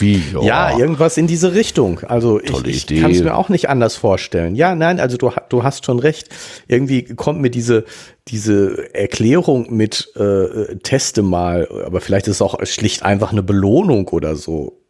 [0.00, 0.22] Wie?
[0.42, 2.00] Ja, irgendwas in diese Richtung.
[2.00, 3.00] Also ich, Tolle ich Idee.
[3.00, 4.54] kann es mir auch nicht anders vorstellen.
[4.54, 6.28] Ja, nein, also du, du hast schon recht.
[6.68, 7.84] Irgendwie kommt mir diese,
[8.28, 14.08] diese Erklärung mit äh, teste mal, aber vielleicht ist es auch schlicht einfach eine Belohnung
[14.08, 14.80] oder so.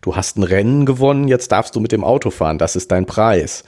[0.00, 3.06] Du hast ein Rennen gewonnen, jetzt darfst du mit dem Auto fahren, das ist dein
[3.06, 3.64] Preis.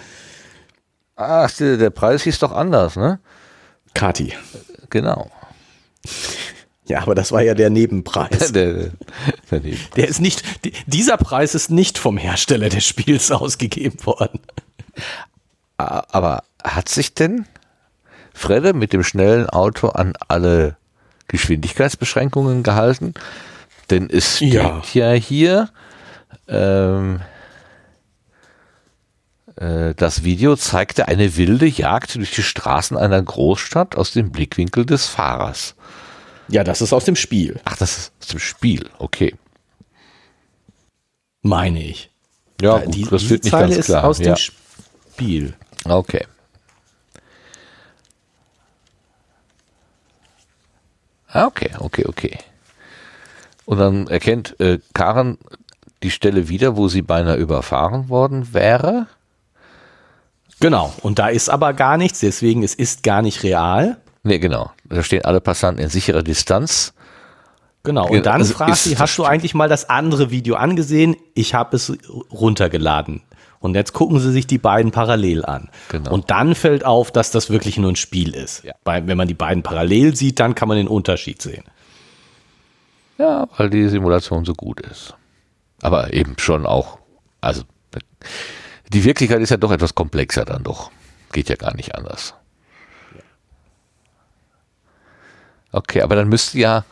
[1.16, 3.18] Ach, der, der Preis hieß doch anders, ne?
[3.94, 4.32] Kati.
[4.90, 5.30] Genau.
[6.88, 8.50] Ja, aber das war ja der Nebenpreis.
[8.52, 8.90] der,
[9.50, 9.78] daneben.
[9.96, 14.40] Der ist nicht, di- dieser Preis ist nicht vom Hersteller des Spiels ausgegeben worden.
[15.76, 17.46] Aber hat sich denn
[18.34, 20.76] Fredde mit dem schnellen Auto an alle
[21.28, 23.14] Geschwindigkeitsbeschränkungen gehalten?
[23.90, 24.82] Denn es steht Ja.
[24.92, 25.70] ja, hier,
[26.48, 27.20] ähm,
[29.56, 34.84] äh, das Video zeigte eine wilde Jagd durch die Straßen einer Großstadt aus dem Blickwinkel
[34.84, 35.74] des Fahrers.
[36.48, 39.34] Ja, das ist aus dem Spiel, Ach, das ist aus dem Spiel, okay.
[41.42, 42.10] meine ich.
[42.60, 44.04] Ja, Ja, gut, die, das wird nicht Zeile ganz ist klar.
[44.04, 44.34] aus ja.
[44.34, 45.54] dem Spiel.
[45.84, 46.26] Okay.
[51.28, 52.38] Ah, Okay, okay, okay.
[53.66, 55.36] Und dann erkennt äh, Karen
[56.02, 59.08] die Stelle wieder, wo sie beinahe überfahren worden wäre.
[60.60, 60.94] Genau.
[61.02, 63.98] Und da ist aber gar nichts, deswegen es ist gar nicht real.
[64.22, 64.70] Ne, genau.
[64.84, 66.94] Da stehen alle Passanten in sicherer Distanz.
[67.84, 68.08] Genau.
[68.08, 71.16] Und dann also fragt sie, hast du eigentlich mal das andere Video angesehen?
[71.34, 71.96] Ich habe es
[72.30, 73.22] runtergeladen.
[73.60, 75.68] Und jetzt gucken sie sich die beiden parallel an.
[75.88, 76.12] Genau.
[76.12, 78.62] Und dann fällt auf, dass das wirklich nur ein Spiel ist.
[78.64, 78.74] Ja.
[78.84, 81.64] Weil, wenn man die beiden parallel sieht, dann kann man den Unterschied sehen.
[83.18, 85.14] Ja, weil die Simulation so gut ist.
[85.82, 86.98] Aber eben schon auch,
[87.40, 87.62] also
[88.92, 90.90] die Wirklichkeit ist ja doch etwas komplexer dann doch.
[91.32, 92.34] Geht ja gar nicht anders.
[95.72, 96.84] Okay, aber dann müsste ja,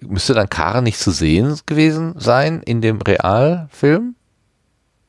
[0.00, 4.14] müsste dann Karen nicht zu sehen gewesen sein in dem Realfilm?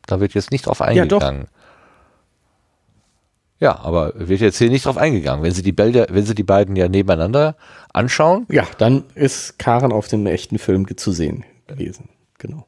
[0.08, 0.86] Da wird jetzt nicht drauf doch.
[0.88, 1.48] eingegangen.
[3.60, 5.44] Ja, aber wird jetzt hier nicht drauf eingegangen.
[5.44, 7.56] Wenn Sie die Bilder, wenn Sie die beiden ja nebeneinander
[7.94, 12.10] anschauen, Ja, dann ist Karen auf dem echten Film zu sehen gewesen.
[12.38, 12.66] Genau.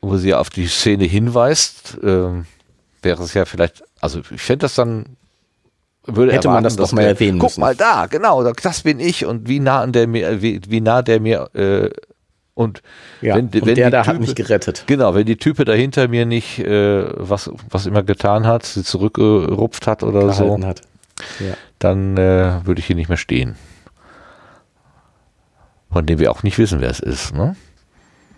[0.00, 2.46] wo sie auf die Szene hinweist, ähm,
[3.00, 5.16] wäre es ja vielleicht, also ich fände das dann,
[6.04, 7.60] würde Hätte man erwarten, das doch mal erwähnen Guck müssen.
[7.60, 11.02] mal da, genau, das bin ich und wie nah an der mir, wie, wie nah
[11.02, 11.90] der mir äh,
[12.54, 12.82] und
[13.20, 14.84] Ja, wenn, und wenn der da hat Type- mich gerettet.
[14.86, 18.82] Genau, wenn die Type da hinter mir nicht äh, was was immer getan hat, sie
[18.82, 20.80] zurückgerupft hat oder so, hat.
[21.40, 21.54] Ja.
[21.78, 23.56] dann äh, würde ich hier nicht mehr stehen.
[25.90, 27.34] Von dem wir auch nicht wissen, wer es ist.
[27.34, 27.56] Ne?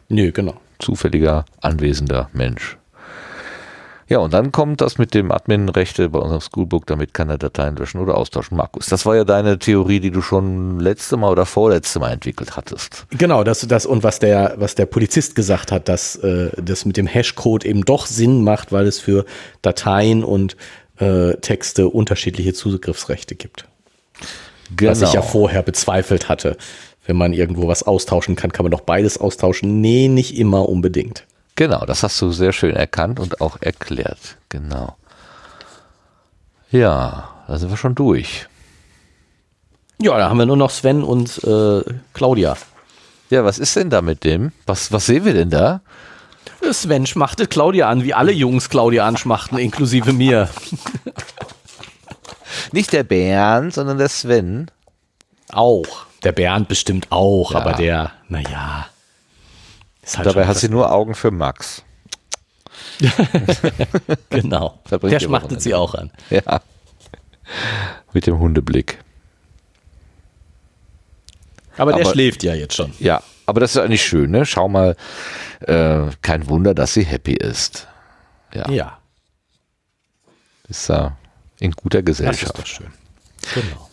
[0.09, 0.55] Nö, genau.
[0.79, 2.79] Zufälliger, anwesender Mensch.
[4.11, 7.77] Ja, und dann kommt das mit dem Admin-Rechte bei unserem Schoolbook, damit kann er Dateien
[7.77, 8.57] löschen oder austauschen.
[8.57, 12.57] Markus, das war ja deine Theorie, die du schon letzte Mal oder vorletzte Mal entwickelt
[12.57, 13.07] hattest.
[13.17, 16.97] Genau, das, das und was der, was der Polizist gesagt hat, dass äh, das mit
[16.97, 19.25] dem Hashcode eben doch Sinn macht, weil es für
[19.63, 20.57] Dateien und
[20.99, 23.69] äh, Texte unterschiedliche Zugriffsrechte gibt.
[24.75, 24.91] Genau.
[24.91, 26.57] Was ich ja vorher bezweifelt hatte.
[27.07, 29.81] Wenn man irgendwo was austauschen kann, kann man doch beides austauschen.
[29.81, 31.27] Nee, nicht immer unbedingt.
[31.57, 34.37] Genau, das hast du sehr schön erkannt und auch erklärt.
[34.49, 34.97] Genau.
[36.71, 38.47] Ja, da sind wir schon durch.
[40.01, 41.83] Ja, da haben wir nur noch Sven und äh,
[42.15, 42.57] Claudia.
[43.29, 44.53] Ja, was ist denn da mit dem?
[44.67, 45.83] Was, was sehen wir denn da?
[46.73, 50.49] Sven schmachtet Claudia an, wie alle Jungs Claudia anschmachten, inklusive mir.
[52.73, 54.71] Nicht der Bernd, sondern der Sven.
[55.51, 56.07] Auch.
[56.23, 57.61] Der Bernd bestimmt auch, ja.
[57.61, 58.87] aber der, naja.
[60.17, 61.83] Halt Dabei hat sie nur Augen für Max.
[64.31, 64.81] genau.
[64.91, 66.11] Der schmachtet sie auch an.
[66.31, 66.61] Ja.
[68.13, 68.99] Mit dem Hundeblick.
[71.77, 72.93] Aber, aber der schläft ja jetzt schon.
[72.99, 74.45] Ja, aber das ist eigentlich schön, ne?
[74.45, 74.97] Schau mal,
[75.61, 77.89] äh, kein Wunder, dass sie happy ist.
[78.53, 78.69] Ja.
[78.71, 78.99] Ja.
[80.69, 81.17] Ist ja
[81.59, 82.59] in guter Gesellschaft.
[82.59, 82.93] Das ist doch schön.
[83.55, 83.89] Genau.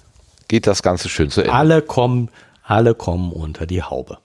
[0.48, 1.54] Geht das Ganze schön zu Ende.
[1.54, 2.30] Alle kommen,
[2.64, 4.18] alle kommen unter die Haube.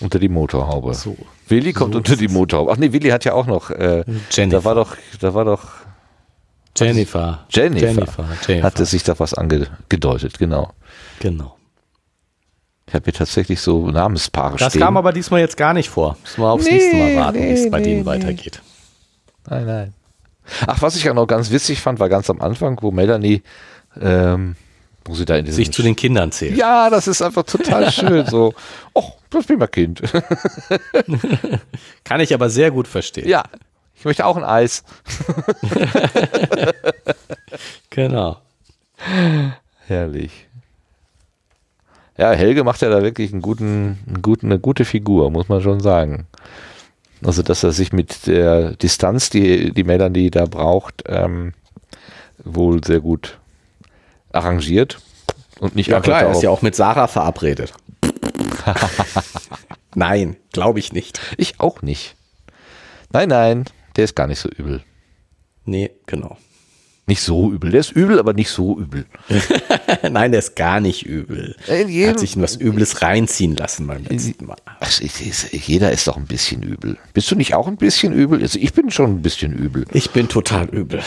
[0.00, 0.94] Unter die Motorhaube.
[0.94, 1.16] So.
[1.48, 2.72] Willi kommt so unter die Motorhaube.
[2.72, 3.70] Ach nee, Willi hat ja auch noch.
[3.70, 4.58] Äh, Jennifer.
[4.58, 5.64] Da war doch, da war doch.
[6.76, 7.46] Jennifer.
[7.50, 7.86] Jennifer.
[7.86, 8.28] Jennifer.
[8.46, 8.66] Jennifer.
[8.66, 10.72] Hatte sich da was angedeutet, genau.
[11.18, 11.56] Genau.
[12.86, 14.80] Ich habe hier tatsächlich so Namenspaare das stehen.
[14.80, 16.16] Das kam aber diesmal jetzt gar nicht vor.
[16.22, 18.62] Müssen wir aufs nee, nächste Mal warten, nee, wie es bei nee, denen weitergeht.
[19.48, 19.94] Nein, nein.
[20.66, 23.42] Ach, was ich ja noch ganz witzig fand, war ganz am Anfang, wo Melanie
[24.00, 24.56] ähm,
[25.08, 26.56] wo sie da in sich zu den Kindern zählt.
[26.56, 28.26] Ja, das ist einfach total schön.
[28.26, 28.54] So,
[28.92, 30.02] oh, das bin mein Kind.
[32.04, 33.28] Kann ich aber sehr gut verstehen.
[33.28, 33.44] Ja,
[33.94, 34.84] ich möchte auch ein Eis.
[37.90, 38.38] genau.
[39.86, 40.46] Herrlich.
[42.16, 45.60] Ja, Helge macht ja da wirklich einen guten, einen guten, eine gute Figur, muss man
[45.60, 46.26] schon sagen.
[47.24, 51.52] Also, dass er sich mit der Distanz, die die Melanie da braucht, ähm,
[52.44, 53.38] wohl sehr gut
[54.32, 55.00] arrangiert
[55.60, 57.72] und nicht Ja klar, er ist ja auch mit Sarah verabredet.
[59.94, 61.20] nein, glaube ich nicht.
[61.36, 62.16] Ich auch nicht.
[63.12, 63.64] Nein, nein,
[63.96, 64.82] der ist gar nicht so übel.
[65.64, 66.36] Nee, genau.
[67.08, 67.70] Nicht so übel.
[67.70, 69.06] Der ist übel, aber nicht so übel.
[70.10, 71.56] Nein, der ist gar nicht übel.
[71.66, 74.58] Er hat sich in was Übles reinziehen lassen beim letzten Mal.
[74.78, 75.02] Also,
[75.52, 76.98] jeder ist doch ein bisschen übel.
[77.14, 78.42] Bist du nicht auch ein bisschen übel?
[78.42, 79.86] Also ich bin schon ein bisschen übel.
[79.94, 81.02] Ich bin total übel.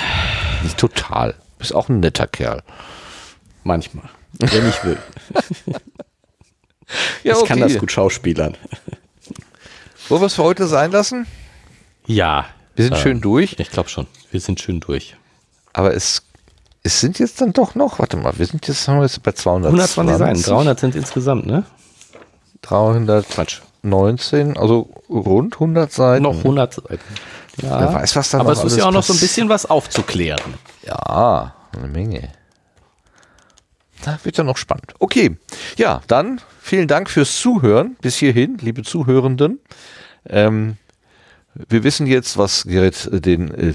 [0.63, 1.35] Nicht total.
[1.59, 2.63] Bist auch ein netter Kerl.
[3.63, 4.09] Manchmal.
[4.39, 4.97] Wenn ich will.
[7.23, 7.43] ja, okay.
[7.43, 8.57] Ich kann das gut schauspielern.
[10.09, 11.27] Wollen wir es für heute sein lassen?
[12.05, 12.45] Ja.
[12.76, 13.55] Wir sind äh, schön durch.
[13.59, 14.07] Ich glaube schon.
[14.31, 15.15] Wir sind schön durch.
[15.73, 16.23] Aber es,
[16.84, 19.31] es sind jetzt dann doch noch, warte mal, wir sind jetzt, haben wir jetzt bei
[19.31, 19.68] 200.
[19.69, 20.41] 120 Seiten.
[20.41, 21.63] 300 sind insgesamt, ne?
[22.61, 26.23] 319, also rund 100 Seiten.
[26.23, 26.99] Noch 100 Seiten.
[27.61, 27.80] Ja.
[27.80, 30.53] Wer weiß, was da Aber es ist ja auch noch so ein bisschen was aufzuklären.
[30.85, 32.30] Ja, eine Menge.
[34.03, 34.94] Da wird ja noch spannend.
[34.99, 35.38] Okay,
[35.78, 39.60] ja, dann vielen Dank fürs Zuhören bis hierhin, liebe Zuhörenden.
[40.28, 40.78] Ähm,
[41.53, 43.73] wir wissen jetzt, was Gerrit den, äh,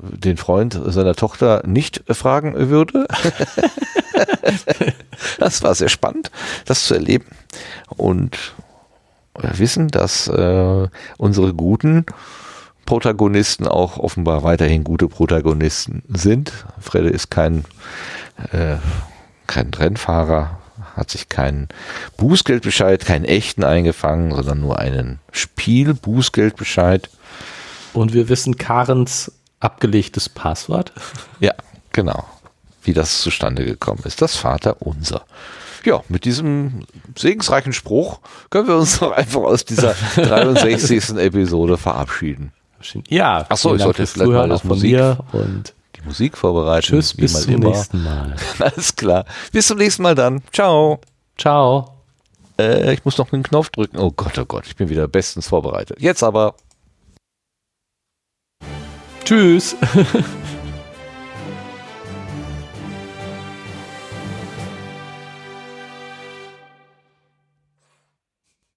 [0.00, 3.06] den Freund seiner Tochter nicht fragen würde.
[5.38, 6.30] das war sehr spannend,
[6.66, 7.26] das zu erleben.
[7.88, 8.54] Und
[9.38, 12.04] wir wissen, dass äh, unsere guten
[12.84, 16.52] Protagonisten auch offenbar weiterhin gute Protagonisten sind.
[16.80, 17.64] Fredde ist kein
[18.52, 18.76] äh,
[19.46, 20.58] kein Rennfahrer,
[20.96, 21.68] hat sich keinen
[22.16, 27.10] Bußgeldbescheid, keinen echten eingefangen, sondern nur einen Spielbußgeldbescheid.
[27.92, 30.92] Und wir wissen Karens abgelegtes Passwort.
[31.40, 31.52] Ja,
[31.92, 32.24] genau.
[32.82, 34.22] Wie das zustande gekommen ist.
[34.22, 35.24] Das Vater unser.
[35.84, 36.86] Ja, mit diesem
[37.16, 38.20] segensreichen Spruch
[38.50, 41.16] können wir uns doch einfach aus dieser 63.
[41.16, 42.52] Episode verabschieden.
[43.08, 44.98] Ja, achso, ich sollte vielleicht mal das Musik
[45.32, 45.74] und
[46.06, 46.86] Musik vorbereiten.
[46.86, 47.68] Tschüss, bis zum immer.
[47.68, 48.36] nächsten Mal.
[48.58, 49.24] Alles klar.
[49.52, 50.42] Bis zum nächsten Mal dann.
[50.52, 51.00] Ciao.
[51.36, 51.92] Ciao.
[52.58, 53.98] Äh, ich muss noch einen Knopf drücken.
[53.98, 56.00] Oh Gott, oh Gott, ich bin wieder bestens vorbereitet.
[56.00, 56.54] Jetzt aber.
[59.24, 59.76] Tschüss.